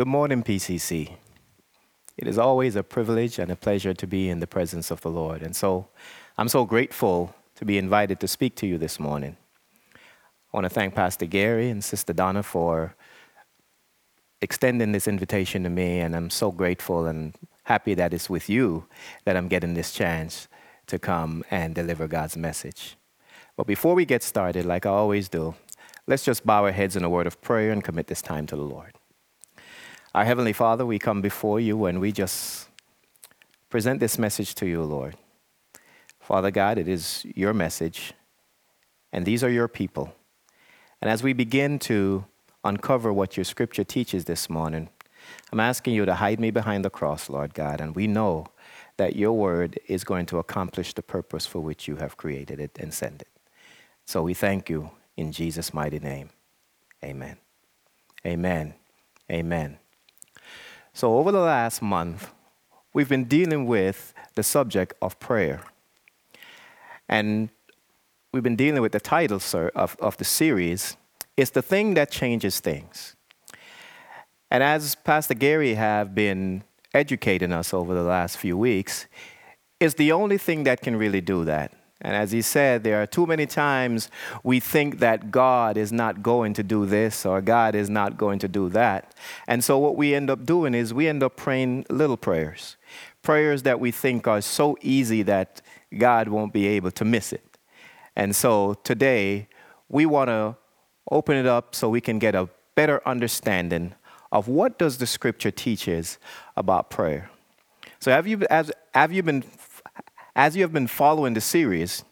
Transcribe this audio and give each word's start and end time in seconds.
Good 0.00 0.08
morning, 0.08 0.42
PCC. 0.42 1.18
It 2.16 2.26
is 2.26 2.38
always 2.38 2.74
a 2.74 2.82
privilege 2.82 3.38
and 3.38 3.52
a 3.52 3.54
pleasure 3.54 3.92
to 3.92 4.06
be 4.06 4.30
in 4.30 4.40
the 4.40 4.46
presence 4.46 4.90
of 4.90 5.02
the 5.02 5.10
Lord. 5.10 5.42
And 5.42 5.54
so 5.54 5.88
I'm 6.38 6.48
so 6.48 6.64
grateful 6.64 7.34
to 7.56 7.66
be 7.66 7.76
invited 7.76 8.18
to 8.20 8.26
speak 8.26 8.54
to 8.54 8.66
you 8.66 8.78
this 8.78 8.98
morning. 8.98 9.36
I 9.94 10.56
want 10.56 10.64
to 10.64 10.70
thank 10.70 10.94
Pastor 10.94 11.26
Gary 11.26 11.68
and 11.68 11.84
Sister 11.84 12.14
Donna 12.14 12.42
for 12.42 12.94
extending 14.40 14.92
this 14.92 15.06
invitation 15.06 15.64
to 15.64 15.68
me, 15.68 16.00
and 16.00 16.16
I'm 16.16 16.30
so 16.30 16.50
grateful 16.50 17.04
and 17.04 17.34
happy 17.64 17.92
that 17.92 18.14
it's 18.14 18.30
with 18.30 18.48
you 18.48 18.86
that 19.26 19.36
I'm 19.36 19.48
getting 19.48 19.74
this 19.74 19.92
chance 19.92 20.48
to 20.86 20.98
come 20.98 21.44
and 21.50 21.74
deliver 21.74 22.08
God's 22.08 22.38
message. 22.38 22.96
But 23.54 23.66
before 23.66 23.94
we 23.94 24.06
get 24.06 24.22
started, 24.22 24.64
like 24.64 24.86
I 24.86 24.90
always 24.92 25.28
do, 25.28 25.56
let's 26.06 26.24
just 26.24 26.46
bow 26.46 26.64
our 26.64 26.72
heads 26.72 26.96
in 26.96 27.04
a 27.04 27.10
word 27.10 27.26
of 27.26 27.42
prayer 27.42 27.70
and 27.70 27.84
commit 27.84 28.06
this 28.06 28.22
time 28.22 28.46
to 28.46 28.56
the 28.56 28.62
Lord. 28.62 28.94
Our 30.12 30.24
Heavenly 30.24 30.52
Father, 30.52 30.84
we 30.84 30.98
come 30.98 31.20
before 31.20 31.60
you 31.60 31.84
and 31.84 32.00
we 32.00 32.10
just 32.10 32.68
present 33.68 34.00
this 34.00 34.18
message 34.18 34.56
to 34.56 34.66
you, 34.66 34.82
Lord. 34.82 35.14
Father 36.18 36.50
God, 36.50 36.78
it 36.78 36.88
is 36.88 37.24
your 37.36 37.52
message, 37.54 38.12
and 39.12 39.24
these 39.24 39.44
are 39.44 39.50
your 39.50 39.68
people. 39.68 40.12
And 41.00 41.08
as 41.08 41.22
we 41.22 41.32
begin 41.32 41.78
to 41.80 42.24
uncover 42.64 43.12
what 43.12 43.36
your 43.36 43.44
scripture 43.44 43.84
teaches 43.84 44.24
this 44.24 44.50
morning, 44.50 44.88
I'm 45.52 45.60
asking 45.60 45.94
you 45.94 46.04
to 46.04 46.14
hide 46.14 46.40
me 46.40 46.50
behind 46.50 46.84
the 46.84 46.90
cross, 46.90 47.30
Lord 47.30 47.54
God, 47.54 47.80
and 47.80 47.94
we 47.94 48.08
know 48.08 48.48
that 48.96 49.14
your 49.14 49.32
word 49.32 49.78
is 49.86 50.02
going 50.02 50.26
to 50.26 50.38
accomplish 50.38 50.92
the 50.92 51.02
purpose 51.02 51.46
for 51.46 51.60
which 51.60 51.86
you 51.86 51.96
have 51.96 52.16
created 52.16 52.58
it 52.58 52.76
and 52.80 52.92
sent 52.92 53.22
it. 53.22 53.28
So 54.06 54.24
we 54.24 54.34
thank 54.34 54.68
you 54.68 54.90
in 55.16 55.30
Jesus' 55.30 55.72
mighty 55.72 56.00
name. 56.00 56.30
Amen. 57.04 57.36
Amen. 58.26 58.74
Amen. 59.30 59.78
So, 61.00 61.16
over 61.16 61.32
the 61.32 61.40
last 61.40 61.80
month, 61.80 62.30
we've 62.92 63.08
been 63.08 63.24
dealing 63.24 63.64
with 63.64 64.12
the 64.34 64.42
subject 64.42 64.92
of 65.00 65.18
prayer. 65.18 65.62
And 67.08 67.48
we've 68.34 68.42
been 68.42 68.54
dealing 68.54 68.82
with 68.82 68.92
the 68.92 69.00
title, 69.00 69.40
sir, 69.40 69.70
of, 69.74 69.96
of 69.98 70.18
the 70.18 70.26
series 70.26 70.98
It's 71.38 71.52
the 71.52 71.62
Thing 71.62 71.94
That 71.94 72.10
Changes 72.10 72.60
Things. 72.60 73.16
And 74.50 74.62
as 74.62 74.94
Pastor 74.94 75.32
Gary 75.32 75.72
have 75.72 76.14
been 76.14 76.64
educating 76.92 77.50
us 77.50 77.72
over 77.72 77.94
the 77.94 78.02
last 78.02 78.36
few 78.36 78.58
weeks, 78.58 79.06
it's 79.80 79.94
the 79.94 80.12
only 80.12 80.36
thing 80.36 80.64
that 80.64 80.82
can 80.82 80.96
really 80.96 81.22
do 81.22 81.46
that. 81.46 81.72
And 82.02 82.16
as 82.16 82.32
he 82.32 82.40
said, 82.40 82.82
there 82.82 83.02
are 83.02 83.06
too 83.06 83.26
many 83.26 83.44
times 83.44 84.08
we 84.42 84.58
think 84.58 85.00
that 85.00 85.30
God 85.30 85.76
is 85.76 85.92
not 85.92 86.22
going 86.22 86.54
to 86.54 86.62
do 86.62 86.86
this 86.86 87.26
or 87.26 87.42
God 87.42 87.74
is 87.74 87.90
not 87.90 88.16
going 88.16 88.38
to 88.38 88.48
do 88.48 88.70
that. 88.70 89.14
And 89.46 89.62
so 89.62 89.78
what 89.78 89.96
we 89.96 90.14
end 90.14 90.30
up 90.30 90.46
doing 90.46 90.74
is 90.74 90.94
we 90.94 91.08
end 91.08 91.22
up 91.22 91.36
praying 91.36 91.84
little 91.90 92.16
prayers, 92.16 92.76
prayers 93.22 93.64
that 93.64 93.80
we 93.80 93.90
think 93.90 94.26
are 94.26 94.40
so 94.40 94.78
easy 94.80 95.22
that 95.24 95.60
God 95.96 96.28
won't 96.28 96.54
be 96.54 96.66
able 96.68 96.90
to 96.92 97.04
miss 97.04 97.32
it. 97.32 97.58
And 98.16 98.34
so 98.34 98.74
today 98.82 99.48
we 99.88 100.06
want 100.06 100.28
to 100.28 100.56
open 101.10 101.36
it 101.36 101.46
up 101.46 101.74
so 101.74 101.88
we 101.88 102.00
can 102.00 102.18
get 102.18 102.34
a 102.34 102.48
better 102.74 103.06
understanding 103.06 103.94
of 104.32 104.48
what 104.48 104.78
does 104.78 104.98
the 104.98 105.06
scripture 105.06 105.50
teaches 105.50 106.18
about 106.56 106.88
prayer. 106.88 107.30
So 107.98 108.10
have 108.10 108.26
you, 108.26 108.46
as, 108.48 108.72
have 108.94 109.12
you 109.12 109.22
been 109.22 109.42
as 110.34 110.56
you 110.56 110.62
have 110.62 110.72
been 110.72 110.86
following 110.86 111.34
the 111.34 111.40
series, 111.40 112.04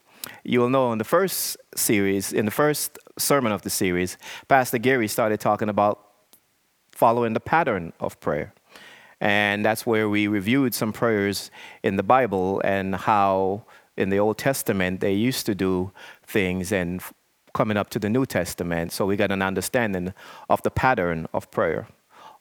you 0.45 0.61
will 0.61 0.71
know 0.71 0.93
in 0.93 0.99
the 0.99 1.05
first 1.05 1.57
series, 1.75 2.33
in 2.33 2.45
the 2.45 2.51
first 2.51 2.99
sermon 3.19 3.53
of 3.53 3.63
the 3.63 3.71
series, 3.71 4.19
Pastor 4.49 4.79
Gary 4.79 5.09
started 5.09 5.41
talking 5.41 5.69
about 5.69 6.05
following 6.93 7.33
the 7.33 7.41
pattern 7.41 7.93
of 8.01 8.19
prayer. 8.21 8.53
And 9.21 9.65
that's 9.65 9.85
where 9.87 10.09
we 10.09 10.29
reviewed 10.29 10.75
some 10.75 10.93
prayers 10.93 11.51
in 11.83 11.97
the 11.97 12.03
Bible 12.03 12.61
and 12.65 12.95
how 12.95 13.65
in 13.97 14.11
the 14.11 14.19
Old 14.19 14.39
Testament 14.39 15.01
they 15.01 15.13
used 15.13 15.47
to 15.47 15.55
do 15.55 15.93
things 16.25 16.71
and 16.71 17.03
coming 17.55 17.77
up 17.77 17.91
to 17.91 17.99
the 17.99 18.09
New 18.09 18.27
Testament. 18.27 18.93
So 18.93 19.07
we 19.07 19.17
got 19.17 19.33
an 19.33 19.43
understanding 19.43 20.15
of 20.49 20.63
the 20.63 20.71
pattern 20.71 21.27
of 21.33 21.51
prayer. 21.51 21.89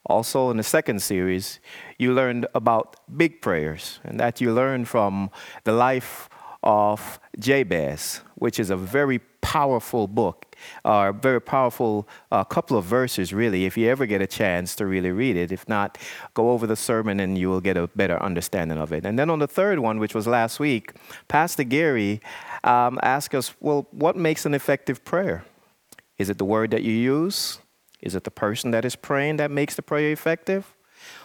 Also, 0.08 0.50
in 0.50 0.58
the 0.58 0.64
second 0.64 1.02
series, 1.02 1.60
you 1.98 2.14
learned 2.14 2.48
about 2.56 2.96
big 3.18 3.42
prayers, 3.42 4.00
and 4.04 4.20
that 4.20 4.40
you 4.42 4.54
learned 4.54 4.88
from 4.88 5.30
the 5.66 5.74
life 5.74 6.30
of 6.64 7.20
Jabez, 7.38 8.22
which 8.36 8.60
is 8.60 8.70
a 8.70 8.78
very 8.78 9.20
powerful 9.42 10.08
book, 10.08 10.46
a 10.84 10.90
uh, 10.90 11.12
very 11.12 11.40
powerful 11.40 12.08
uh, 12.32 12.44
couple 12.44 12.78
of 12.78 12.86
verses, 12.86 13.34
really, 13.34 13.66
if 13.66 13.78
you 13.78 13.88
ever 13.90 14.06
get 14.06 14.22
a 14.22 14.28
chance 14.28 14.76
to 14.76 14.86
really 14.86 15.12
read 15.12 15.38
it. 15.38 15.52
If 15.52 15.68
not, 15.70 15.98
go 16.34 16.52
over 16.52 16.66
the 16.68 16.76
sermon 16.76 17.20
and 17.20 17.38
you 17.38 17.50
will 17.50 17.62
get 17.62 17.78
a 17.78 17.88
better 17.88 18.22
understanding 18.22 18.78
of 18.78 18.92
it. 18.92 19.06
And 19.06 19.18
then 19.20 19.30
on 19.30 19.40
the 19.40 19.48
third 19.48 19.80
one, 19.80 20.00
which 20.00 20.16
was 20.16 20.26
last 20.26 20.60
week, 20.60 20.94
Pastor 21.28 21.64
Gary 21.64 22.22
um, 22.64 23.00
asked 23.04 23.36
us, 23.36 23.56
well, 23.60 23.88
what 23.92 24.16
makes 24.16 24.46
an 24.46 24.54
effective 24.54 25.06
prayer? 25.06 25.46
Is 26.18 26.30
it 26.30 26.38
the 26.38 26.46
word 26.46 26.72
that 26.72 26.84
you 26.84 26.94
use? 26.94 27.60
Is 28.02 28.16
it 28.16 28.24
the 28.24 28.32
person 28.32 28.72
that 28.72 28.86
is 28.86 28.96
praying 28.96 29.38
that 29.38 29.52
makes 29.52 29.76
the 29.76 29.82
prayer 29.82 30.12
effective? 30.12 30.76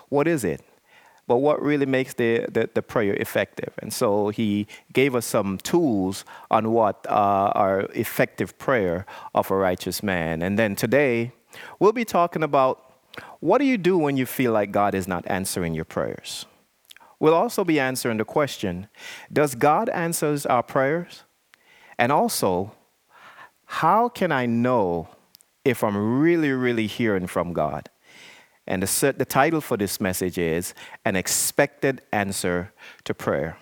What 0.09 0.27
is 0.27 0.45
it? 0.45 0.63
But 1.27 1.37
what 1.37 1.63
really 1.63 1.87
makes 1.87 2.15
the, 2.15 2.47
the, 2.51 2.69
the 2.75 2.83
prayer 2.83 3.15
effective? 3.15 3.73
And 3.79 3.93
so 3.93 4.29
he 4.31 4.67
gave 4.93 5.15
us 5.15 5.25
some 5.25 5.59
tools 5.59 6.25
on 6.51 6.73
what 6.73 7.07
uh, 7.09 7.53
are 7.55 7.83
effective 7.95 8.59
prayer 8.59 9.07
of 9.35 9.51
a 9.51 9.57
righteous 9.57 10.03
man. 10.03 10.43
And 10.43 10.59
then 10.59 10.75
today, 10.75 11.33
we'll 11.79 11.93
be 11.93 12.05
talking 12.05 12.43
about 12.43 12.93
what 13.41 13.59
do 13.59 13.65
you 13.65 13.79
do 13.79 13.97
when 13.99 14.17
you 14.17 14.27
feel 14.27 14.53
like 14.53 14.73
God 14.73 14.95
is 14.95 15.07
not 15.07 15.25
answering 15.27 15.75
your 15.75 15.85
prayers? 15.85 16.47
We'll 17.21 17.35
also 17.35 17.63
be 17.63 17.79
answering 17.79 18.19
the 18.19 18.25
question 18.25 18.89
Does 19.33 19.55
God 19.55 19.89
answer 19.91 20.37
our 20.49 20.63
prayers? 20.63 21.23
And 21.99 22.11
also, 22.11 22.73
how 23.67 24.09
can 24.09 24.33
I 24.33 24.47
know 24.47 25.09
if 25.65 25.85
I'm 25.85 26.21
really, 26.21 26.51
really 26.51 26.87
hearing 26.87 27.27
from 27.27 27.53
God. 27.53 27.89
And 28.67 28.83
the, 28.83 29.15
the 29.17 29.25
title 29.25 29.61
for 29.61 29.77
this 29.77 30.01
message 30.01 30.39
is 30.39 30.75
An 31.05 31.17
Expected 31.17 32.03
Answer 32.13 32.73
to 33.05 33.15
Prayer. 33.15 33.59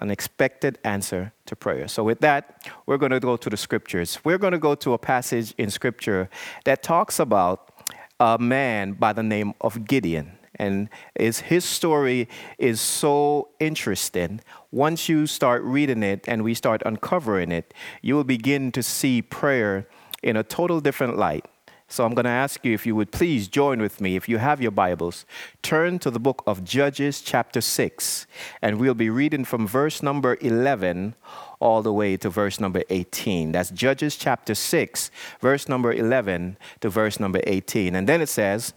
An 0.00 0.10
expected 0.10 0.78
answer 0.84 1.32
to 1.46 1.56
prayer. 1.56 1.88
So, 1.88 2.04
with 2.04 2.20
that, 2.20 2.68
we're 2.84 2.98
going 2.98 3.10
to 3.10 3.18
go 3.18 3.36
to 3.36 3.48
the 3.48 3.56
scriptures. 3.56 4.18
We're 4.22 4.38
going 4.38 4.52
to 4.52 4.58
go 4.58 4.74
to 4.74 4.92
a 4.92 4.98
passage 4.98 5.54
in 5.56 5.70
scripture 5.70 6.28
that 6.66 6.82
talks 6.82 7.18
about 7.18 7.72
a 8.20 8.38
man 8.38 8.92
by 8.92 9.14
the 9.14 9.22
name 9.22 9.54
of 9.62 9.86
Gideon. 9.86 10.38
And 10.56 10.90
is, 11.16 11.40
his 11.40 11.64
story 11.64 12.28
is 12.58 12.80
so 12.80 13.48
interesting. 13.58 14.40
Once 14.70 15.08
you 15.08 15.26
start 15.26 15.62
reading 15.62 16.02
it 16.02 16.28
and 16.28 16.44
we 16.44 16.54
start 16.54 16.82
uncovering 16.84 17.50
it, 17.50 17.72
you 18.02 18.14
will 18.14 18.24
begin 18.24 18.70
to 18.72 18.82
see 18.82 19.22
prayer 19.22 19.88
in 20.22 20.36
a 20.36 20.42
total 20.42 20.80
different 20.80 21.16
light. 21.16 21.46
So 21.92 22.06
I'm 22.06 22.14
going 22.14 22.24
to 22.24 22.30
ask 22.30 22.64
you 22.64 22.72
if 22.72 22.86
you 22.86 22.96
would 22.96 23.12
please 23.12 23.48
join 23.48 23.78
with 23.78 24.00
me, 24.00 24.16
if 24.16 24.26
you 24.26 24.38
have 24.38 24.62
your 24.62 24.70
Bibles, 24.70 25.26
turn 25.60 25.98
to 25.98 26.10
the 26.10 26.18
book 26.18 26.42
of 26.46 26.64
Judges, 26.64 27.20
chapter 27.20 27.60
6, 27.60 28.26
and 28.62 28.78
we'll 28.78 28.94
be 28.94 29.10
reading 29.10 29.44
from 29.44 29.66
verse 29.66 30.02
number 30.02 30.38
11 30.40 31.14
all 31.60 31.82
the 31.82 31.92
way 31.92 32.16
to 32.16 32.30
verse 32.30 32.58
number 32.58 32.82
18. 32.88 33.52
That's 33.52 33.70
Judges, 33.70 34.16
chapter 34.16 34.54
6, 34.54 35.10
verse 35.40 35.68
number 35.68 35.92
11 35.92 36.56
to 36.80 36.88
verse 36.88 37.20
number 37.20 37.42
18. 37.46 37.94
And 37.94 38.08
then 38.08 38.22
it 38.22 38.30
says, 38.30 38.72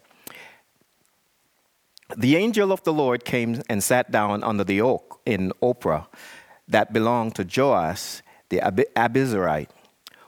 The 2.17 2.35
angel 2.35 2.73
of 2.73 2.83
the 2.83 2.91
Lord 2.91 3.23
came 3.23 3.61
and 3.69 3.81
sat 3.81 4.11
down 4.11 4.43
under 4.43 4.65
the 4.65 4.81
oak 4.81 5.21
in 5.25 5.53
Ophrah 5.61 6.07
that 6.67 6.91
belonged 6.91 7.35
to 7.35 7.47
Joash 7.49 8.21
the 8.49 8.59
Abiezrite 8.59 9.69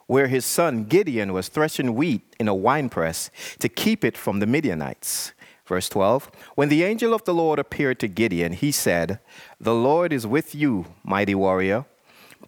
where 0.07 0.27
his 0.27 0.45
son 0.45 0.85
Gideon 0.85 1.33
was 1.33 1.49
threshing 1.49 1.93
wheat 1.93 2.35
in 2.39 2.47
a 2.47 2.55
winepress 2.55 3.29
to 3.59 3.69
keep 3.69 4.03
it 4.03 4.17
from 4.17 4.39
the 4.39 4.47
Midianites. 4.47 5.33
Verse 5.65 5.89
12 5.89 6.31
When 6.55 6.69
the 6.69 6.83
angel 6.83 7.13
of 7.13 7.25
the 7.25 7.33
Lord 7.33 7.59
appeared 7.59 7.99
to 7.99 8.07
Gideon, 8.07 8.53
he 8.53 8.71
said, 8.71 9.19
The 9.59 9.75
Lord 9.75 10.11
is 10.11 10.25
with 10.25 10.55
you, 10.55 10.87
mighty 11.03 11.35
warrior. 11.35 11.85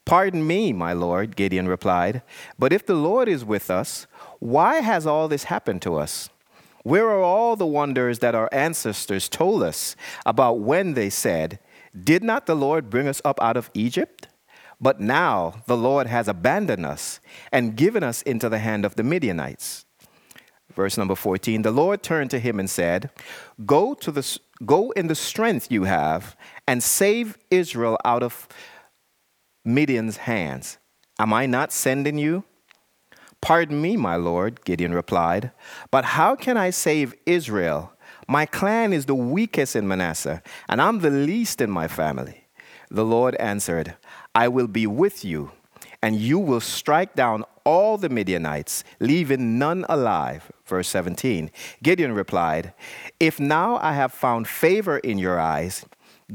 Pardon 0.06 0.48
me, 0.48 0.74
my 0.74 0.94
Lord, 0.94 1.36
Gideon 1.36 1.68
replied, 1.68 2.24
but 2.58 2.74
if 2.74 2.86
the 2.86 2.96
Lord 2.96 3.28
is 3.28 3.46
with 3.46 3.70
us, 3.70 4.08
why 4.40 4.78
has 4.78 5.06
all 5.06 5.28
this 5.28 5.44
happened 5.44 5.82
to 5.84 5.96
us? 5.96 6.30
Where 6.84 7.08
are 7.10 7.22
all 7.22 7.56
the 7.56 7.66
wonders 7.66 8.20
that 8.20 8.34
our 8.34 8.50
ancestors 8.52 9.28
told 9.28 9.62
us 9.62 9.96
about 10.26 10.62
when 10.62 10.94
they 10.94 11.10
said, 11.10 11.60
Did 12.04 12.24
not 12.24 12.46
the 12.46 12.56
Lord 12.56 12.90
bring 12.90 13.08
us 13.08 13.22
up 13.26 13.40
out 13.42 13.58
of 13.58 13.70
Egypt? 13.74 14.29
But 14.82 15.00
now 15.00 15.64
the 15.68 15.78
Lord 15.78 16.08
has 16.08 16.28
abandoned 16.28 16.86
us 16.86 17.20
and 17.52 17.76
given 17.76 18.04
us 18.04 18.22
into 18.22 18.50
the 18.50 18.60
hand 18.60 18.86
of 18.86 18.96
the 18.96 19.04
Midianites. 19.04 19.86
Verse 20.74 20.98
number 20.98 21.16
14 21.16 21.62
The 21.62 21.72
Lord 21.72 22.02
turned 22.02 22.32
to 22.32 22.40
him 22.40 22.60
and 22.60 22.70
said, 22.70 23.10
Go, 23.66 23.94
to 23.96 24.12
the, 24.12 24.40
go 24.66 24.92
in 24.92 25.08
the 25.08 25.16
strength 25.16 25.72
you 25.72 25.84
have 25.84 26.36
and 26.68 26.82
save 26.82 27.38
Israel 27.52 27.98
out 28.06 28.24
of 28.24 28.48
Midian's 29.66 30.18
hands. 30.18 30.78
Am 31.20 31.34
I 31.34 31.46
not 31.46 31.74
sending 31.74 32.18
you? 32.18 32.46
Pardon 33.42 33.82
me, 33.82 33.96
my 33.98 34.16
lord, 34.16 34.64
Gideon 34.66 34.94
replied, 34.94 35.52
but 35.92 36.04
how 36.06 36.36
can 36.36 36.58
I 36.58 36.72
save 36.72 37.14
Israel? 37.26 37.94
My 38.28 38.46
clan 38.46 38.92
is 38.94 39.06
the 39.06 39.16
weakest 39.16 39.76
in 39.76 39.88
Manasseh, 39.88 40.44
and 40.68 40.82
I'm 40.82 41.00
the 41.00 41.10
least 41.10 41.62
in 41.62 41.72
my 41.72 41.88
family. 41.88 42.39
The 42.92 43.06
Lord 43.06 43.36
answered, 43.36 43.96
I 44.34 44.48
will 44.48 44.68
be 44.68 44.88
with 44.88 45.24
you, 45.24 45.52
and 46.02 46.16
you 46.16 46.40
will 46.40 46.62
strike 46.62 47.16
down 47.16 47.44
all 47.64 47.98
the 47.98 48.10
Midianites, 48.10 48.84
leaving 49.00 49.60
none 49.60 49.86
alive. 49.88 50.52
Verse 50.66 50.88
17. 50.88 51.52
Gideon 51.84 52.14
replied, 52.14 52.74
If 53.20 53.40
now 53.40 53.78
I 53.78 53.94
have 53.94 54.12
found 54.12 54.48
favor 54.48 54.98
in 54.98 55.20
your 55.20 55.40
eyes, 55.40 55.86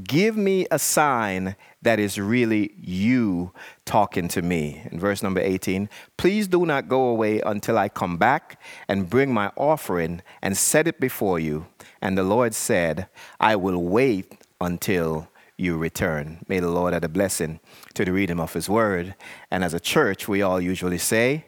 give 0.02 0.36
me 0.36 0.66
a 0.70 0.78
sign 0.78 1.56
that 1.82 1.98
is 1.98 2.18
really 2.18 2.72
you 2.80 3.52
talking 3.84 4.28
to 4.28 4.42
me. 4.42 4.82
In 4.90 4.98
verse 4.98 5.22
number 5.22 5.40
18, 5.40 5.88
please 6.16 6.46
do 6.46 6.64
not 6.66 6.88
go 6.88 7.08
away 7.08 7.40
until 7.40 7.78
I 7.78 7.88
come 7.88 8.16
back 8.16 8.60
and 8.88 9.10
bring 9.10 9.32
my 9.32 9.50
offering 9.56 10.22
and 10.40 10.56
set 10.56 10.86
it 10.86 11.00
before 11.00 11.38
you. 11.38 11.66
And 12.00 12.16
the 12.16 12.22
Lord 12.22 12.54
said, 12.54 13.08
I 13.40 13.56
will 13.56 13.82
wait 13.82 14.38
until 14.60 15.28
you 15.56 15.76
return. 15.76 16.44
May 16.48 16.60
the 16.60 16.70
Lord 16.70 16.94
add 16.94 17.04
a 17.04 17.08
blessing 17.08 17.60
to 17.94 18.04
the 18.04 18.12
reading 18.12 18.40
of 18.40 18.52
his 18.52 18.68
word. 18.68 19.14
And 19.50 19.62
as 19.62 19.74
a 19.74 19.80
church, 19.80 20.26
we 20.28 20.42
all 20.42 20.60
usually 20.60 20.98
say, 20.98 21.46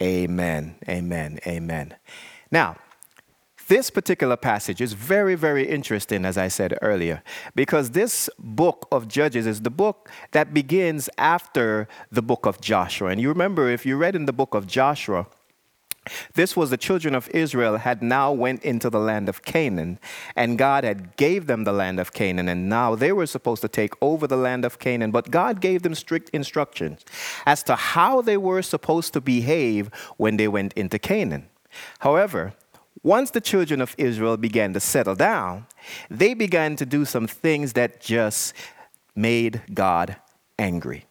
Amen, 0.00 0.76
amen, 0.88 1.40
amen. 1.46 1.96
Now, 2.52 2.76
this 3.68 3.90
particular 3.90 4.36
passage 4.36 4.80
is 4.80 4.94
very, 4.94 5.34
very 5.34 5.68
interesting, 5.68 6.24
as 6.24 6.38
I 6.38 6.48
said 6.48 6.78
earlier, 6.80 7.22
because 7.54 7.90
this 7.90 8.30
book 8.38 8.88
of 8.90 9.08
Judges 9.08 9.46
is 9.46 9.60
the 9.60 9.70
book 9.70 10.08
that 10.30 10.54
begins 10.54 11.10
after 11.18 11.86
the 12.10 12.22
book 12.22 12.46
of 12.46 12.60
Joshua. 12.62 13.10
And 13.10 13.20
you 13.20 13.28
remember, 13.28 13.68
if 13.68 13.84
you 13.84 13.96
read 13.96 14.16
in 14.16 14.24
the 14.24 14.32
book 14.32 14.54
of 14.54 14.66
Joshua, 14.66 15.26
this 16.34 16.56
was 16.56 16.70
the 16.70 16.76
children 16.76 17.14
of 17.14 17.28
Israel 17.30 17.78
had 17.78 18.02
now 18.02 18.32
went 18.32 18.62
into 18.64 18.90
the 18.90 19.00
land 19.00 19.28
of 19.28 19.42
Canaan 19.42 19.98
and 20.36 20.58
God 20.58 20.84
had 20.84 21.16
gave 21.16 21.46
them 21.46 21.64
the 21.64 21.72
land 21.72 22.00
of 22.00 22.12
Canaan 22.12 22.48
and 22.48 22.68
now 22.68 22.94
they 22.94 23.12
were 23.12 23.26
supposed 23.26 23.62
to 23.62 23.68
take 23.68 23.94
over 24.00 24.26
the 24.26 24.36
land 24.36 24.64
of 24.64 24.78
Canaan 24.78 25.10
but 25.10 25.30
God 25.30 25.60
gave 25.60 25.82
them 25.82 25.94
strict 25.94 26.30
instructions 26.30 27.04
as 27.46 27.62
to 27.64 27.76
how 27.76 28.20
they 28.20 28.36
were 28.36 28.62
supposed 28.62 29.12
to 29.12 29.20
behave 29.20 29.90
when 30.16 30.36
they 30.36 30.48
went 30.48 30.72
into 30.74 30.98
Canaan. 30.98 31.48
However, 32.00 32.54
once 33.02 33.30
the 33.30 33.40
children 33.40 33.80
of 33.80 33.94
Israel 33.98 34.36
began 34.36 34.72
to 34.72 34.80
settle 34.80 35.14
down, 35.14 35.66
they 36.10 36.34
began 36.34 36.76
to 36.76 36.86
do 36.86 37.04
some 37.04 37.26
things 37.26 37.74
that 37.74 38.00
just 38.00 38.54
made 39.14 39.62
God 39.72 40.16
angry. 40.58 41.07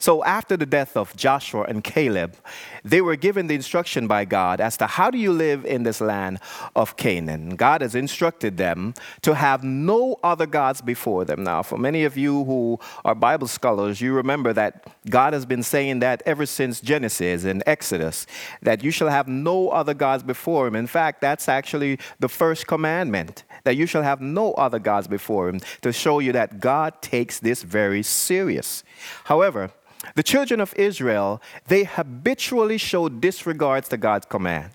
So 0.00 0.24
after 0.24 0.56
the 0.56 0.64
death 0.64 0.96
of 0.96 1.14
Joshua 1.14 1.64
and 1.68 1.84
Caleb, 1.84 2.34
they 2.82 3.02
were 3.02 3.16
given 3.16 3.48
the 3.48 3.54
instruction 3.54 4.06
by 4.06 4.24
God 4.24 4.58
as 4.58 4.78
to 4.78 4.86
how 4.86 5.10
do 5.10 5.18
you 5.18 5.30
live 5.30 5.66
in 5.66 5.82
this 5.82 6.00
land 6.00 6.38
of 6.74 6.96
Canaan. 6.96 7.54
God 7.54 7.82
has 7.82 7.94
instructed 7.94 8.56
them 8.56 8.94
to 9.20 9.34
have 9.34 9.62
no 9.62 10.18
other 10.24 10.46
gods 10.46 10.80
before 10.80 11.26
them. 11.26 11.44
Now, 11.44 11.62
for 11.62 11.76
many 11.76 12.04
of 12.04 12.16
you 12.16 12.44
who 12.44 12.80
are 13.04 13.14
Bible 13.14 13.46
scholars, 13.46 14.00
you 14.00 14.14
remember 14.14 14.54
that 14.54 14.86
God 15.10 15.34
has 15.34 15.44
been 15.44 15.62
saying 15.62 15.98
that 15.98 16.22
ever 16.24 16.46
since 16.46 16.80
Genesis 16.80 17.44
and 17.44 17.62
Exodus, 17.66 18.26
that 18.62 18.82
you 18.82 18.90
shall 18.90 19.10
have 19.10 19.28
no 19.28 19.68
other 19.68 19.92
gods 19.92 20.22
before 20.22 20.66
him. 20.66 20.76
In 20.76 20.86
fact, 20.86 21.20
that's 21.20 21.46
actually 21.46 21.98
the 22.20 22.28
first 22.28 22.66
commandment 22.66 23.44
that 23.64 23.76
you 23.76 23.84
shall 23.84 24.02
have 24.02 24.22
no 24.22 24.54
other 24.54 24.78
gods 24.78 25.06
before 25.08 25.50
him 25.50 25.60
to 25.82 25.92
show 25.92 26.20
you 26.20 26.32
that 26.32 26.58
God 26.58 27.02
takes 27.02 27.38
this 27.38 27.62
very 27.62 28.02
serious. 28.02 28.82
However, 29.24 29.70
the 30.14 30.22
children 30.22 30.60
of 30.60 30.74
Israel, 30.74 31.42
they 31.66 31.84
habitually 31.84 32.78
showed 32.78 33.20
disregards 33.20 33.88
to 33.88 33.96
God's 33.96 34.26
command. 34.26 34.70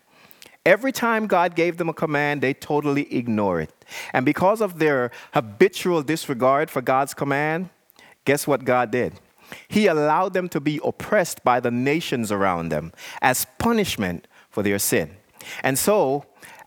Every 0.65 0.91
time 0.91 1.27
God 1.27 1.55
gave 1.55 1.77
them 1.77 1.89
a 1.89 1.93
command, 1.93 2.41
they 2.41 2.53
totally 2.53 3.13
ignore 3.13 3.61
it. 3.61 3.71
And 4.13 4.25
because 4.25 4.61
of 4.61 4.79
their 4.79 5.11
habitual 5.33 6.01
disregard 6.01 6.71
for 6.71 6.81
God's 6.81 7.13
command, 7.13 7.69
guess 8.25 8.47
what 8.47 8.65
God 8.65 8.89
did? 8.89 9.13
He 9.67 9.85
allowed 9.85 10.33
them 10.33 10.49
to 10.49 10.59
be 10.59 10.79
oppressed 10.83 11.43
by 11.43 11.59
the 11.59 11.69
nations 11.69 12.31
around 12.31 12.69
them 12.69 12.93
as 13.21 13.45
punishment 13.59 14.27
for 14.49 14.63
their 14.63 14.79
sin. 14.79 15.17
And 15.61 15.77
so, 15.77 16.25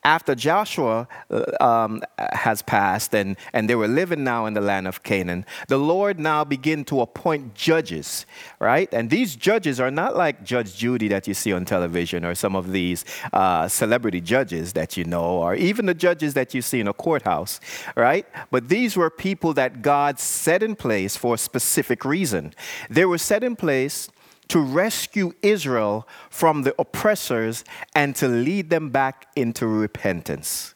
after 0.08 0.34
Joshua 0.34 1.06
uh, 1.31 1.44
um, 1.62 2.02
has 2.32 2.62
passed 2.62 3.14
and, 3.14 3.37
and 3.52 3.69
they 3.69 3.75
were 3.75 3.87
living 3.87 4.25
now 4.25 4.46
in 4.46 4.55
the 4.55 4.60
land 4.62 4.88
of 4.88 5.02
Canaan, 5.02 5.44
the 5.69 5.76
Lord 5.76 6.19
now 6.19 6.44
began 6.44 6.82
to 6.84 7.02
appoint 7.02 7.55
judges, 7.55 8.25
right? 8.58 8.88
And 8.94 9.10
these 9.10 9.37
judges 9.37 9.78
are 9.78 9.90
not 9.90 10.16
like 10.16 10.43
Judge 10.43 10.75
Judy 10.75 11.08
that 11.08 11.28
you 11.28 11.34
see 11.34 11.52
on 11.52 11.66
television 11.66 12.25
or 12.25 12.34
some 12.34 12.56
of 12.56 12.72
these 12.72 13.05
uh, 13.34 13.69
celebrity 13.69 14.22
judges 14.22 14.72
that 14.72 14.96
you 14.96 15.05
know, 15.05 15.26
or 15.44 15.55
even 15.55 15.84
the 15.84 15.99
judges 16.06 16.32
that 16.32 16.54
you 16.54 16.62
see 16.62 16.81
in 16.81 16.88
a 16.88 16.94
courthouse, 16.94 17.61
right? 17.94 18.26
But 18.50 18.70
these 18.70 18.96
were 18.96 19.11
people 19.11 19.52
that 19.54 19.82
God 19.82 20.19
set 20.19 20.62
in 20.62 20.75
place 20.75 21.19
for 21.19 21.34
a 21.34 21.38
specific 21.38 22.02
reason. 22.06 22.54
They 22.88 23.04
were 23.04 23.19
set 23.19 23.44
in 23.44 23.56
place 23.56 24.08
to 24.48 24.60
rescue 24.60 25.32
Israel 25.42 26.08
from 26.30 26.62
the 26.62 26.74
oppressors 26.78 27.64
and 27.94 28.16
to 28.16 28.28
lead 28.28 28.70
them 28.70 28.90
back 28.90 29.26
into 29.36 29.66
repentance. 29.66 30.74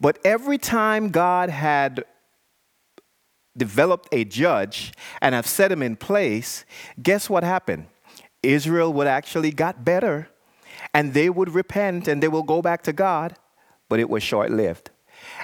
But 0.00 0.18
every 0.24 0.58
time 0.58 1.10
God 1.10 1.48
had 1.48 2.04
developed 3.56 4.08
a 4.12 4.24
judge 4.24 4.92
and 5.22 5.34
have 5.34 5.46
set 5.46 5.72
him 5.72 5.82
in 5.82 5.96
place, 5.96 6.64
guess 7.02 7.30
what 7.30 7.42
happened? 7.42 7.86
Israel 8.42 8.92
would 8.92 9.06
actually 9.06 9.50
got 9.50 9.84
better 9.84 10.28
and 10.92 11.14
they 11.14 11.30
would 11.30 11.54
repent 11.54 12.08
and 12.08 12.22
they 12.22 12.28
will 12.28 12.42
go 12.42 12.60
back 12.60 12.82
to 12.82 12.92
God, 12.92 13.36
but 13.88 13.98
it 13.98 14.10
was 14.10 14.22
short 14.22 14.50
lived. 14.50 14.90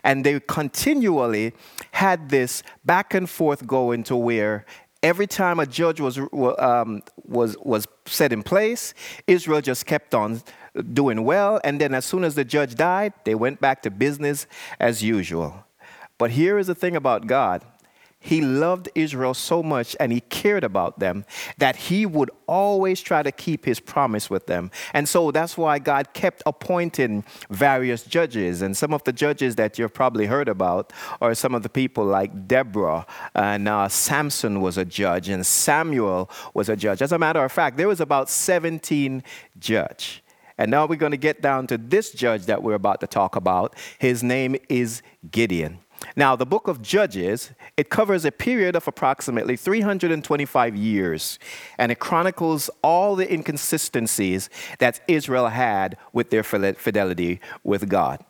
And 0.05 0.25
they 0.25 0.39
continually 0.41 1.55
had 1.93 2.29
this 2.29 2.63
back 2.85 3.15
and 3.15 3.29
forth 3.29 3.67
going 3.67 4.05
to 4.05 4.17
where 4.17 4.67
every 5.03 5.27
time 5.27 5.59
a 5.59 5.67
judge 5.67 6.01
was, 6.01 6.19
um, 6.59 7.03
was, 7.25 7.57
was 7.63 7.87
set 8.07 8.33
in 8.33 8.43
place, 8.43 8.95
Israel 9.27 9.61
just 9.61 9.87
kept 9.87 10.15
on 10.15 10.43
doing 10.93 11.25
well. 11.25 11.61
And 11.65 11.81
then 11.81 11.95
as 11.95 12.05
soon 12.05 12.25
as 12.25 12.35
the 12.35 12.45
judge 12.45 12.75
died, 12.75 13.13
they 13.25 13.35
went 13.35 13.61
back 13.61 13.83
to 13.83 13.91
business 13.91 14.47
as 14.79 15.03
usual. 15.03 15.65
But 16.19 16.31
here 16.33 16.59
is 16.59 16.69
the 16.69 16.75
thing 16.75 16.95
about 16.95 17.27
God 17.27 17.65
he 18.23 18.41
loved 18.41 18.89
Israel 18.95 19.35
so 19.35 19.63
much 19.63 19.97
and 19.99 20.13
he 20.13 20.21
cared 20.21 20.63
about 20.63 21.01
them 21.01 21.25
that 21.59 21.75
he 21.75 22.07
would 22.07 22.31
always 22.47 23.01
try 23.01 23.23
to 23.23 23.33
keep 23.33 23.65
his 23.65 23.81
promise 23.81 24.31
with 24.31 24.47
them. 24.47 24.71
And 24.95 25.09
so 25.09 25.33
that's 25.33 25.59
why 25.59 25.81
God 25.81 26.13
kept 26.13 26.43
appointing 26.47 27.25
various 27.51 28.05
judges. 28.05 28.63
And 28.63 28.77
some 28.77 28.95
of 28.95 29.03
the 29.03 29.13
judges 29.13 29.57
that 29.57 29.77
you've 29.77 29.93
probably 29.93 30.27
heard 30.27 30.49
about 30.49 30.93
are 31.21 31.35
some 31.35 31.53
of 31.53 31.65
the 31.65 31.69
people 31.69 32.05
like 32.05 32.47
Deborah 32.47 33.07
and 33.35 33.69
uh, 33.69 33.89
Samson 33.89 34.61
was 34.61 34.79
a 34.79 34.85
judge 34.85 35.29
and 35.29 35.45
Samuel 35.45 36.31
was 36.55 36.69
a 36.69 36.77
judge. 36.77 37.03
As 37.03 37.11
a 37.11 37.19
matter 37.19 37.43
of 37.43 37.51
fact, 37.51 37.77
there 37.77 37.89
was 37.89 38.01
about 38.01 38.31
17 38.31 39.25
judge. 39.59 40.23
And 40.59 40.71
now 40.71 40.87
we're 40.87 40.97
going 40.97 41.13
to 41.13 41.19
get 41.19 41.43
down 41.43 41.67
to 41.69 41.77
this 41.79 42.13
judge 42.13 42.47
that 42.47 42.63
we're 42.63 42.75
about 42.75 43.01
to 43.01 43.09
talk 43.09 43.35
about. 43.35 43.75
His 43.99 44.23
name 44.23 44.55
is 44.69 45.03
Gideon. 45.31 45.81
Now, 46.17 46.37
the 46.37 46.47
book 46.47 46.69
of 46.69 46.83
Judges, 46.83 47.53
it 47.77 47.91
covers 47.91 48.25
a 48.25 48.33
period 48.33 48.77
of 48.77 48.89
approximately 48.89 49.57
325 49.57 50.77
years, 50.77 51.39
and 51.79 51.93
it 51.93 51.99
chronicles 51.99 52.69
all 52.83 53.17
the 53.17 53.33
inconsistencies 53.33 54.51
that 54.79 55.01
Israel 55.09 55.49
had 55.49 55.97
with 56.13 56.31
their 56.31 56.43
fidelity 56.43 57.41
with 57.63 57.89
God. 57.89 58.25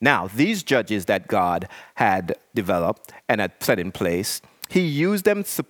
Now, 0.00 0.28
these 0.28 0.62
judges 0.62 1.04
that 1.06 1.28
God 1.28 1.68
had 1.96 2.36
developed 2.54 3.12
and 3.28 3.40
had 3.40 3.52
set 3.60 3.78
in 3.78 3.92
place, 3.92 4.40
he 4.70 4.80
used 4.80 5.24
them 5.24 5.44
to, 5.44 5.62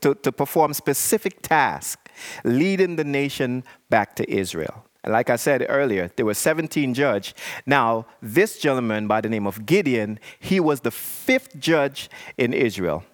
to, 0.00 0.14
to 0.14 0.32
perform 0.32 0.74
specific 0.74 1.40
tasks, 1.40 2.10
leading 2.44 2.96
the 2.96 3.04
nation 3.04 3.64
back 3.88 4.16
to 4.16 4.30
Israel. 4.30 4.84
And 5.04 5.12
like 5.12 5.28
I 5.28 5.36
said 5.36 5.64
earlier, 5.68 6.10
there 6.16 6.24
were 6.24 6.34
17 6.34 6.94
judges. 6.94 7.34
Now, 7.66 8.06
this 8.22 8.58
gentleman 8.58 9.06
by 9.06 9.20
the 9.20 9.28
name 9.28 9.46
of 9.46 9.66
Gideon, 9.66 10.18
he 10.40 10.58
was 10.58 10.80
the 10.80 10.90
fifth 10.90 11.60
judge 11.60 12.08
in 12.38 12.54
Israel, 12.54 13.04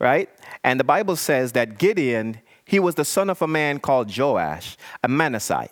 right? 0.00 0.28
And 0.64 0.80
the 0.80 0.84
Bible 0.84 1.14
says 1.14 1.52
that 1.52 1.78
Gideon, 1.78 2.40
he 2.64 2.80
was 2.80 2.96
the 2.96 3.04
son 3.04 3.30
of 3.30 3.40
a 3.42 3.46
man 3.46 3.78
called 3.78 4.14
Joash, 4.14 4.76
a 5.04 5.08
Manasseh. 5.08 5.68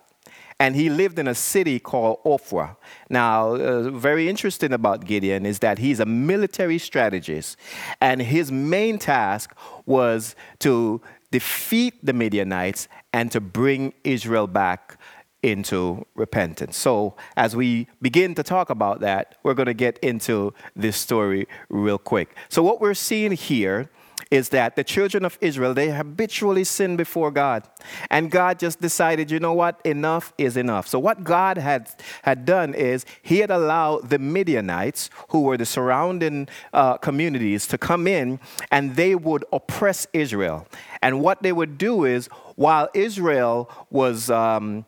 And 0.61 0.77
he 0.77 0.89
lived 0.89 1.19
in 1.19 1.27
a 1.27 1.35
city 1.35 1.81
called 1.81 2.23
Ophrah. 2.25 2.77
Now, 3.11 3.57
uh, 3.57 3.91
very 3.91 4.29
interesting 4.29 4.73
about 4.73 5.05
Gideon 5.05 5.45
is 5.45 5.59
that 5.59 5.79
he's 5.79 5.99
a 5.99 6.07
military 6.07 6.79
strategist, 6.79 7.57
and 8.01 8.23
his 8.23 8.53
main 8.53 8.99
task 8.99 9.53
was 9.85 10.37
to 10.61 11.03
defeat 11.33 11.95
the 12.07 12.13
Midianites 12.13 12.87
and 13.13 13.33
to 13.33 13.41
bring 13.41 13.93
Israel 14.05 14.47
back 14.47 14.97
into 15.45 16.07
repentance. 16.15 16.77
So, 16.77 17.15
as 17.37 17.55
we 17.55 17.87
begin 18.01 18.35
to 18.37 18.43
talk 18.43 18.71
about 18.71 19.01
that, 19.01 19.37
we're 19.43 19.55
going 19.55 19.67
to 19.67 19.75
get 19.75 19.99
into 19.99 20.55
this 20.75 20.97
story 20.97 21.47
real 21.69 21.99
quick. 21.99 22.35
So, 22.49 22.63
what 22.63 22.81
we're 22.81 22.95
seeing 22.95 23.33
here 23.33 23.91
is 24.31 24.49
that 24.49 24.75
the 24.75 24.83
children 24.85 25.25
of 25.25 25.39
Israel, 25.41 25.75
they 25.75 25.91
habitually 25.91 26.65
sin 26.65 26.97
before 26.97 27.31
God. 27.31 27.69
And 28.11 28.31
God 28.31 28.59
just 28.59 28.81
decided, 28.81 29.31
you 29.31 29.39
know 29.39 29.53
what? 29.53 29.81
Enough 29.85 30.33
is 30.39 30.57
enough. 30.57 30.89
So, 30.89 30.99
what 30.99 31.25
God 31.25 31.59
had, 31.59 31.91
had 32.23 32.45
done 32.45 32.75
is 32.75 33.05
He 33.23 33.39
had 33.39 33.51
allowed 33.51 34.11
the 34.11 34.19
Midianites, 34.19 35.11
who 35.29 35.43
were 35.43 35.57
the 35.57 35.67
surrounding 35.67 36.49
uh, 36.73 36.97
communities, 36.99 37.67
to 37.69 37.79
come 37.79 38.07
in 38.07 38.41
and 38.71 38.97
they 38.97 39.15
would 39.15 39.45
oppress 39.53 40.07
Israel. 40.13 40.67
And 41.03 41.21
what 41.21 41.43
they 41.43 41.53
would 41.53 41.77
do 41.79 42.05
is, 42.05 42.29
while 42.57 42.89
Israel 42.95 43.71
was 43.91 44.31
um, 44.31 44.87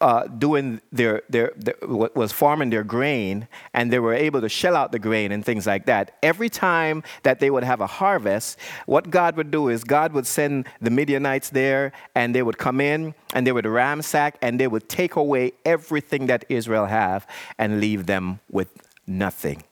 uh, 0.00 0.26
doing 0.26 0.80
their, 0.92 1.22
their, 1.28 1.52
their, 1.56 1.74
was 1.82 2.32
farming 2.32 2.70
their 2.70 2.84
grain 2.84 3.48
and 3.72 3.92
they 3.92 3.98
were 3.98 4.14
able 4.14 4.40
to 4.40 4.48
shell 4.48 4.76
out 4.76 4.92
the 4.92 4.98
grain 4.98 5.32
and 5.32 5.44
things 5.44 5.66
like 5.66 5.86
that. 5.86 6.16
Every 6.22 6.48
time 6.48 7.02
that 7.22 7.40
they 7.40 7.50
would 7.50 7.64
have 7.64 7.80
a 7.80 7.86
harvest 7.86 8.58
what 8.86 9.10
god 9.10 9.36
would 9.36 9.50
do 9.50 9.68
is 9.68 9.84
god 9.84 10.12
would 10.12 10.26
send 10.26 10.66
the 10.80 10.90
midianites 10.90 11.50
there 11.50 11.92
and 12.14 12.34
they 12.34 12.42
would 12.42 12.58
come 12.58 12.80
in 12.80 13.14
and 13.34 13.46
they 13.46 13.52
would 13.52 13.66
ransack 13.66 14.36
and 14.42 14.58
they 14.58 14.66
would 14.66 14.88
take 14.88 15.16
away 15.16 15.52
everything 15.64 16.26
that 16.26 16.44
israel 16.48 16.86
have 16.86 17.26
and 17.58 17.80
leave 17.80 18.06
them 18.06 18.40
with 18.50 18.68
nothing. 19.06 19.62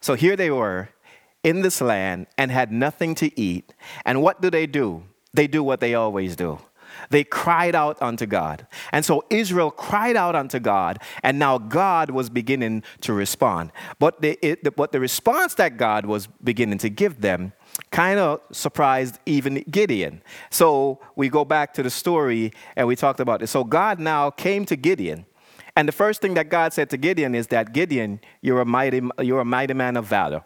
So 0.00 0.14
here 0.14 0.36
they 0.36 0.50
were 0.50 0.90
in 1.42 1.62
this 1.62 1.80
land 1.80 2.26
and 2.38 2.50
had 2.50 2.72
nothing 2.72 3.14
to 3.16 3.38
eat. 3.38 3.74
And 4.04 4.22
what 4.22 4.40
do 4.40 4.50
they 4.50 4.66
do? 4.66 5.04
They 5.32 5.46
do 5.46 5.62
what 5.62 5.80
they 5.80 5.94
always 5.94 6.36
do 6.36 6.60
they 7.10 7.24
cried 7.24 7.74
out 7.74 8.00
unto 8.00 8.26
God. 8.26 8.66
And 8.92 9.04
so 9.04 9.24
Israel 9.30 9.70
cried 9.70 10.16
out 10.16 10.34
unto 10.34 10.58
God, 10.58 10.98
and 11.22 11.38
now 11.38 11.58
God 11.58 12.10
was 12.10 12.30
beginning 12.30 12.82
to 13.02 13.12
respond. 13.12 13.72
But 13.98 14.20
the, 14.20 14.38
it, 14.42 14.76
but 14.76 14.92
the 14.92 15.00
response 15.00 15.54
that 15.54 15.76
God 15.76 16.06
was 16.06 16.26
beginning 16.42 16.78
to 16.78 16.88
give 16.88 17.20
them 17.20 17.52
kind 17.90 18.18
of 18.18 18.40
surprised 18.52 19.18
even 19.26 19.64
Gideon. 19.70 20.22
So 20.50 21.00
we 21.16 21.28
go 21.28 21.44
back 21.44 21.74
to 21.74 21.82
the 21.82 21.90
story 21.90 22.52
and 22.76 22.86
we 22.86 22.96
talked 22.96 23.20
about 23.20 23.42
it. 23.42 23.48
So 23.48 23.64
God 23.64 23.98
now 23.98 24.30
came 24.30 24.64
to 24.66 24.76
Gideon. 24.76 25.26
And 25.76 25.88
the 25.88 25.92
first 25.92 26.20
thing 26.20 26.34
that 26.34 26.48
God 26.48 26.72
said 26.72 26.88
to 26.90 26.96
Gideon 26.96 27.34
is 27.34 27.48
that 27.48 27.72
Gideon, 27.72 28.20
you're 28.42 28.60
a 28.60 28.64
mighty, 28.64 29.02
you're 29.20 29.40
a 29.40 29.44
mighty 29.44 29.74
man 29.74 29.96
of 29.96 30.06
valor. 30.06 30.44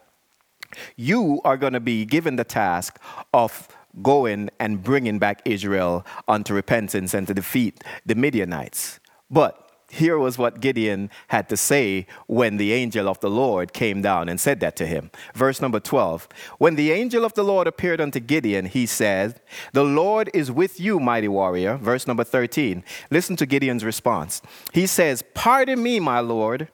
You 0.96 1.40
are 1.44 1.56
going 1.56 1.72
to 1.72 1.80
be 1.80 2.04
given 2.04 2.36
the 2.36 2.44
task 2.44 2.98
of 3.32 3.68
going 4.02 4.50
and 4.58 4.82
bringing 4.82 5.18
back 5.18 5.42
Israel 5.44 6.04
unto 6.26 6.54
repentance 6.54 7.14
and 7.14 7.26
to 7.26 7.34
defeat 7.34 7.82
the 8.06 8.14
Midianites. 8.14 9.00
But 9.30 9.68
here 9.90 10.18
was 10.18 10.36
what 10.36 10.60
Gideon 10.60 11.10
had 11.28 11.48
to 11.48 11.56
say 11.56 12.06
when 12.26 12.58
the 12.58 12.72
angel 12.72 13.08
of 13.08 13.20
the 13.20 13.30
Lord 13.30 13.72
came 13.72 14.02
down 14.02 14.28
and 14.28 14.38
said 14.38 14.60
that 14.60 14.76
to 14.76 14.86
him. 14.86 15.10
Verse 15.34 15.62
number 15.62 15.80
12 15.80 16.28
When 16.58 16.76
the 16.76 16.92
angel 16.92 17.24
of 17.24 17.34
the 17.34 17.44
Lord 17.44 17.66
appeared 17.66 18.00
unto 18.00 18.20
Gideon, 18.20 18.66
he 18.66 18.84
said, 18.84 19.40
The 19.72 19.84
Lord 19.84 20.30
is 20.34 20.52
with 20.52 20.78
you, 20.78 21.00
mighty 21.00 21.28
warrior. 21.28 21.76
Verse 21.76 22.06
number 22.06 22.24
13. 22.24 22.84
Listen 23.10 23.36
to 23.36 23.46
Gideon's 23.46 23.84
response. 23.84 24.42
He 24.72 24.86
says, 24.86 25.24
Pardon 25.34 25.82
me, 25.82 26.00
my 26.00 26.20
Lord. 26.20 26.68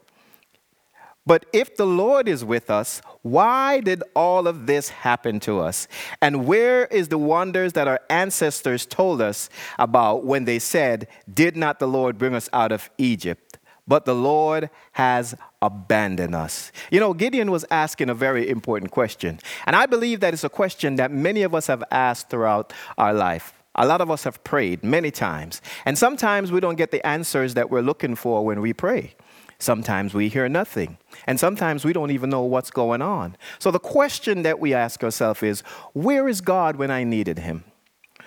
But 1.27 1.47
if 1.53 1.77
the 1.77 1.87
Lord 1.87 2.29
is 2.29 2.45
with 2.45 2.71
us, 2.71 3.01
why 3.23 3.81
did 3.81 4.03
all 4.15 4.47
of 4.47 4.67
this 4.67 4.91
happen 4.91 5.41
to 5.41 5.61
us? 5.61 5.89
And 6.21 6.47
where 6.47 6.85
is 6.87 7.09
the 7.09 7.19
wonders 7.19 7.73
that 7.73 7.89
our 7.89 8.01
ancestors 8.11 8.85
told 8.85 9.23
us 9.23 9.49
about 9.79 10.27
when 10.27 10.45
they 10.45 10.59
said, 10.59 11.09
Did 11.33 11.57
not 11.57 11.79
the 11.79 11.89
Lord 11.89 12.19
bring 12.19 12.35
us 12.35 12.51
out 12.53 12.73
of 12.73 12.91
Egypt? 12.99 13.59
But 13.87 14.05
the 14.05 14.15
Lord 14.15 14.71
has 14.93 15.35
abandoned 15.61 16.35
us. 16.35 16.73
You 16.91 17.01
know, 17.01 17.15
Gideon 17.15 17.51
was 17.51 17.65
asking 17.71 18.11
a 18.11 18.15
very 18.15 18.49
important 18.49 18.91
question. 18.91 19.41
And 19.67 19.77
I 19.77 19.87
believe 19.87 20.21
that 20.21 20.35
it's 20.35 20.45
a 20.45 20.49
question 20.49 20.97
that 20.97 21.11
many 21.11 21.43
of 21.43 21.55
us 21.55 21.67
have 21.67 21.83
asked 21.91 22.31
throughout 22.31 22.73
our 22.97 23.13
life. 23.13 23.53
A 23.75 23.87
lot 23.87 24.01
of 24.01 24.11
us 24.11 24.25
have 24.25 24.43
prayed 24.45 24.85
many 24.85 25.11
times. 25.11 25.61
And 25.85 25.99
sometimes 25.99 26.53
we 26.53 26.61
don't 26.61 26.77
get 26.77 26.93
the 26.93 27.05
answers 27.07 27.55
that 27.55 27.71
we're 27.71 27.81
looking 27.81 28.15
for 28.15 28.45
when 28.45 28.61
we 28.61 28.73
pray. 28.73 29.15
Sometimes 29.65 30.13
we 30.13 30.29
hear 30.29 30.47
nothing. 30.49 30.99
And 31.27 31.41
sometimes 31.41 31.87
we 31.87 31.95
don't 31.95 32.11
even 32.11 32.29
know 32.29 32.43
what's 32.43 32.71
going 32.71 33.01
on. 33.01 33.37
So 33.59 33.71
the 33.71 33.79
question 33.79 34.43
that 34.43 34.61
we 34.61 34.75
ask 34.75 35.03
ourselves 35.03 35.43
is 35.43 35.63
where 35.95 36.29
is 36.29 36.43
God 36.43 36.77
when 36.77 36.91
I 36.91 37.03
needed 37.03 37.39
him? 37.39 37.65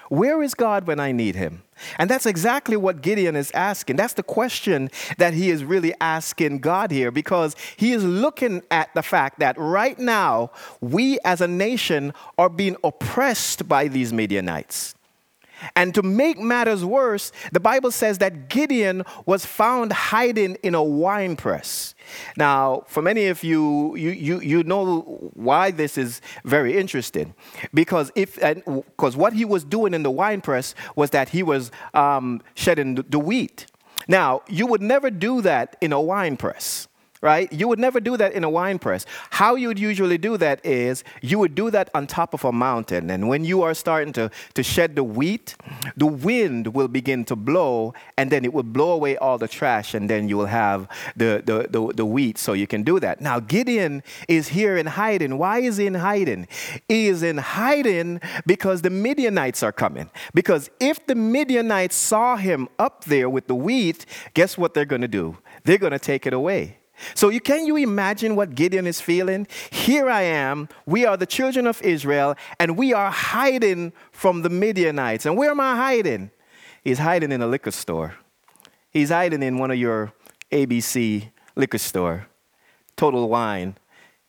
Where 0.10 0.42
is 0.42 0.56
God 0.56 0.88
when 0.88 1.00
I 1.00 1.12
need 1.12 1.36
him? 1.36 1.62
And 2.00 2.10
that's 2.10 2.26
exactly 2.26 2.76
what 2.76 3.02
Gideon 3.02 3.36
is 3.36 3.52
asking. 3.52 3.98
That's 3.98 4.16
the 4.16 4.24
question 4.24 4.90
that 5.18 5.36
he 5.36 5.52
is 5.52 5.64
really 5.64 5.94
asking 6.02 6.60
God 6.60 6.90
here 6.90 7.12
because 7.12 7.56
he 7.76 7.92
is 7.92 8.04
looking 8.04 8.64
at 8.72 8.92
the 8.96 9.04
fact 9.04 9.38
that 9.40 9.56
right 9.60 10.00
now 10.00 10.50
we 10.82 11.20
as 11.24 11.40
a 11.40 11.48
nation 11.48 12.14
are 12.40 12.50
being 12.50 12.78
oppressed 12.84 13.68
by 13.68 13.90
these 13.90 14.12
Midianites. 14.12 14.96
And 15.76 15.94
to 15.96 16.04
make 16.04 16.40
matters 16.40 16.84
worse, 16.86 17.32
the 17.52 17.60
Bible 17.60 17.92
says 17.92 18.18
that 18.20 18.50
Gideon 18.50 19.04
was 19.26 19.46
found 19.46 19.92
hiding 19.92 20.56
in 20.64 20.76
a 20.76 20.84
wine 20.84 21.36
press. 21.36 21.96
Now, 22.36 22.84
for 22.88 23.02
many 23.02 23.28
of 23.28 23.44
you, 23.44 23.96
you, 23.96 24.12
you, 24.12 24.40
you 24.40 24.64
know 24.64 25.02
why 25.34 25.72
this 25.72 25.98
is 25.98 26.22
very 26.46 26.78
interesting. 26.78 27.34
Because 27.74 28.12
if 28.16 28.36
because 28.36 29.18
what 29.18 29.34
he 29.34 29.46
was 29.46 29.64
doing 29.64 29.94
in 29.94 30.04
the 30.04 30.12
wine 30.12 30.42
press 30.42 30.76
was 30.96 31.10
that 31.12 31.30
he 31.30 31.44
was 31.44 31.72
um, 31.94 32.42
shedding 32.56 32.96
the 32.96 33.20
wheat. 33.20 33.66
Now, 34.08 34.42
you 34.48 34.68
would 34.68 34.82
never 34.82 35.10
do 35.10 35.42
that 35.42 35.76
in 35.82 35.92
a 35.92 36.00
wine 36.00 36.38
press 36.38 36.88
right? 37.28 37.52
You 37.52 37.68
would 37.68 37.78
never 37.88 38.00
do 38.00 38.16
that 38.16 38.32
in 38.32 38.46
a 38.46 38.50
wine 38.50 38.80
press. 38.80 39.06
How 39.32 39.56
you 39.56 39.68
would 39.68 39.80
usually 39.92 40.18
do 40.18 40.38
that 40.38 40.66
is 40.66 41.04
you 41.22 41.38
would 41.40 41.56
do 41.56 41.70
that 41.72 41.90
on 41.94 42.08
top 42.08 42.34
of 42.34 42.46
a 42.46 42.54
mountain. 42.54 43.10
And 43.10 43.28
when 43.28 43.44
you 43.44 43.64
are 43.64 43.74
starting 43.74 44.14
to, 44.14 44.32
to 44.54 44.64
shed 44.64 44.96
the 44.96 45.04
wheat, 45.04 45.48
the 45.98 46.06
wind 46.06 46.74
will 46.74 46.88
begin 46.88 47.26
to 47.26 47.36
blow, 47.36 47.94
and 48.18 48.32
then 48.32 48.46
it 48.46 48.54
will 48.54 48.70
blow 48.78 48.92
away 48.92 49.18
all 49.18 49.38
the 49.38 49.50
trash, 49.50 49.94
and 49.94 50.10
then 50.10 50.30
you 50.30 50.38
will 50.38 50.54
have 50.64 50.88
the, 51.18 51.44
the, 51.46 51.68
the, 51.70 51.94
the 51.94 52.06
wheat. 52.06 52.38
So 52.38 52.54
you 52.54 52.66
can 52.66 52.84
do 52.84 52.98
that. 53.02 53.20
Now, 53.20 53.42
Gideon 53.42 54.04
is 54.30 54.48
here 54.48 54.78
in 54.78 54.86
hiding. 54.86 55.38
Why 55.38 55.60
is 55.60 55.76
he 55.76 55.86
in 55.86 55.96
hiding? 55.96 56.48
He 56.88 57.08
is 57.08 57.24
in 57.24 57.38
hiding 57.40 58.22
because 58.46 58.84
the 58.84 58.90
Midianites 58.90 59.64
are 59.64 59.74
coming. 59.74 60.10
Because 60.34 60.70
if 60.80 61.06
the 61.08 61.16
Midianites 61.16 61.96
saw 61.96 62.38
him 62.38 62.70
up 62.80 63.04
there 63.04 63.30
with 63.30 63.48
the 63.48 63.56
wheat, 63.56 64.06
guess 64.34 64.58
what 64.58 64.74
they're 64.74 64.86
going 64.86 65.02
to 65.02 65.10
do? 65.10 65.38
They're 65.66 65.78
going 65.78 65.92
to 65.92 66.00
take 66.00 66.26
it 66.26 66.34
away. 66.34 66.77
So 67.14 67.30
you 67.30 67.40
can 67.40 67.66
you 67.66 67.76
imagine 67.78 68.36
what 68.36 68.56
Gideon 68.56 68.88
is 68.88 69.02
feeling? 69.02 69.48
Here 69.70 70.10
I 70.10 70.24
am, 70.24 70.70
we 70.86 71.06
are 71.06 71.18
the 71.18 71.26
children 71.26 71.68
of 71.68 71.82
Israel, 71.82 72.36
and 72.60 72.78
we 72.78 72.94
are 72.94 73.12
hiding 73.12 73.94
from 74.12 74.42
the 74.42 74.50
Midianites. 74.50 75.26
And 75.26 75.38
where 75.38 75.52
am 75.52 75.60
I 75.60 75.76
hiding? 75.76 76.32
He's 76.84 77.00
hiding 77.00 77.32
in 77.32 77.42
a 77.42 77.48
liquor 77.48 77.72
store. 77.72 78.16
He's 78.90 79.10
hiding 79.10 79.44
in 79.44 79.58
one 79.58 79.72
of 79.72 79.78
your 79.78 80.14
ABC 80.52 81.30
liquor 81.56 81.78
store. 81.78 82.28
Total 82.96 83.28
Wine. 83.28 83.78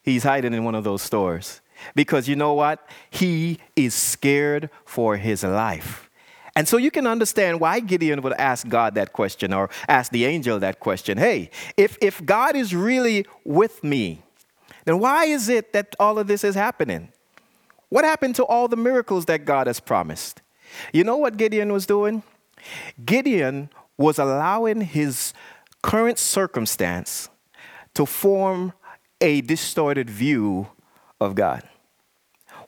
He's 0.03 0.25
hiding 0.25 0.55
in 0.55 0.65
one 0.65 0.75
of 0.75 0.85
those 0.85 1.03
stores. 1.03 1.61
Because 1.95 2.29
you 2.29 2.37
know 2.37 2.55
what? 2.55 2.89
He 3.11 3.59
is 3.77 3.95
scared 3.95 4.71
for 4.85 5.17
his 5.17 5.45
life. 5.45 6.08
And 6.59 6.67
so 6.67 6.77
you 6.77 6.91
can 6.91 7.07
understand 7.07 7.61
why 7.61 7.79
Gideon 7.79 8.21
would 8.23 8.33
ask 8.33 8.67
God 8.67 8.97
that 8.97 9.13
question 9.13 9.53
or 9.53 9.71
ask 9.87 10.11
the 10.11 10.25
angel 10.25 10.59
that 10.59 10.81
question. 10.81 11.17
Hey, 11.17 11.51
if, 11.77 11.97
if 12.01 12.27
God 12.27 12.57
is 12.57 12.75
really 12.75 13.27
with 13.45 13.85
me, 13.85 14.23
then 14.85 14.99
why 14.99 15.27
is 15.27 15.49
it 15.49 15.73
that 15.73 15.95
all 16.01 16.19
of 16.19 16.27
this 16.27 16.43
is 16.43 16.57
happening? 16.57 17.13
What 17.91 18.05
happened 18.05 18.35
to 18.35 18.45
all 18.45 18.67
the 18.67 18.77
miracles 18.77 19.27
that 19.27 19.45
God 19.45 19.69
has 19.69 19.79
promised? 19.79 20.43
You 20.93 21.05
know 21.05 21.17
what 21.17 21.37
Gideon 21.37 21.73
was 21.73 21.87
doing? 21.87 22.25
Gideon 23.05 23.71
was 23.97 24.19
allowing 24.19 24.81
his 24.81 25.33
current 25.81 26.19
circumstance 26.19 27.29
to 27.95 28.05
form 28.05 28.73
a 29.21 29.43
distorted 29.43 30.11
view 30.11 30.67
of 31.21 31.37
God. 31.37 31.63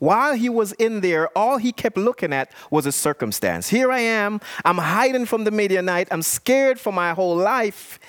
While 0.01 0.35
he 0.35 0.49
was 0.49 0.73
in 0.73 1.03
there, 1.03 1.29
all 1.37 1.59
he 1.59 1.73
kept 1.73 1.99
looking 1.99 2.33
at 2.33 2.51
was 2.71 2.87
a 2.87 2.93
circumstance. 2.93 3.69
Here 3.69 3.93
I 3.93 4.01
am, 4.01 4.41
I'm 4.65 4.79
hiding 4.79 5.27
from 5.27 5.45
the 5.45 5.51
Midianite, 5.51 6.09
I'm 6.11 6.23
scared 6.23 6.81
for 6.81 6.91
my 6.91 7.13
whole 7.13 7.37
life. 7.37 8.01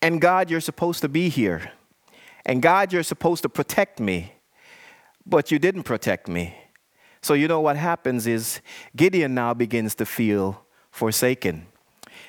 And 0.00 0.22
God, 0.22 0.50
you're 0.50 0.62
supposed 0.62 1.02
to 1.02 1.10
be 1.10 1.28
here. 1.28 1.70
And 2.46 2.62
God, 2.62 2.94
you're 2.94 3.02
supposed 3.02 3.42
to 3.42 3.50
protect 3.50 4.00
me. 4.00 4.32
But 5.26 5.52
you 5.52 5.58
didn't 5.58 5.82
protect 5.82 6.28
me. 6.28 6.56
So, 7.20 7.34
you 7.34 7.46
know 7.46 7.60
what 7.60 7.76
happens 7.76 8.26
is 8.26 8.60
Gideon 8.96 9.34
now 9.34 9.52
begins 9.52 9.94
to 9.96 10.06
feel 10.06 10.64
forsaken. 10.90 11.66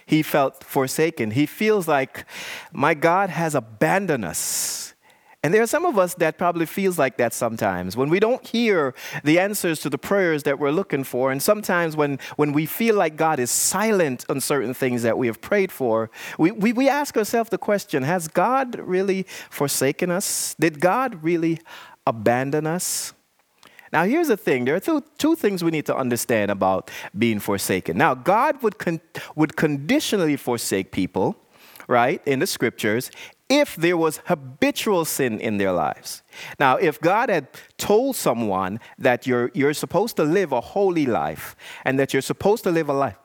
He 0.06 0.22
felt 0.22 0.62
forsaken. 0.62 1.32
He 1.32 1.46
feels 1.46 1.88
like, 1.88 2.26
my 2.74 2.94
God 2.94 3.30
has 3.30 3.56
abandoned 3.56 4.26
us. 4.26 4.83
And 5.44 5.54
there 5.54 5.62
are 5.62 5.68
some 5.68 5.86
of 5.86 6.00
us 6.00 6.14
that 6.16 6.38
probably 6.38 6.66
feels 6.66 6.98
like 6.98 7.18
that 7.18 7.34
sometimes 7.34 7.98
when 7.98 8.10
we 8.10 8.22
don't 8.22 8.48
hear 8.48 8.96
the 9.26 9.40
answers 9.40 9.82
to 9.82 9.90
the 9.90 9.98
prayers 9.98 10.44
that 10.44 10.58
we're 10.58 10.72
looking 10.72 11.04
for. 11.04 11.34
And 11.34 11.44
sometimes 11.44 11.98
when, 11.98 12.18
when 12.38 12.54
we 12.54 12.66
feel 12.66 12.96
like 12.96 13.18
God 13.18 13.40
is 13.40 13.52
silent 13.52 14.26
on 14.30 14.40
certain 14.40 14.74
things 14.74 15.02
that 15.02 15.18
we 15.18 15.28
have 15.28 15.42
prayed 15.42 15.70
for, 15.70 16.10
we, 16.38 16.52
we, 16.52 16.72
we 16.72 16.88
ask 16.88 17.18
ourselves 17.18 17.50
the 17.50 17.58
question 17.58 18.04
Has 18.04 18.30
God 18.30 18.80
really 18.80 19.24
forsaken 19.50 20.10
us? 20.12 20.56
Did 20.58 20.80
God 20.80 21.22
really 21.22 21.60
abandon 22.08 22.66
us? 22.66 23.14
Now, 23.92 24.06
here's 24.06 24.30
the 24.30 24.38
thing 24.38 24.64
there 24.64 24.76
are 24.76 24.80
two, 24.80 25.04
two 25.18 25.36
things 25.36 25.62
we 25.62 25.72
need 25.72 25.86
to 25.88 25.96
understand 25.96 26.52
about 26.52 26.90
being 27.18 27.40
forsaken. 27.40 27.98
Now, 27.98 28.16
God 28.16 28.64
would, 28.64 28.80
con- 28.80 29.02
would 29.36 29.58
conditionally 29.58 30.38
forsake 30.38 30.92
people, 30.92 31.36
right, 31.88 32.22
in 32.26 32.40
the 32.40 32.48
scriptures, 32.48 33.12
if 33.54 33.76
there 33.76 33.96
was 33.96 34.20
habitual 34.26 35.06
sin 35.06 35.40
in 35.40 35.58
their 35.58 35.72
lives. 35.72 36.24
Now, 36.60 36.78
if 36.78 37.00
God 37.00 37.30
had 37.30 37.48
told 37.78 38.16
someone 38.16 38.80
that 38.98 39.28
you're, 39.28 39.52
you're 39.54 39.76
supposed 39.76 40.16
to 40.16 40.24
live 40.24 40.52
a 40.52 40.62
holy 40.62 41.06
life 41.06 41.56
and 41.86 42.00
that 42.00 42.14
you're 42.14 42.24
supposed 42.24 42.64
to 42.64 42.72
live 42.72 42.90
a 42.90 42.94
life 42.94 43.18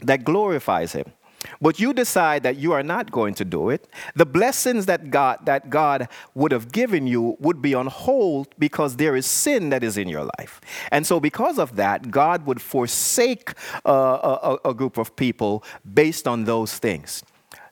that 0.00 0.24
glorifies 0.24 0.92
Him, 0.94 1.12
but 1.60 1.78
you 1.78 1.92
decide 1.92 2.42
that 2.42 2.56
you 2.56 2.72
are 2.72 2.82
not 2.82 3.12
going 3.12 3.34
to 3.34 3.44
do 3.44 3.70
it, 3.70 3.88
the 4.16 4.26
blessings 4.26 4.86
that 4.86 5.12
God, 5.12 5.46
that 5.46 5.70
God 5.70 6.08
would 6.34 6.50
have 6.50 6.72
given 6.72 7.06
you 7.06 7.36
would 7.38 7.62
be 7.62 7.72
on 7.74 7.86
hold 7.86 8.48
because 8.58 8.96
there 8.96 9.14
is 9.14 9.26
sin 9.26 9.70
that 9.70 9.84
is 9.84 9.96
in 9.96 10.08
your 10.08 10.24
life. 10.38 10.60
And 10.90 11.06
so, 11.06 11.20
because 11.20 11.60
of 11.60 11.76
that, 11.76 12.10
God 12.10 12.46
would 12.46 12.60
forsake 12.60 13.52
a, 13.84 14.56
a 14.64 14.74
group 14.74 14.98
of 14.98 15.14
people 15.14 15.62
based 15.94 16.26
on 16.26 16.44
those 16.44 16.76
things. 16.78 17.22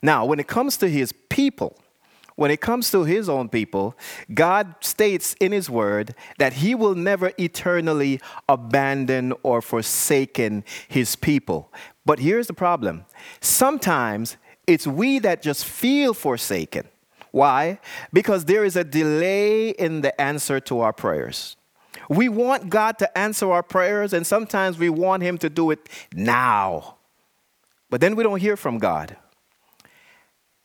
Now, 0.02 0.24
when 0.24 0.38
it 0.38 0.46
comes 0.46 0.76
to 0.76 0.88
his 0.88 1.12
people, 1.28 1.76
when 2.36 2.50
it 2.50 2.60
comes 2.60 2.90
to 2.90 3.04
his 3.04 3.28
own 3.28 3.48
people, 3.48 3.96
God 4.32 4.74
states 4.80 5.34
in 5.40 5.52
his 5.52 5.68
word 5.68 6.14
that 6.38 6.54
he 6.54 6.74
will 6.74 6.94
never 6.94 7.32
eternally 7.38 8.20
abandon 8.48 9.32
or 9.42 9.60
forsaken 9.60 10.62
his 10.86 11.16
people. 11.16 11.72
But 12.04 12.20
here's 12.20 12.46
the 12.46 12.54
problem 12.54 13.06
sometimes 13.40 14.36
it's 14.66 14.86
we 14.86 15.18
that 15.20 15.42
just 15.42 15.64
feel 15.64 16.14
forsaken. 16.14 16.88
Why? 17.30 17.78
Because 18.12 18.44
there 18.44 18.64
is 18.64 18.76
a 18.76 18.84
delay 18.84 19.70
in 19.70 20.00
the 20.00 20.18
answer 20.20 20.60
to 20.60 20.80
our 20.80 20.92
prayers. 20.92 21.56
We 22.08 22.28
want 22.28 22.70
God 22.70 22.98
to 22.98 23.18
answer 23.18 23.50
our 23.50 23.62
prayers, 23.62 24.12
and 24.12 24.26
sometimes 24.26 24.78
we 24.78 24.88
want 24.88 25.22
Him 25.22 25.38
to 25.38 25.50
do 25.50 25.70
it 25.70 25.88
now. 26.14 26.96
But 27.90 28.00
then 28.00 28.16
we 28.16 28.22
don't 28.22 28.40
hear 28.40 28.56
from 28.56 28.78
God. 28.78 29.16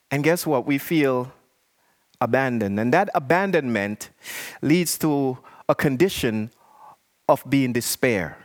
And 0.10 0.24
guess 0.24 0.46
what? 0.46 0.66
We 0.66 0.78
feel 0.78 1.32
abandoned. 2.22 2.80
And 2.80 2.94
that 2.94 3.10
abandonment 3.14 4.12
leads 4.62 4.98
to 5.00 5.38
a 5.68 5.76
condition 5.76 6.52
of 7.28 7.44
being 7.50 7.74
despair. 7.74 8.38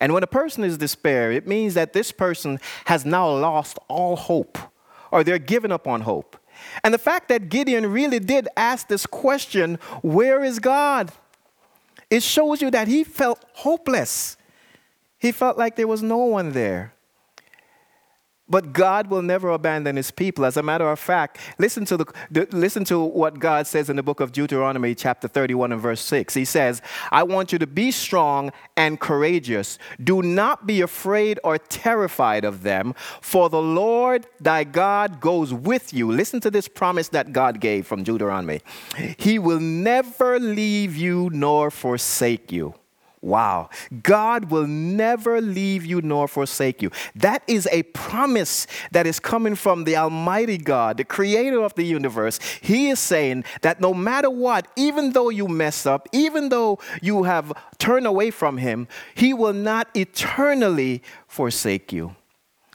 And 0.00 0.12
when 0.12 0.22
a 0.22 0.28
person 0.28 0.64
is 0.64 0.76
despair, 0.78 1.30
it 1.30 1.46
means 1.46 1.74
that 1.74 1.92
this 1.92 2.10
person 2.10 2.58
has 2.86 3.04
now 3.04 3.28
lost 3.30 3.78
all 3.88 4.16
hope 4.16 4.58
or 5.10 5.22
they're 5.22 5.38
giving 5.38 5.70
up 5.70 5.86
on 5.86 6.00
hope. 6.00 6.36
And 6.82 6.92
the 6.92 6.98
fact 6.98 7.28
that 7.28 7.48
Gideon 7.48 7.90
really 7.90 8.18
did 8.18 8.48
ask 8.56 8.88
this 8.88 9.06
question, 9.06 9.78
where 10.02 10.42
is 10.42 10.58
God? 10.58 11.12
It 12.10 12.22
shows 12.22 12.62
you 12.62 12.70
that 12.70 12.88
he 12.88 13.04
felt 13.04 13.44
hopeless. 13.54 14.36
He 15.18 15.32
felt 15.32 15.56
like 15.56 15.76
there 15.76 15.88
was 15.88 16.02
no 16.02 16.18
one 16.18 16.52
there. 16.52 16.92
But 18.46 18.74
God 18.74 19.06
will 19.06 19.22
never 19.22 19.50
abandon 19.50 19.96
his 19.96 20.10
people. 20.10 20.44
As 20.44 20.58
a 20.58 20.62
matter 20.62 20.90
of 20.90 20.98
fact, 20.98 21.38
listen 21.58 21.86
to, 21.86 21.96
the, 21.96 22.06
the, 22.30 22.46
listen 22.52 22.84
to 22.84 23.02
what 23.02 23.38
God 23.38 23.66
says 23.66 23.88
in 23.88 23.96
the 23.96 24.02
book 24.02 24.20
of 24.20 24.32
Deuteronomy, 24.32 24.94
chapter 24.94 25.28
31 25.28 25.72
and 25.72 25.80
verse 25.80 26.02
6. 26.02 26.34
He 26.34 26.44
says, 26.44 26.82
I 27.10 27.22
want 27.22 27.52
you 27.52 27.58
to 27.58 27.66
be 27.66 27.90
strong 27.90 28.52
and 28.76 29.00
courageous. 29.00 29.78
Do 30.02 30.20
not 30.20 30.66
be 30.66 30.82
afraid 30.82 31.40
or 31.42 31.56
terrified 31.56 32.44
of 32.44 32.62
them, 32.62 32.94
for 33.22 33.48
the 33.48 33.62
Lord 33.62 34.26
thy 34.38 34.64
God 34.64 35.20
goes 35.20 35.54
with 35.54 35.94
you. 35.94 36.12
Listen 36.12 36.40
to 36.40 36.50
this 36.50 36.68
promise 36.68 37.08
that 37.08 37.32
God 37.32 37.60
gave 37.60 37.86
from 37.86 38.02
Deuteronomy. 38.02 38.60
He 39.16 39.38
will 39.38 39.60
never 39.60 40.38
leave 40.38 40.96
you 40.96 41.30
nor 41.32 41.70
forsake 41.70 42.52
you. 42.52 42.74
Wow. 43.24 43.70
God 44.02 44.50
will 44.50 44.66
never 44.66 45.40
leave 45.40 45.86
you 45.86 46.02
nor 46.02 46.28
forsake 46.28 46.82
you. 46.82 46.90
That 47.14 47.42
is 47.46 47.66
a 47.72 47.84
promise 47.84 48.66
that 48.92 49.06
is 49.06 49.18
coming 49.18 49.54
from 49.54 49.84
the 49.84 49.96
Almighty 49.96 50.58
God, 50.58 50.98
the 50.98 51.04
creator 51.04 51.62
of 51.62 51.74
the 51.74 51.84
universe. 51.84 52.38
He 52.60 52.90
is 52.90 53.00
saying 53.00 53.44
that 53.62 53.80
no 53.80 53.94
matter 53.94 54.28
what, 54.28 54.68
even 54.76 55.12
though 55.12 55.30
you 55.30 55.48
mess 55.48 55.86
up, 55.86 56.06
even 56.12 56.50
though 56.50 56.78
you 57.00 57.22
have 57.22 57.50
turned 57.78 58.06
away 58.06 58.30
from 58.30 58.58
Him, 58.58 58.88
He 59.14 59.32
will 59.32 59.54
not 59.54 59.88
eternally 59.94 61.02
forsake 61.26 61.94
you. 61.94 62.14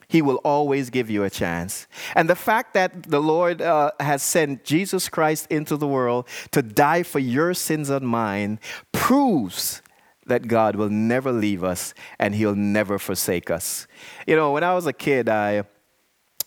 He 0.08 0.24
will 0.24 0.38
always 0.38 0.90
give 0.90 1.12
you 1.12 1.24
a 1.24 1.30
chance. 1.30 1.86
And 2.16 2.28
the 2.28 2.36
fact 2.36 2.74
that 2.74 3.04
the 3.04 3.22
Lord 3.22 3.62
uh, 3.62 3.92
has 4.00 4.24
sent 4.24 4.64
Jesus 4.64 5.10
Christ 5.10 5.46
into 5.52 5.78
the 5.78 5.88
world 5.88 6.28
to 6.50 6.64
die 6.64 7.04
for 7.04 7.20
your 7.20 7.54
sins 7.54 7.92
and 7.92 8.08
mine 8.08 8.60
proves 8.92 9.84
that 10.30 10.48
God 10.48 10.76
will 10.76 10.90
never 10.90 11.32
leave 11.32 11.64
us 11.64 11.94
and 12.18 12.34
He'll 12.34 12.56
never 12.56 12.98
forsake 12.98 13.52
us. 13.52 13.88
You 14.26 14.36
know, 14.36 14.52
when 14.54 14.64
I 14.64 14.74
was 14.74 14.88
a 14.88 14.94
kid, 14.94 15.30
I, 15.30 15.64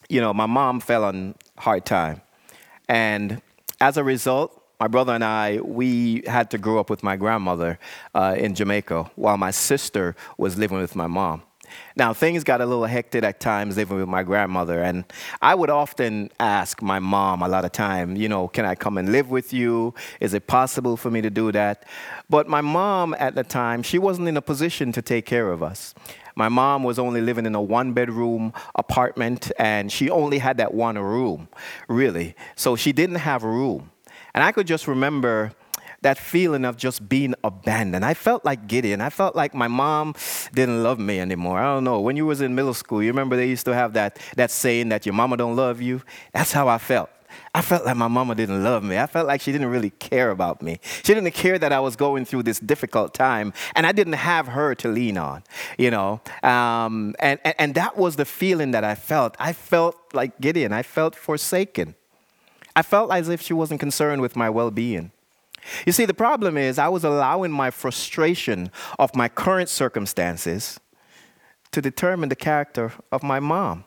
you 0.09 0.21
know, 0.21 0.33
my 0.33 0.47
mom 0.47 0.81
fell 0.81 1.05
on 1.05 1.35
hard 1.59 1.85
time. 1.85 2.23
And 2.89 3.43
as 3.81 3.97
a 3.97 4.05
result, 4.05 4.59
my 4.81 4.89
brother 4.89 5.13
and 5.13 5.23
I, 5.23 5.61
we 5.63 6.25
had 6.27 6.51
to 6.51 6.59
grow 6.59 6.81
up 6.81 6.91
with 6.91 7.05
my 7.05 7.17
grandmother 7.17 7.79
uh, 8.15 8.35
in 8.37 8.55
Jamaica 8.55 9.11
while 9.15 9.37
my 9.37 9.53
sister 9.53 10.17
was 10.37 10.59
living 10.59 10.79
with 10.79 10.97
my 10.97 11.07
mom. 11.07 11.43
Now, 11.97 12.13
things 12.13 12.45
got 12.45 12.61
a 12.61 12.67
little 12.67 12.87
hectic 12.87 13.25
at 13.25 13.41
times 13.41 13.77
living 13.77 13.99
with 13.99 14.09
my 14.09 14.23
grandmother, 14.23 14.83
and 14.83 15.05
I 15.41 15.55
would 15.55 15.71
often 15.71 16.31
ask 16.41 16.81
my 16.81 16.99
mom 16.99 17.43
a 17.43 17.49
lot 17.49 17.65
of 17.65 17.73
time, 17.73 18.17
you 18.17 18.29
know, 18.29 18.49
can 18.49 18.65
I 18.65 18.75
come 18.75 18.99
and 18.99 19.13
live 19.13 19.31
with 19.31 19.53
you? 19.53 19.95
Is 20.21 20.35
it 20.35 20.47
possible 20.47 20.97
for 20.97 21.11
me 21.11 21.21
to 21.21 21.31
do 21.31 21.53
that? 21.53 21.85
But 22.31 22.49
my 22.49 22.61
mom 22.61 23.15
at 23.19 23.35
the 23.35 23.45
time, 23.45 23.83
she 23.83 23.99
wasn't 23.99 24.29
in 24.29 24.37
a 24.37 24.43
position 24.43 24.93
to 24.93 25.03
take 25.03 25.27
care 25.27 25.51
of 25.51 25.63
us. 25.63 25.95
My 26.35 26.49
mom 26.49 26.83
was 26.83 26.99
only 26.99 27.21
living 27.21 27.45
in 27.45 27.55
a 27.55 27.61
one 27.61 27.93
bedroom 27.93 28.53
apartment, 28.75 29.53
and 29.59 29.93
she 29.93 30.09
only 30.09 30.39
had 30.39 30.57
that 30.57 30.73
one 30.73 30.99
room, 30.99 31.49
really. 31.89 32.35
So 32.57 32.75
she 32.77 32.93
didn't 32.93 33.17
have 33.17 33.45
a 33.45 33.49
room. 33.49 33.91
And 34.35 34.43
I 34.43 34.53
could 34.53 34.67
just 34.67 34.89
remember 34.89 35.53
that 36.03 36.19
feeling 36.19 36.65
of 36.65 36.77
just 36.77 37.09
being 37.09 37.35
abandoned. 37.43 38.05
I 38.05 38.15
felt 38.15 38.45
like 38.45 38.67
Gideon. 38.67 39.01
I 39.01 39.11
felt 39.11 39.35
like 39.35 39.55
my 39.55 39.69
mom 39.69 40.15
didn't 40.53 40.83
love 40.83 40.99
me 40.99 41.19
anymore. 41.21 41.59
I 41.59 41.75
don't 41.75 41.85
know. 41.85 42.01
When 42.01 42.17
you 42.17 42.27
was 42.27 42.41
in 42.41 42.55
middle 42.55 42.75
school, 42.75 43.03
you 43.03 43.09
remember 43.09 43.37
they 43.37 43.49
used 43.49 43.67
to 43.67 43.75
have 43.75 43.95
that, 43.95 44.19
that 44.37 44.51
saying 44.51 44.91
that 44.91 45.07
your 45.07 45.15
mama 45.15 45.37
don't 45.37 45.57
love 45.57 45.81
you? 45.81 46.03
That's 46.33 46.53
how 46.53 46.69
I 46.69 46.79
felt. 46.79 47.11
I 47.55 47.63
felt 47.63 47.85
like 47.85 47.97
my 47.97 48.09
mama 48.09 48.35
didn't 48.35 48.63
love 48.63 48.83
me. 48.85 48.99
I 48.99 49.07
felt 49.07 49.27
like 49.27 49.41
she 49.41 49.53
didn't 49.53 49.69
really 49.69 49.91
care 49.91 50.31
about 50.31 50.63
me. 50.63 50.81
She 50.83 51.15
didn't 51.15 51.31
care 51.33 51.59
that 51.59 51.73
I 51.73 51.81
was 51.81 51.97
going 51.97 52.25
through 52.25 52.45
this 52.45 52.59
difficult 52.61 53.15
time, 53.15 53.53
and 53.75 53.87
I 53.87 53.93
didn't 53.93 54.15
have 54.15 54.49
her 54.49 54.75
to 54.77 54.89
lean 54.89 55.17
on, 55.17 55.43
you 55.79 55.91
know. 55.91 56.21
Um, 56.43 57.15
and, 57.21 57.41
and, 57.45 57.55
and 57.59 57.75
that 57.75 57.97
was 57.97 58.17
the 58.17 58.25
feeling 58.25 58.73
that 58.73 58.85
I 58.85 58.95
felt. 58.95 59.35
I 59.39 59.53
felt 59.53 59.97
like 60.13 60.41
Gideon. 60.41 60.73
I 60.73 60.83
felt 60.83 61.15
forsaken. 61.15 61.95
I 62.75 62.83
felt 62.83 63.13
as 63.13 63.29
if 63.29 63.41
she 63.41 63.53
wasn't 63.53 63.81
concerned 63.81 64.23
with 64.23 64.37
my 64.37 64.49
well 64.49 64.71
being. 64.71 65.13
You 65.87 65.93
see, 65.93 66.05
the 66.05 66.15
problem 66.15 66.57
is 66.57 66.79
I 66.79 66.89
was 66.89 67.05
allowing 67.05 67.53
my 67.53 67.71
frustration 67.71 68.71
of 68.99 69.15
my 69.15 69.29
current 69.29 69.69
circumstances 69.69 70.81
to 71.71 71.81
determine 71.81 72.29
the 72.29 72.37
character 72.37 72.93
of 73.11 73.23
my 73.23 73.41
mom. 73.41 73.85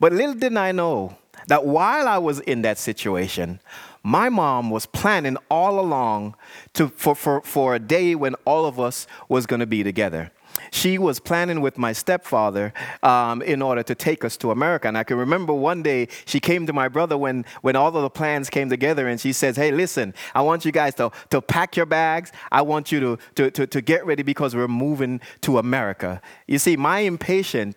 But 0.00 0.12
little 0.12 0.34
did 0.34 0.56
I 0.56 0.72
know 0.72 1.16
that 1.46 1.64
while 1.64 2.06
I 2.06 2.18
was 2.18 2.40
in 2.40 2.62
that 2.62 2.78
situation, 2.78 3.60
my 4.02 4.28
mom 4.28 4.70
was 4.70 4.86
planning 4.86 5.36
all 5.50 5.80
along 5.80 6.34
to, 6.74 6.88
for, 6.88 7.14
for, 7.14 7.40
for 7.42 7.74
a 7.74 7.78
day 7.78 8.14
when 8.14 8.34
all 8.44 8.66
of 8.66 8.78
us 8.78 9.06
was 9.28 9.46
going 9.46 9.60
to 9.60 9.66
be 9.66 9.82
together 9.82 10.30
she 10.70 10.98
was 10.98 11.20
planning 11.20 11.60
with 11.60 11.78
my 11.78 11.92
stepfather 11.92 12.72
um, 13.02 13.42
in 13.42 13.62
order 13.62 13.82
to 13.82 13.94
take 13.94 14.24
us 14.24 14.36
to 14.38 14.50
America. 14.50 14.88
And 14.88 14.96
I 14.96 15.04
can 15.04 15.16
remember 15.16 15.52
one 15.52 15.82
day 15.82 16.08
she 16.24 16.40
came 16.40 16.66
to 16.66 16.72
my 16.72 16.88
brother 16.88 17.16
when, 17.16 17.44
when 17.62 17.76
all 17.76 17.88
of 17.88 18.02
the 18.02 18.10
plans 18.10 18.50
came 18.50 18.68
together 18.68 19.08
and 19.08 19.20
she 19.20 19.32
says, 19.32 19.56
Hey, 19.56 19.70
listen, 19.70 20.14
I 20.34 20.42
want 20.42 20.64
you 20.64 20.72
guys 20.72 20.94
to, 20.96 21.10
to 21.30 21.40
pack 21.40 21.76
your 21.76 21.86
bags. 21.86 22.32
I 22.52 22.62
want 22.62 22.92
you 22.92 23.00
to, 23.00 23.18
to, 23.36 23.50
to, 23.50 23.66
to 23.66 23.80
get 23.80 24.04
ready 24.06 24.22
because 24.22 24.54
we're 24.54 24.68
moving 24.68 25.20
to 25.42 25.58
America. 25.58 26.20
You 26.46 26.58
see, 26.58 26.76
my 26.76 27.00
impatience 27.00 27.76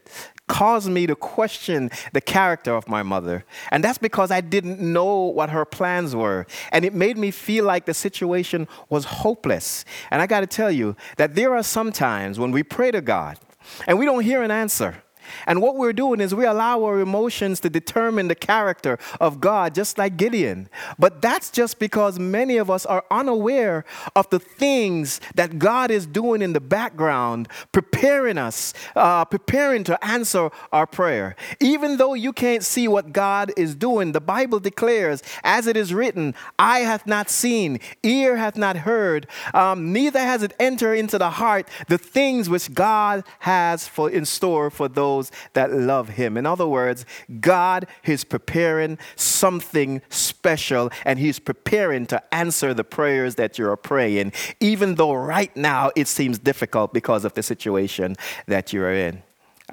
caused 0.52 0.90
me 0.90 1.08
to 1.08 1.16
question 1.16 1.90
the 2.12 2.20
character 2.20 2.76
of 2.76 2.90
my 2.90 3.04
mother. 3.04 3.46
And 3.72 3.82
that's 3.82 3.98
because 3.98 4.32
I 4.32 4.42
didn't 4.42 4.80
know 4.82 5.16
what 5.38 5.50
her 5.50 5.64
plans 5.64 6.14
were. 6.14 6.46
And 6.74 6.84
it 6.84 6.94
made 6.94 7.18
me 7.18 7.32
feel 7.32 7.64
like 7.64 7.86
the 7.86 7.94
situation 7.94 8.68
was 8.90 9.06
hopeless. 9.06 9.86
And 10.12 10.22
I 10.22 10.28
got 10.28 10.42
to 10.42 10.48
tell 10.48 10.70
you 10.70 10.96
that 11.16 11.36
there 11.36 11.56
are 11.56 11.64
some 11.64 11.92
times 11.94 12.38
when 12.38 12.52
we 12.52 12.64
pray 12.64 12.92
to 12.92 13.02
God 13.02 13.40
and 13.88 13.98
we 13.98 14.06
don't 14.06 14.24
hear 14.24 14.44
an 14.44 14.52
answer. 14.52 15.02
And 15.48 15.62
what 15.62 15.76
we're 15.76 15.94
doing 15.94 16.22
is 16.22 16.34
we 16.34 16.46
allow 16.46 16.84
our 16.84 17.00
emotions 17.00 17.60
to 17.62 17.70
determine 17.70 18.28
the 18.28 18.36
character 18.36 18.98
of 19.20 19.41
God, 19.41 19.76
just 19.76 19.98
like 19.98 20.17
Gideon. 20.17 20.70
But 20.98 21.22
that's 21.22 21.50
just 21.50 21.80
because 21.80 22.20
many 22.20 22.58
of 22.58 22.70
us 22.70 22.86
are 22.86 23.06
unaware 23.12 23.86
of 24.15 24.30
the 24.30 24.39
things 24.39 25.22
that 25.36 25.60
God 25.60 25.91
is 25.91 26.06
doing 26.06 26.41
in 26.41 26.54
the 26.54 26.60
background, 26.60 27.48
preparing 27.72 28.38
us, 28.38 28.74
uh, 28.96 29.26
preparing 29.26 29.84
to 29.86 30.06
answer 30.06 30.50
our 30.72 30.88
prayer. 30.88 31.36
Even 31.60 31.98
though 31.98 32.13
you 32.13 32.34
can't 32.34 32.63
see 32.63 32.88
what 32.88 33.13
God 33.13 33.52
is 33.58 33.76
doing, 33.76 34.12
the 34.12 34.22
Bible 34.22 34.60
declares, 34.60 35.22
as 35.44 35.67
it 35.67 35.78
is 35.78 35.94
written, 35.94 36.34
eye 36.58 36.80
hath 36.80 37.06
not 37.06 37.30
seen, 37.30 37.80
ear 38.04 38.38
hath 38.38 38.58
not 38.58 38.78
heard, 38.78 39.28
um, 39.54 39.94
neither 39.94 40.20
has 40.20 40.44
it 40.44 40.54
entered 40.60 40.96
into 40.96 41.17
the 41.17 41.30
heart 41.30 41.67
the 41.88 41.98
things 41.98 42.50
which 42.50 42.74
God 42.74 43.24
has 43.39 43.88
for 43.88 44.10
in 44.10 44.26
store 44.26 44.70
for 44.70 44.88
those 44.88 45.20
that 45.53 45.71
love 45.71 46.10
him. 46.10 46.38
In 46.38 46.45
other 46.45 46.65
words, 46.65 47.05
God 47.39 47.86
is 48.05 48.23
preparing 48.23 48.97
something 49.15 50.01
special 50.10 50.89
and 51.05 51.19
he's 51.19 51.38
preparing 51.38 52.05
to 52.07 52.34
answer 52.34 52.73
the 52.73 52.86
prayers 52.86 53.36
that 53.36 53.57
you're 53.57 53.75
praying, 53.75 54.31
even 54.60 54.95
though 54.95 55.13
right 55.13 55.55
now 55.55 55.91
it 55.95 56.07
seems 56.07 56.39
difficult 56.39 56.93
because 56.93 57.25
of 57.25 57.34
the 57.34 57.43
situation 57.43 58.15
that 58.47 58.71
you're 58.71 58.93
in. 58.93 59.21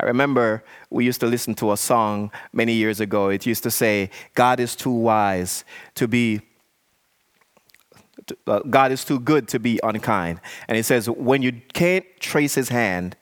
I 0.01 0.07
remember 0.07 0.65
we 0.91 1.05
used 1.05 1.21
to 1.21 1.27
listen 1.27 1.55
to 1.57 1.73
a 1.73 1.77
song 1.77 2.31
many 2.53 2.73
years 2.73 3.01
ago. 3.01 3.31
It 3.31 3.47
used 3.47 3.63
to 3.65 3.71
say, 3.71 4.11
God 4.35 4.61
is 4.61 4.77
too 4.77 4.93
wise 4.93 5.65
to 5.95 6.07
be 6.07 6.43
uh, 8.47 8.61
God 8.61 8.93
is 8.93 9.05
too 9.05 9.19
good 9.19 9.49
to 9.49 9.59
be 9.59 9.81
unkind. 9.83 10.41
And 10.69 10.77
he 10.77 10.83
says, 10.83 11.09
when 11.09 11.41
you 11.41 11.53
can't 11.73 12.05
trace 12.21 12.55
his 12.55 12.69
hand, 12.69 13.17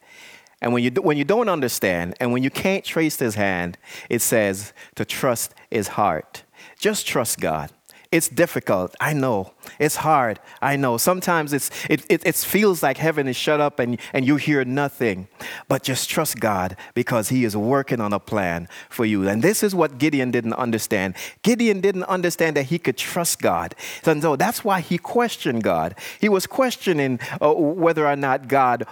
and 0.61 0.73
when 0.73 0.83
you, 0.83 0.91
when 0.91 1.17
you 1.17 1.25
don't 1.25 1.49
understand, 1.49 2.15
and 2.19 2.33
when 2.33 2.43
you 2.43 2.51
can't 2.51 2.85
trace 2.85 3.19
his 3.19 3.35
hand, 3.35 3.77
it 4.09 4.23
says 4.23 4.73
to 4.95 5.05
trust 5.05 5.55
his 5.71 5.89
heart. 5.89 6.45
Just 6.79 7.07
trust 7.07 7.41
God. 7.41 7.71
It's 8.11 8.29
difficult. 8.29 8.95
I 9.01 9.13
know. 9.13 9.53
It's 9.79 9.97
hard. 9.97 10.41
I 10.61 10.77
know. 10.77 10.97
Sometimes 10.97 11.53
it's, 11.53 11.71
it, 11.89 12.05
it, 12.09 12.27
it, 12.27 12.37
feels 12.37 12.83
like 12.83 12.99
heaven 12.99 13.27
is 13.27 13.37
shut 13.37 13.61
up 13.61 13.79
and, 13.79 13.99
and 14.13 14.27
you 14.27 14.37
hear 14.37 14.65
nothing. 14.65 15.29
But 15.69 15.83
just 15.83 16.09
trust 16.09 16.39
God 16.41 16.77
because 16.95 17.29
He 17.29 17.45
is 17.45 17.57
working 17.57 18.01
on 18.01 18.13
a 18.13 18.21
plan 18.21 18.69
for 18.89 19.05
you. 19.05 19.29
And 19.29 19.43
this 19.43 19.63
is 19.63 19.75
what 19.75 19.99
Gideon 19.99 20.31
didn't 20.31 20.55
understand. 20.55 21.15
Gideon 21.43 21.81
didn't 21.81 22.05
understand 22.05 22.57
that 22.57 22.65
he 22.65 22.79
could 22.79 22.97
trust 22.97 23.41
God. 23.41 23.75
And 24.05 24.23
so 24.23 24.37
that's 24.37 24.65
why 24.65 24.81
he 24.81 24.99
questioned 24.99 25.63
God. 25.63 25.95
He 26.21 26.29
was 26.29 26.47
questioning 26.47 27.21
uh, 27.41 27.53
whether 27.55 28.07
or 28.07 28.17
not 28.17 28.49
God, 28.49 28.87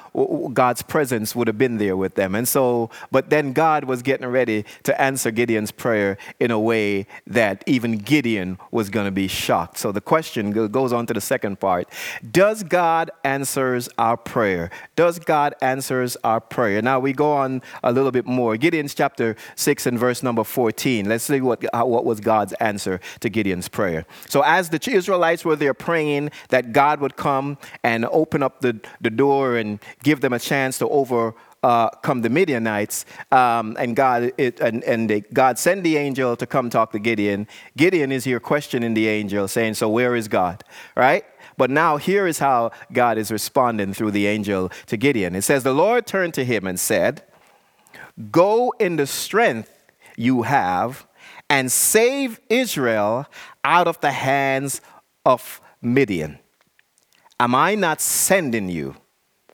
God's 0.52 0.82
presence 0.82 1.34
would 1.34 1.46
have 1.46 1.58
been 1.58 1.78
there 1.78 1.96
with 1.96 2.14
them. 2.14 2.34
And 2.34 2.46
so, 2.48 2.90
but 3.10 3.30
then 3.30 3.52
God 3.52 3.84
was 3.84 4.02
getting 4.02 4.26
ready 4.26 4.64
to 4.84 5.00
answer 5.00 5.30
Gideon's 5.30 5.70
prayer 5.70 6.18
in 6.40 6.50
a 6.50 6.60
way 6.60 7.06
that 7.26 7.64
even 7.66 7.98
Gideon 7.98 8.58
was 8.70 8.90
going 8.90 9.06
to 9.06 9.12
be 9.12 9.28
shocked. 9.28 9.78
So 9.78 9.92
the 9.92 10.00
question 10.00 10.52
goes 10.52 10.63
on 10.92 11.06
to 11.06 11.14
the 11.14 11.20
second 11.20 11.60
part. 11.60 11.88
Does 12.30 12.62
God 12.62 13.10
answers 13.24 13.88
our 13.98 14.16
prayer? 14.16 14.70
Does 14.96 15.18
God 15.18 15.54
answers 15.60 16.16
our 16.24 16.40
prayer? 16.40 16.82
Now 16.82 17.00
we 17.00 17.12
go 17.12 17.32
on 17.32 17.62
a 17.82 17.92
little 17.92 18.10
bit 18.10 18.26
more. 18.26 18.56
Gideon's 18.56 18.94
chapter 18.94 19.36
6 19.56 19.86
and 19.86 19.98
verse 19.98 20.22
number 20.22 20.44
14. 20.44 21.08
Let's 21.08 21.24
see 21.24 21.40
what, 21.40 21.64
what 21.72 22.04
was 22.04 22.20
God's 22.20 22.52
answer 22.54 23.00
to 23.20 23.28
Gideon's 23.28 23.68
prayer. 23.68 24.06
So 24.28 24.42
as 24.42 24.70
the 24.70 24.80
Israelites 24.90 25.44
were 25.44 25.56
there 25.56 25.74
praying 25.74 26.30
that 26.50 26.72
God 26.72 27.00
would 27.00 27.16
come 27.16 27.58
and 27.82 28.04
open 28.06 28.42
up 28.42 28.60
the, 28.60 28.80
the 29.00 29.10
door 29.10 29.56
and 29.56 29.80
give 30.02 30.20
them 30.20 30.32
a 30.32 30.38
chance 30.38 30.78
to 30.78 30.88
over 30.88 31.34
uh, 31.64 31.88
come 32.02 32.20
the 32.20 32.28
Midianites, 32.28 33.06
um, 33.32 33.74
and 33.78 33.96
God 33.96 34.32
it, 34.36 34.60
and, 34.60 34.84
and 34.84 35.08
they, 35.08 35.20
God 35.22 35.58
sent 35.58 35.82
the 35.82 35.96
angel 35.96 36.36
to 36.36 36.46
come 36.46 36.68
talk 36.68 36.92
to 36.92 36.98
Gideon. 36.98 37.48
Gideon 37.74 38.12
is 38.12 38.24
here 38.24 38.38
questioning 38.38 38.92
the 38.92 39.08
angel, 39.08 39.48
saying, 39.48 39.74
"So 39.74 39.88
where 39.88 40.14
is 40.14 40.28
God?" 40.28 40.62
Right? 40.94 41.24
But 41.56 41.70
now 41.70 41.96
here 41.96 42.26
is 42.26 42.38
how 42.38 42.72
God 42.92 43.16
is 43.16 43.32
responding 43.32 43.94
through 43.94 44.10
the 44.10 44.26
angel 44.26 44.70
to 44.86 44.98
Gideon. 44.98 45.34
It 45.34 45.42
says, 45.42 45.62
"The 45.62 45.72
Lord 45.72 46.06
turned 46.06 46.34
to 46.34 46.44
him 46.44 46.66
and 46.66 46.78
said, 46.78 47.22
Go 48.30 48.74
in 48.78 48.96
the 48.96 49.06
strength 49.06 49.72
you 50.16 50.42
have, 50.42 51.06
and 51.48 51.72
save 51.72 52.40
Israel 52.50 53.26
out 53.64 53.88
of 53.88 53.98
the 54.00 54.12
hands 54.12 54.82
of 55.24 55.62
Midian. 55.80 56.38
Am 57.40 57.54
I 57.54 57.74
not 57.74 58.02
sending 58.02 58.68
you?" 58.68 58.96